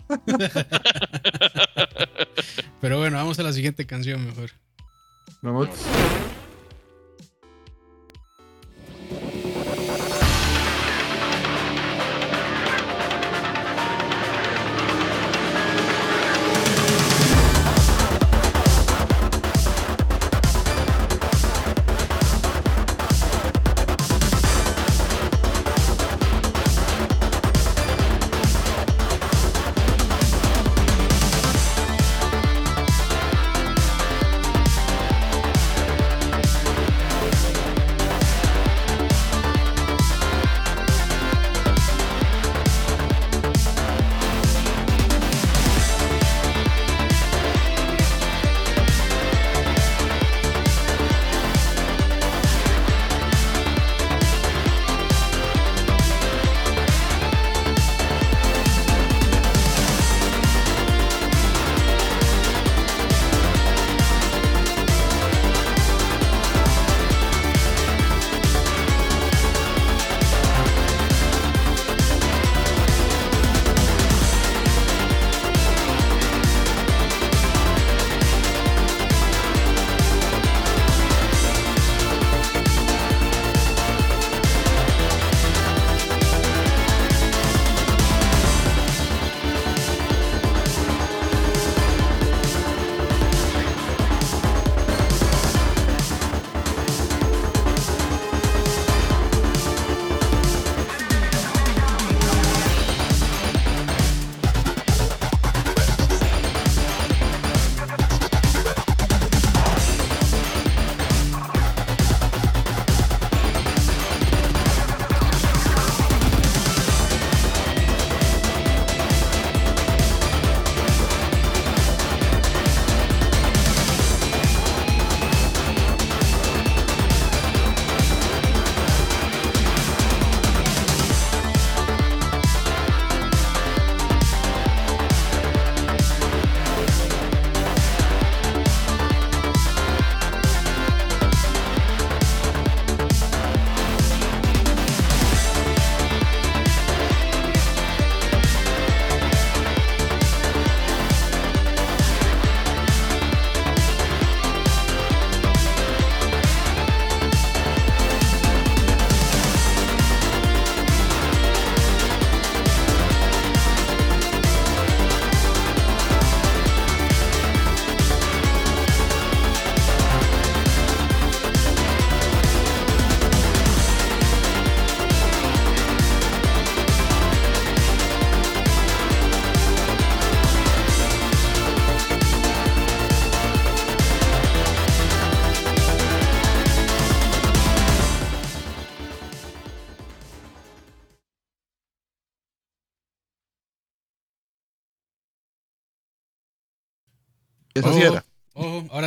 [2.81, 4.49] Pero bueno, vamos a la siguiente canción mejor.
[5.41, 5.69] Vamos.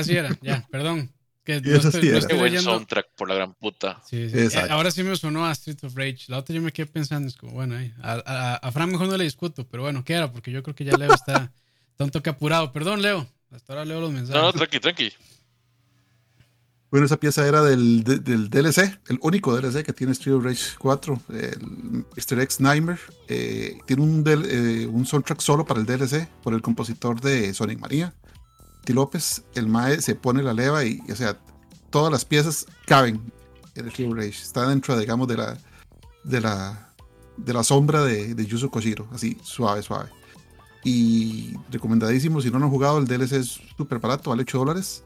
[0.02, 1.10] Ojo, ahora sí era, ya, perdón.
[1.44, 2.20] Que Y eso sí era.
[2.26, 4.00] Qué buen soundtrack por la gran puta.
[4.08, 4.38] Sí, sí.
[4.38, 4.72] Exacto.
[4.72, 6.18] Ahora sí me sonó a Street of Rage.
[6.28, 9.08] La otra yo me quedé pensando, es como, bueno, ahí, a, a, a Fran mejor
[9.08, 10.30] no le discuto, pero bueno, ¿qué era?
[10.30, 11.50] Porque yo creo que ya Leo está,
[11.98, 12.70] un toque apurado.
[12.72, 13.26] Perdón, Leo.
[13.50, 14.34] Hasta ahora leo los mensajes.
[14.40, 15.12] No, no, tranqui, tranqui.
[16.90, 20.44] Bueno, esa pieza era del, de- del DLC, el único DLC que tiene Street of
[20.44, 21.58] Rage 4, el
[22.16, 22.40] Mr.
[22.40, 23.00] X Nightmare.
[23.28, 27.54] Eh, tiene un, del- eh, un soundtrack solo para el DLC por el compositor de
[27.54, 28.12] Sonic María.
[28.88, 29.44] López.
[29.54, 31.38] El Mae se pone la leva y, o sea,
[31.90, 33.20] todas las piezas caben
[33.76, 34.42] en el of Rage.
[34.42, 35.58] Está dentro, digamos, de la,
[36.24, 36.92] de la,
[37.36, 40.10] de la sombra de, de Yuzo Koshiro, así, suave, suave.
[40.84, 45.04] Y recomendadísimo, si no lo han jugado, el DLC es súper barato, vale 8 dólares.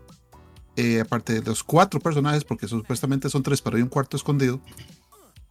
[0.77, 4.61] Eh, aparte de los cuatro personajes, porque supuestamente son tres, pero hay un cuarto escondido,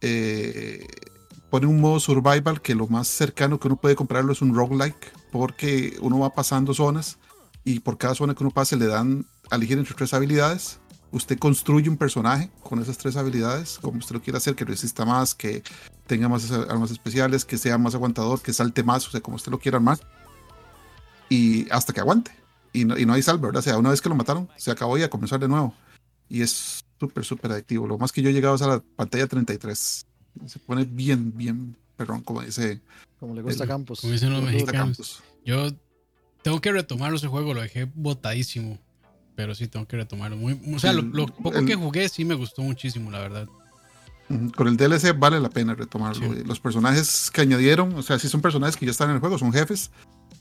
[0.00, 0.86] eh,
[1.50, 5.12] pone un modo survival que lo más cercano que uno puede comprarlo es un roguelike,
[5.32, 7.18] porque uno va pasando zonas
[7.66, 10.78] y por cada zona que uno pase le dan a elegir entre tres habilidades.
[11.12, 15.04] Usted construye un personaje con esas tres habilidades, como usted lo quiera hacer, que resista
[15.04, 15.62] más, que
[16.06, 19.50] tenga más armas especiales, que sea más aguantador, que salte más, o sea, como usted
[19.52, 19.98] lo quiera armar.
[21.28, 22.30] Y hasta que aguante
[22.72, 23.60] y no, y no hay salve, ¿verdad?
[23.60, 25.74] O sea, una vez que lo mataron, se acabó y a comenzar de nuevo.
[26.28, 27.86] Y es súper, súper adictivo.
[27.86, 30.06] Lo más que yo he llegado es a la pantalla 33.
[30.46, 32.80] Se pone bien, bien perrón, como dice
[33.18, 34.00] Como le gusta El- Campos.
[34.00, 34.96] como dicen los Como le gusta- mexicanos.
[34.98, 35.22] Campos.
[35.44, 35.68] Yo
[36.46, 38.78] tengo que retomarlo ese juego, lo dejé botadísimo.
[39.34, 40.36] Pero sí, tengo que retomarlo.
[40.36, 43.48] Muy, o sea, lo, lo poco El- que jugué sí me gustó muchísimo, la verdad.
[44.54, 46.32] Con el DLC vale la pena retomarlo.
[46.32, 46.42] Sí.
[46.44, 49.38] Los personajes que añadieron, o sea, sí son personajes que ya están en el juego,
[49.38, 49.90] son jefes,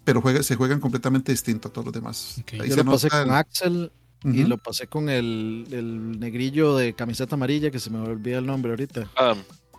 [0.03, 2.36] pero juega- se juegan completamente distinto a todos los demás.
[2.41, 2.53] Ok.
[2.61, 3.91] Ahí Yo se lo pasé con el- Axel
[4.23, 8.45] y lo pasé con el, el negrillo de camiseta amarilla que se me olvida el
[8.45, 9.10] nombre ahorita.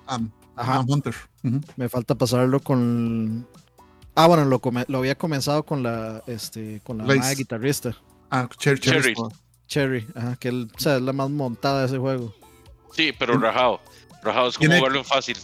[0.09, 0.81] Am- Ajá.
[0.87, 1.15] Hunter.
[1.77, 3.47] Me falta pasarlo con.
[4.17, 7.97] Ah, bueno, lo, come- lo había comenzado con la este con la mae guitarrista,
[8.31, 9.15] Ah, Cher- Cher- Cherry.
[9.69, 12.35] Cherry, ajá, que él, o sea, es la más montada de ese juego.
[12.93, 13.81] sí, pero rajado.
[14.23, 15.37] Rajado es como Tiene- jugarlo en fácil.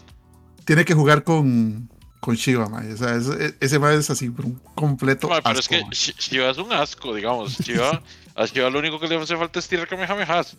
[0.65, 1.91] Tiene que jugar con,
[2.21, 2.93] con Shiva, mae.
[2.93, 5.29] O sea, es- e- ese es así, por un completo.
[5.29, 7.59] Ma, pero es que Shiva es un asco, digamos.
[7.59, 8.03] Shiva,
[8.35, 10.57] a Shiva lo único que le hace falta es tirar Kamehamehas.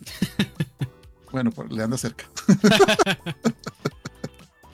[1.32, 2.26] Bueno, pues le anda cerca.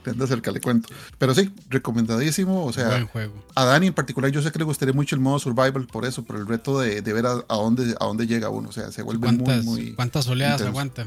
[0.09, 0.89] anda cerca, le cuento.
[1.18, 2.64] Pero sí, recomendadísimo.
[2.64, 3.35] O sea, Buen juego.
[3.55, 6.24] a Dani en particular, yo sé que le gustaría mucho el modo survival por eso,
[6.24, 8.70] por el reto de, de ver a, a dónde, a dónde llega uno.
[8.70, 9.93] O sea, se vuelve muy, ¿Cuántas, muy.
[9.93, 10.70] ¿Cuántas oleadas intenso.
[10.70, 11.06] aguanta?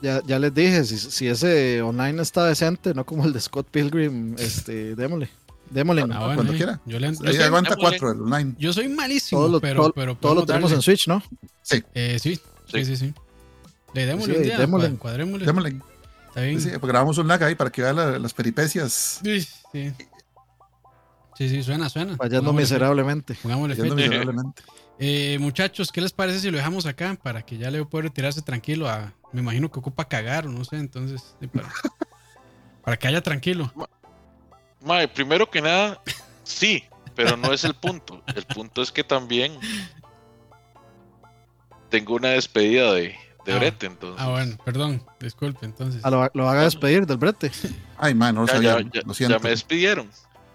[0.00, 3.68] Ya, ya les dije, si, si ese online está decente, no como el de Scott
[3.70, 5.28] Pilgrim, este, démosle.
[5.70, 6.02] Démosle.
[6.02, 6.56] Ah, bueno, cuando eh.
[6.56, 6.80] quiera.
[6.86, 7.76] Yo, le- Ahí aguanta démosle.
[7.98, 8.54] cuatro el online.
[8.58, 10.76] yo soy malísimo, Todo lo, pero, todo- pero todo lo tenemos darle.
[10.78, 11.22] en Switch, ¿no?
[11.94, 12.84] Eh, sí, sí, Sí.
[12.84, 13.14] sí, sí.
[13.94, 14.90] Le démosle Sí, un día, démosle.
[14.90, 15.46] cua- cuadrémosle.
[15.46, 15.80] Démosle.
[16.32, 16.60] Está bien.
[16.60, 19.20] Sí, pues grabamos un lag ahí para que vea la- las peripecias.
[19.22, 19.92] Sí, sí.
[21.36, 22.16] Sí, sí, suena, suena.
[22.16, 23.34] Fallando miserablemente.
[23.42, 24.08] Pongámosle Fallando fecha.
[24.08, 24.62] miserablemente.
[24.98, 28.40] Eh, muchachos, ¿qué les parece si lo dejamos acá para que ya Leo pueda retirarse
[28.42, 28.88] tranquilo?
[28.88, 31.68] A, me imagino que ocupa cagar o no sé, entonces, sí, para,
[32.84, 33.70] para que haya tranquilo.
[34.80, 36.00] Mae, primero que nada,
[36.44, 36.84] sí,
[37.14, 38.22] pero no es el punto.
[38.34, 39.58] El punto es que también
[41.88, 43.14] tengo una despedida de,
[43.44, 44.20] de Ah, Brete, entonces.
[44.24, 46.00] Ah, bueno, perdón, disculpe, entonces.
[46.04, 47.50] Ah, lo, lo van a despedir del brete.
[47.98, 48.78] Ay, man, no lo Ya, sabía.
[48.80, 49.40] ya, ya- lo ya siento.
[49.40, 50.08] me despidieron.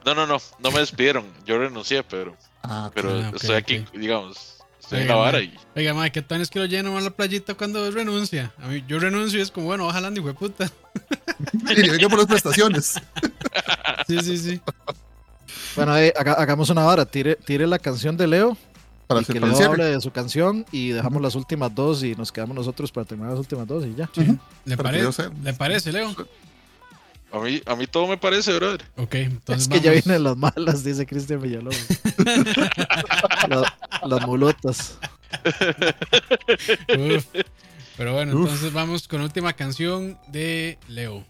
[0.05, 1.25] No, no, no, no me despidieron.
[1.45, 5.93] Yo renuncié, pero, Ah, pero Ah, estoy aquí, digamos, estoy en la vara y Oiga,
[5.93, 8.53] madre, ¿qué tan es que lo lleno más la playita cuando renuncia?
[8.61, 10.71] A mí, yo renuncio y es como, bueno, baja hijo de puta.
[11.75, 12.95] y venga por las prestaciones.
[14.07, 14.61] Sí, sí, sí.
[15.75, 17.05] Bueno, eh, haga- hagamos una hora.
[17.05, 18.57] Tire, tire la canción de Leo
[19.07, 22.13] Para y hacer que Leo hable de su canción y dejamos las últimas dos y
[22.15, 24.09] nos quedamos nosotros para terminar las últimas dos y ya.
[24.65, 25.01] ¿Le, pare-.
[25.43, 26.13] ¿Le parece, Leo?
[27.31, 28.83] a mí, a mí todo me parece, brother.
[28.97, 31.77] Ok, entonces es que ya vienen las malas, dice Cristian Villalobos.
[33.49, 33.73] La-
[34.05, 34.97] las mulotas.
[36.97, 37.25] Uf.
[37.97, 38.41] Pero bueno, Uf.
[38.43, 41.23] entonces vamos con última canción de Leo.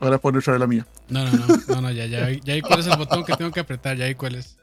[0.00, 0.86] Ahora poner otra vez la mía.
[1.08, 3.50] No, no, no, no, no, ya, ya, ya vi cuál es el botón que tengo
[3.50, 4.56] que apretar, ya vi cuál es.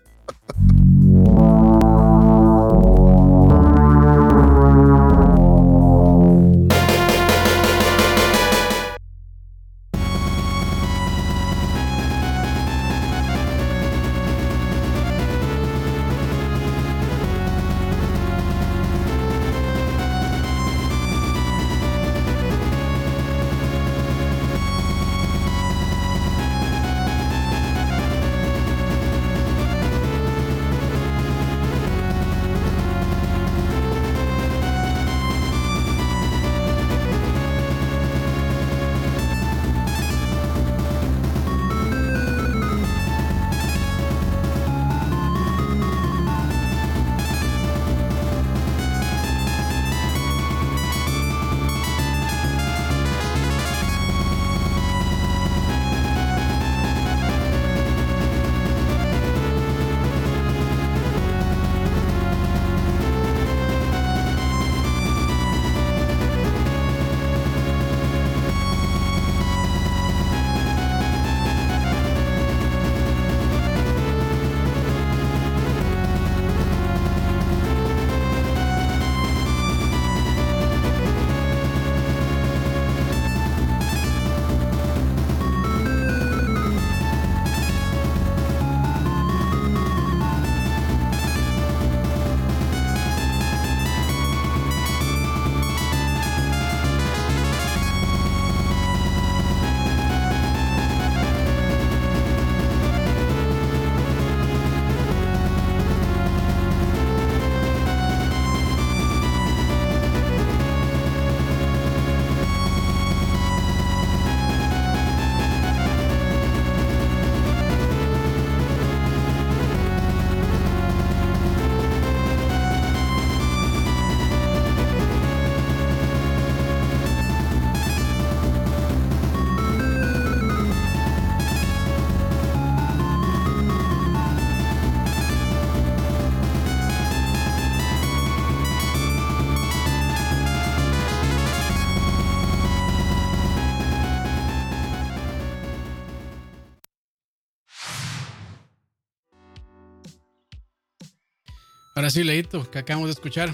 [152.07, 153.53] Ahora sí, Leito, que acabamos de escuchar.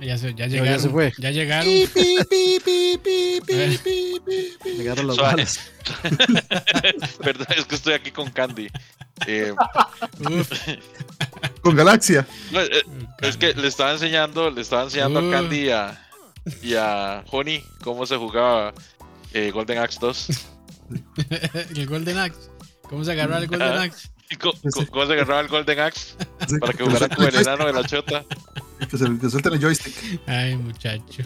[0.00, 0.72] Ya, se, ya llegaron.
[0.72, 1.12] Ya, se fue.
[1.18, 1.70] ya llegaron.
[4.64, 5.60] llegaron los balas.
[7.22, 8.70] Perdón, es que estoy aquí con Candy.
[9.26, 9.52] Eh,
[11.60, 12.26] con Galaxia.
[12.54, 12.82] Eh,
[13.20, 16.08] es que le estaba enseñando, le estaba enseñando a Candy y a,
[16.62, 18.72] y a Honey cómo se jugaba
[19.34, 20.28] eh, Golden Axe 2.
[21.76, 22.48] el Golden Axe.
[22.84, 24.08] ¿Cómo se agarraba el Golden Axe?
[24.36, 24.52] ¿Cómo,
[24.90, 26.14] cómo se agarraba el Golden Axe?
[26.60, 28.24] Para que jugara con el enano de la chota.
[28.78, 30.20] Que se que suelten el joystick.
[30.26, 31.24] Ay, muchacho.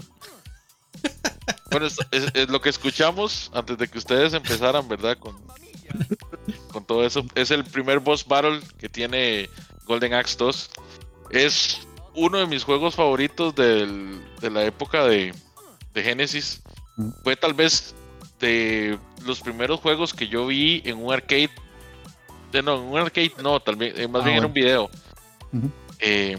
[1.71, 5.19] Bueno, es, lo que escuchamos antes de que ustedes empezaran, ¿verdad?
[5.19, 5.37] Con,
[6.71, 7.25] con todo eso.
[7.35, 9.49] Es el primer boss battle que tiene
[9.87, 10.71] Golden Axe 2.
[11.31, 11.81] Es
[12.15, 15.35] uno de mis juegos favoritos del, de la época de,
[15.95, 16.63] de Genesis.
[16.97, 17.11] Mm.
[17.25, 17.95] Fue tal vez
[18.39, 21.51] de los primeros juegos que yo vi en un arcade.
[22.61, 24.91] No, en un arcade no, tal vez, eh, más ah, bien en un video.
[26.01, 26.39] eh,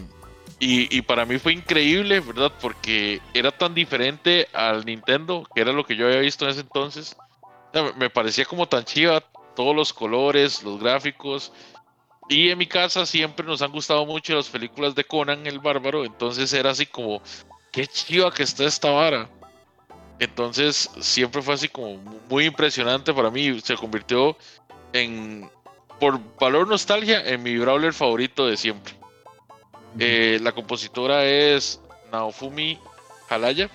[0.60, 2.50] y, para mí fue increíble, ¿verdad?
[2.60, 6.60] Porque era tan diferente al Nintendo, que era lo que yo había visto en ese
[6.60, 7.16] entonces.
[7.96, 9.22] me parecía como tan chiva,
[9.54, 11.52] todos los colores, los gráficos.
[12.28, 16.04] Y en mi casa siempre nos han gustado mucho las películas de Conan el Bárbaro,
[16.04, 17.20] entonces era así como,
[17.70, 19.28] qué chiva que está esta vara.
[20.18, 21.96] Entonces siempre fue así como
[22.30, 24.36] muy impresionante para mí, se convirtió
[24.92, 25.50] en,
[25.98, 28.94] por valor nostalgia, en mi brawler favorito de siempre.
[29.98, 31.80] Eh, la compositora es
[32.10, 32.78] Naofumi
[33.28, 33.70] Halaya.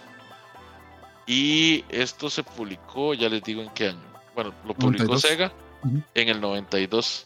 [1.26, 4.14] Y esto se publicó, ya les digo en qué año.
[4.36, 5.52] Bueno, lo publicó Sega
[6.14, 7.26] en el 92.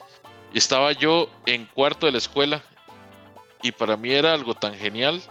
[0.54, 2.62] Y estaba yo en cuarto de la escuela.
[3.62, 5.22] Y para mí era algo tan genial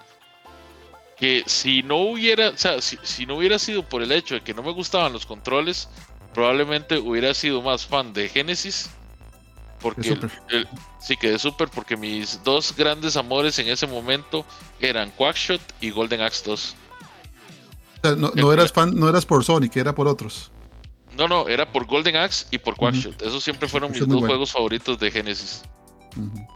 [1.17, 4.55] que si no hubiera, o sea, si no hubiera sido por el hecho de que
[4.55, 5.89] no me gustaban los controles,
[6.33, 8.91] probablemente hubiera sido más fan de Genesis
[9.83, 10.17] porque
[11.01, 14.47] sí quedé súper porque mis dos grandes amores en ese momento
[14.81, 16.77] eran Quackshot y Golden Axe 2.
[18.35, 20.51] no, eras fan, no eras por Sonic, era por otros.
[21.17, 23.21] No, no, era por Golden Axe y por Quackshot.
[23.21, 25.63] Esos siempre fueron mis dos juegos favoritos de Genesis.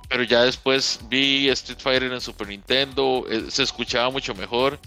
[0.09, 4.79] Pero ya después vi Street Fighter en Super Nintendo, eh, se escuchaba mucho mejor.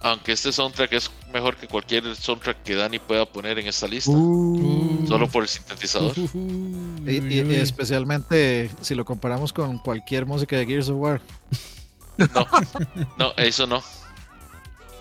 [0.00, 4.10] Aunque este soundtrack es mejor que cualquier soundtrack que Dani pueda poner en esta lista.
[4.10, 5.06] Uh.
[5.06, 6.14] solo por el sintetizador.
[7.06, 11.20] y, especialmente si lo comparamos con cualquier música de Gears of War.
[12.18, 12.46] No,
[13.18, 13.82] no, eso no.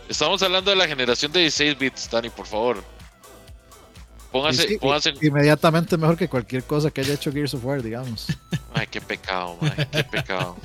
[0.07, 2.83] Estamos hablando de la generación de 16 bits, Dani, por favor.
[4.31, 5.13] Póngase, póngase...
[5.21, 8.27] Inmediatamente mejor que cualquier cosa que haya hecho Gears of War, digamos.
[8.73, 9.57] Ay, qué pecado,
[9.91, 10.55] qué pecado.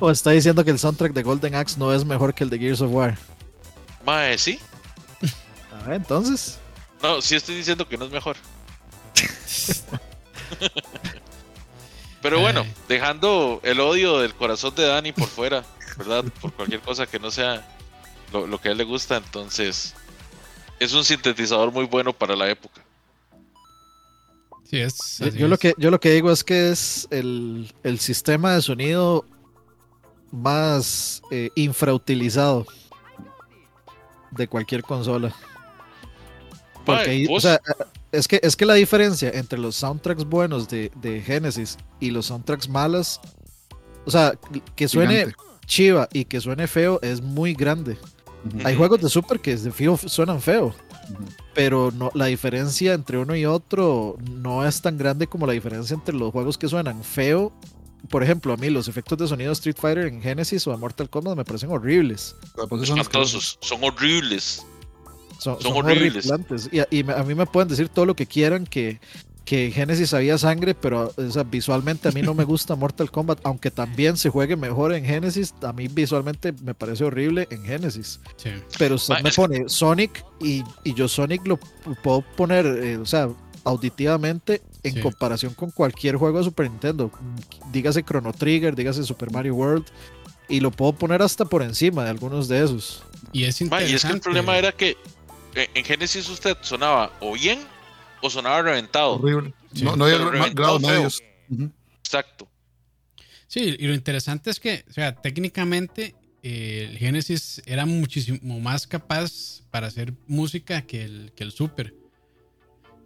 [0.00, 2.58] O está diciendo que el soundtrack de Golden Axe no es mejor que el de
[2.58, 3.16] Gears of War.
[4.04, 4.58] Mae, sí.
[5.72, 6.58] A ver, entonces.
[7.02, 8.36] No, sí estoy diciendo que no es mejor.
[12.22, 15.64] Pero bueno, dejando el odio del corazón de Dani por fuera,
[15.98, 16.24] ¿verdad?
[16.40, 17.66] Por cualquier cosa que no sea
[18.32, 19.94] lo, que a él le gusta, entonces
[20.78, 22.80] es un sintetizador muy bueno para la época.
[24.70, 25.18] Sí, es.
[25.34, 29.26] Yo, lo que, yo lo que digo es que es el, el sistema de sonido
[30.32, 32.66] más eh, infrautilizado
[34.32, 35.32] de cualquier consola.
[36.84, 37.60] Porque o sea,
[38.10, 42.68] es que, es que la diferencia entre los soundtracks buenos de, Genesis y los soundtracks
[42.68, 43.20] malos,
[44.04, 44.32] o sea,
[44.74, 45.32] que suene
[45.66, 47.96] chiva y que suene feo es muy grande.
[48.64, 50.74] Hay juegos de Super que de suenan feo,
[51.54, 55.94] pero no, la diferencia entre uno y otro no es tan grande como la diferencia
[55.94, 57.52] entre los juegos que suenan feo
[58.08, 60.76] por ejemplo, a mí los efectos de sonido de Street Fighter en Genesis o de
[60.76, 62.36] Mortal Kombat me parecen horribles.
[62.56, 64.64] Son, son horribles.
[65.38, 66.30] Son, horribles.
[66.70, 69.00] Y, a, mí me pueden decir todo lo que quieran que,
[69.44, 71.12] que Genesis había sangre, pero
[71.50, 75.52] visualmente a mí no me gusta Mortal Kombat, aunque también se juegue mejor en Genesis,
[75.62, 78.20] a mí visualmente me parece horrible en Genesis.
[78.78, 81.58] Pero usted me pone Sonic y, yo Sonic lo
[82.02, 83.28] puedo poner, eh, o sea,
[83.64, 87.10] auditivamente en comparación con cualquier juego de Super Nintendo.
[87.70, 89.86] Dígase Chrono Trigger, dígase Super Mario World.
[90.48, 93.02] Y lo puedo poner hasta por encima de algunos de esos.
[93.32, 93.92] Y es interesante.
[93.92, 94.96] y es que el problema era que
[95.54, 97.60] eh, en Genesis usted sonaba o bien
[98.20, 99.14] o sonaba reventado.
[99.14, 99.54] Horrible.
[99.82, 101.22] No, no había grados medios.
[102.00, 102.48] Exacto.
[103.46, 108.86] Sí, y lo interesante es que, o sea, técnicamente eh, el Genesis era muchísimo más
[108.86, 111.94] capaz para hacer música que el, que el Super.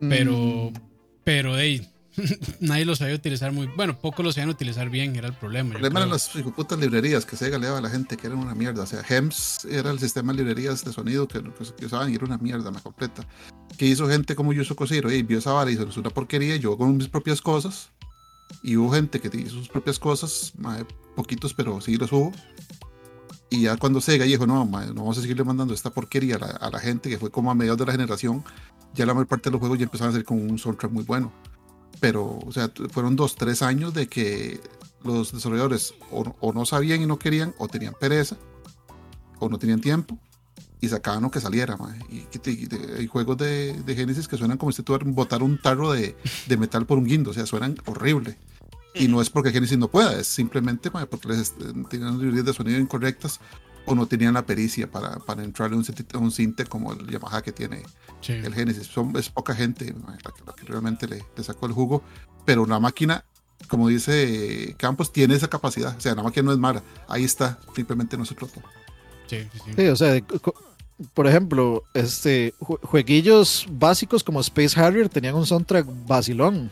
[0.01, 0.73] Pero, mm.
[1.27, 1.85] Pero, hey,
[2.61, 5.71] nadie lo sabía utilizar muy bueno, pocos lo sabían utilizar bien, era el problema.
[5.71, 8.55] El problema eran las putas librerías que se galeaba a la gente, que eran una
[8.55, 8.85] mierda.
[8.85, 11.43] O sea, HEMS era el sistema de librerías de sonido que,
[11.77, 13.27] que usaban y era una mierda, me completa.
[13.77, 16.55] Que hizo gente como Yuzo Koshiro y vio esa vara y hizo una porquería.
[16.55, 17.91] Yo con mis propias cosas
[18.63, 20.53] Y hubo gente que hizo sus propias cosas,
[21.17, 22.31] poquitos, pero sí los hubo.
[23.51, 26.47] Y ya cuando Sega dijo, no, no vamos a seguirle mandando esta porquería a la,
[26.47, 28.45] a la, gente, que fue como a mediados de la generación,
[28.97, 31.05] ya la mayor parte de los juegos ya empezaron a ser con un soundtrack muy
[31.05, 31.33] bueno.
[32.01, 34.61] Pero, o sea, fueron dos, tres años de que
[35.05, 38.37] los desarrolladores o, no sabían y no querían, o tenían pereza,
[39.39, 40.19] o no tenían tiempo,
[40.81, 41.79] y sacaban lo que saliera.
[42.11, 42.27] Y,
[42.99, 46.17] hay juegos de, de, Genesis que suenan como si tú botar un tarro de,
[46.47, 48.37] de, metal por un guindo, o sea, suenan horrible.
[48.95, 51.55] Y no es porque Genesis no pueda, es simplemente porque les
[51.91, 53.41] tenían librerías de sonido incorrectas
[53.87, 55.85] o no tenían la pericia para, para entrarle un,
[56.21, 57.83] un cinte como el Yamaha que tiene
[58.29, 58.87] el Genesis.
[58.87, 62.03] Son, es poca gente la, que realmente le, le, sacó el jugo,
[62.45, 63.25] pero una máquina,
[63.69, 65.97] como dice Campos, tiene esa capacidad.
[65.97, 68.61] O sea, la máquina no es mala, ahí está, simplemente no se explotó.
[69.27, 69.73] Sí, sí, sí.
[69.77, 70.21] sí, o sea,
[71.15, 76.71] por ejemplo, este jueguillos básicos como Space Harrier tenían un soundtrack vacilón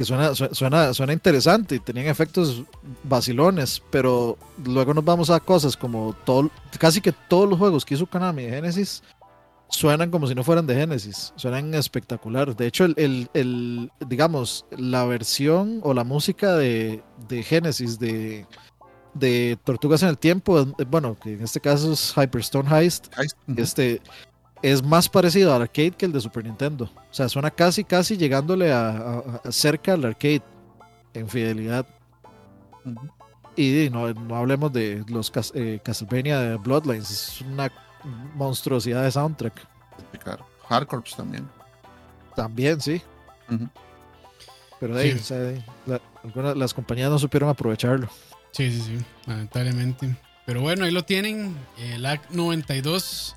[0.00, 2.62] que suena, suena, suena interesante y tenían efectos
[3.04, 7.96] vacilones, pero luego nos vamos a cosas como todo, casi que todos los juegos que
[7.96, 9.02] hizo Konami de Genesis
[9.68, 12.56] suenan como si no fueran de Genesis, suenan espectacular.
[12.56, 18.46] De hecho, el, el, digamos, la versión o la música de, de Genesis de,
[19.12, 23.08] de Tortugas en el Tiempo, bueno, que en este caso es Hyperstone Heist,
[23.54, 24.00] este,
[24.62, 26.84] es más parecido al arcade que el de Super Nintendo.
[26.84, 30.42] O sea, suena casi, casi llegándole a, cerca al arcade
[31.14, 31.86] en fidelidad.
[33.56, 37.70] Y no, no, hablemos de los eh, Castlevania de Bloodlines, es una
[38.34, 39.66] monstruosidad de soundtrack.
[40.22, 40.46] Claro.
[40.68, 41.48] Hardcore también.
[42.36, 43.02] También, sí.
[44.78, 45.64] Pero de ahí,
[46.54, 48.08] las compañías no supieron aprovecharlo.
[48.52, 50.16] Sí, sí, sí, lamentablemente.
[50.46, 51.56] Pero bueno, ahí lo tienen.
[51.78, 53.36] El AC 92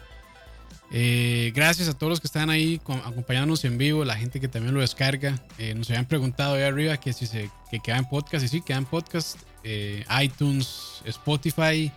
[0.95, 4.75] eh, gracias a todos los que están ahí acompañándonos en vivo, la gente que también
[4.75, 5.43] lo descarga.
[5.57, 8.61] Eh, nos habían preguntado ahí arriba que si se que queda en podcast, y sí,
[8.61, 11.91] queda en podcast, eh, iTunes, Spotify,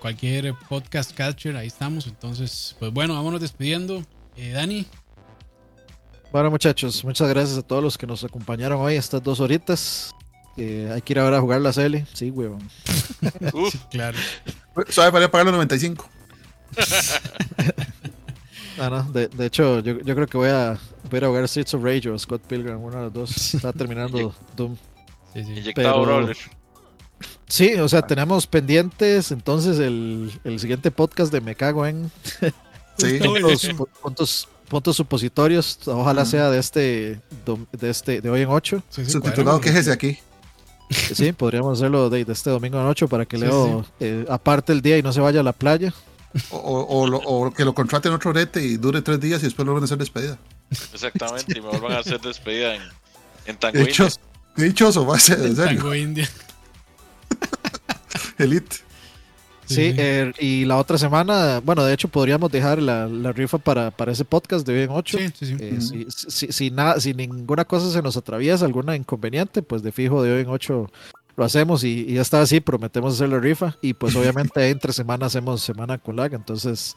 [0.00, 2.06] cualquier podcast catcher, ahí estamos.
[2.06, 4.04] Entonces, pues bueno, vámonos despidiendo.
[4.36, 4.86] Dani.
[6.30, 10.14] Bueno, muchachos, muchas gracias a todos los que nos acompañaron hoy estas dos horitas.
[10.58, 12.04] hay que ir ahora a jugar la CL.
[12.12, 12.68] Sí, huevón.
[13.90, 14.18] claro.
[14.90, 16.17] Suave para pagar los 95.
[18.80, 20.78] Ah, de, hecho, yo, creo que voy a,
[21.10, 23.54] voy a jugar Streets of Rage o Scott Pilgrim, uno de los dos.
[23.54, 24.76] Está terminando Doom.
[25.34, 25.72] Sí, sí.
[25.74, 26.28] Pero,
[27.48, 32.10] sí, o sea, tenemos pendientes entonces el, siguiente podcast de Me Cago en.
[32.98, 33.18] Sí.
[33.40, 33.68] los
[34.00, 35.80] puntos, puntos supositorios.
[35.86, 37.20] Ojalá sea de este,
[37.72, 38.82] de este, de hoy en 8.
[38.90, 40.18] Subtitulado, ¿qué es ese aquí?
[40.90, 44.96] Sí, podríamos hacerlo de, este domingo en 8 para que Leo eh, aparte el día
[44.96, 45.92] y no se vaya a la playa.
[46.50, 49.86] O, que lo contraten otro rete y dure tres días y después lo van a
[49.86, 50.38] hacer despedida.
[50.70, 52.82] Exactamente, y me vuelvan a hacer despedida en,
[53.46, 54.08] en Tango India.
[54.56, 55.78] dichoso va a ser, en serio.
[55.78, 56.28] Tango India.
[58.38, 58.76] Elite.
[59.68, 64.12] Sí, eh, y la otra semana, bueno, de hecho podríamos dejar la, rifa para, para
[64.12, 65.18] ese podcast de hoy en 8.
[65.18, 65.56] Sí, sí, sí.
[65.60, 70.22] Eh, si, si, nada, si ninguna cosa se nos atraviesa, alguna inconveniente, pues de fijo
[70.22, 70.90] de hoy en 8
[71.38, 75.26] lo hacemos y, ya está así, prometemos hacer la rifa y pues obviamente entre semana
[75.26, 76.96] hacemos semana con lag, entonces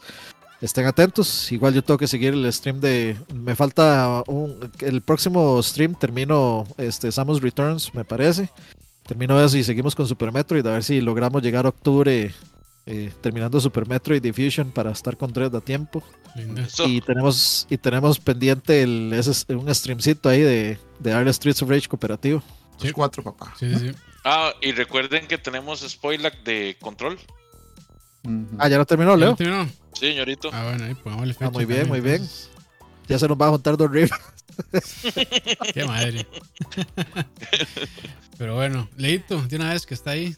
[0.60, 1.50] estén atentos.
[1.52, 3.16] Igual yo tengo que seguir el stream de.
[3.32, 4.70] Me falta un.
[4.80, 8.50] El próximo stream termino este Samus Returns, me parece.
[9.06, 10.66] Termino eso y seguimos con Super Metroid.
[10.66, 12.32] A ver si logramos llegar a octubre
[12.86, 16.02] eh, terminando Super Metroid Diffusion para estar con Dread a tiempo.
[16.86, 21.70] Y tenemos, y tenemos pendiente el, ese, un streamcito ahí de, de darle Streets of
[21.70, 22.42] Rage cooperativo.
[22.78, 22.90] Sí.
[22.92, 23.54] cuatro, papá.
[23.58, 23.92] Sí, sí, sí.
[24.24, 27.18] Ah, y recuerden que tenemos spoiler de control.
[28.58, 29.34] Ah, ya lo terminó, Leo.
[29.34, 29.66] terminó?
[29.94, 30.50] Sí, señorito.
[30.52, 31.46] Ah, bueno, ahí pongámosle fecha.
[31.46, 32.28] Ah, muy bien, muy bien.
[33.08, 34.16] Ya se nos va a juntar dos riffs.
[35.74, 36.26] Qué madre.
[38.38, 40.36] Pero bueno, Leito, de una vez que está ahí.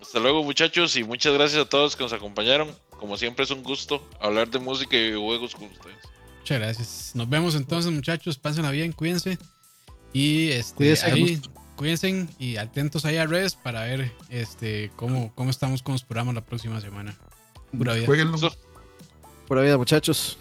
[0.00, 2.68] Hasta luego, muchachos, y muchas gracias a todos que nos acompañaron.
[2.90, 5.96] Como siempre, es un gusto hablar de música y videojuegos con ustedes.
[6.40, 7.12] Muchas gracias.
[7.14, 8.38] Nos vemos entonces, muchachos.
[8.38, 9.38] Pásenla bien, cuídense.
[10.12, 11.40] Y este, cuídense, ahí
[11.76, 16.34] cuídense y atentos ahí a redes para ver este cómo, cómo estamos con los programas
[16.34, 17.16] la próxima semana.
[17.76, 18.06] Pura vida.
[18.06, 18.38] Jueguenlo.
[19.48, 20.38] Pura vida, muchachos.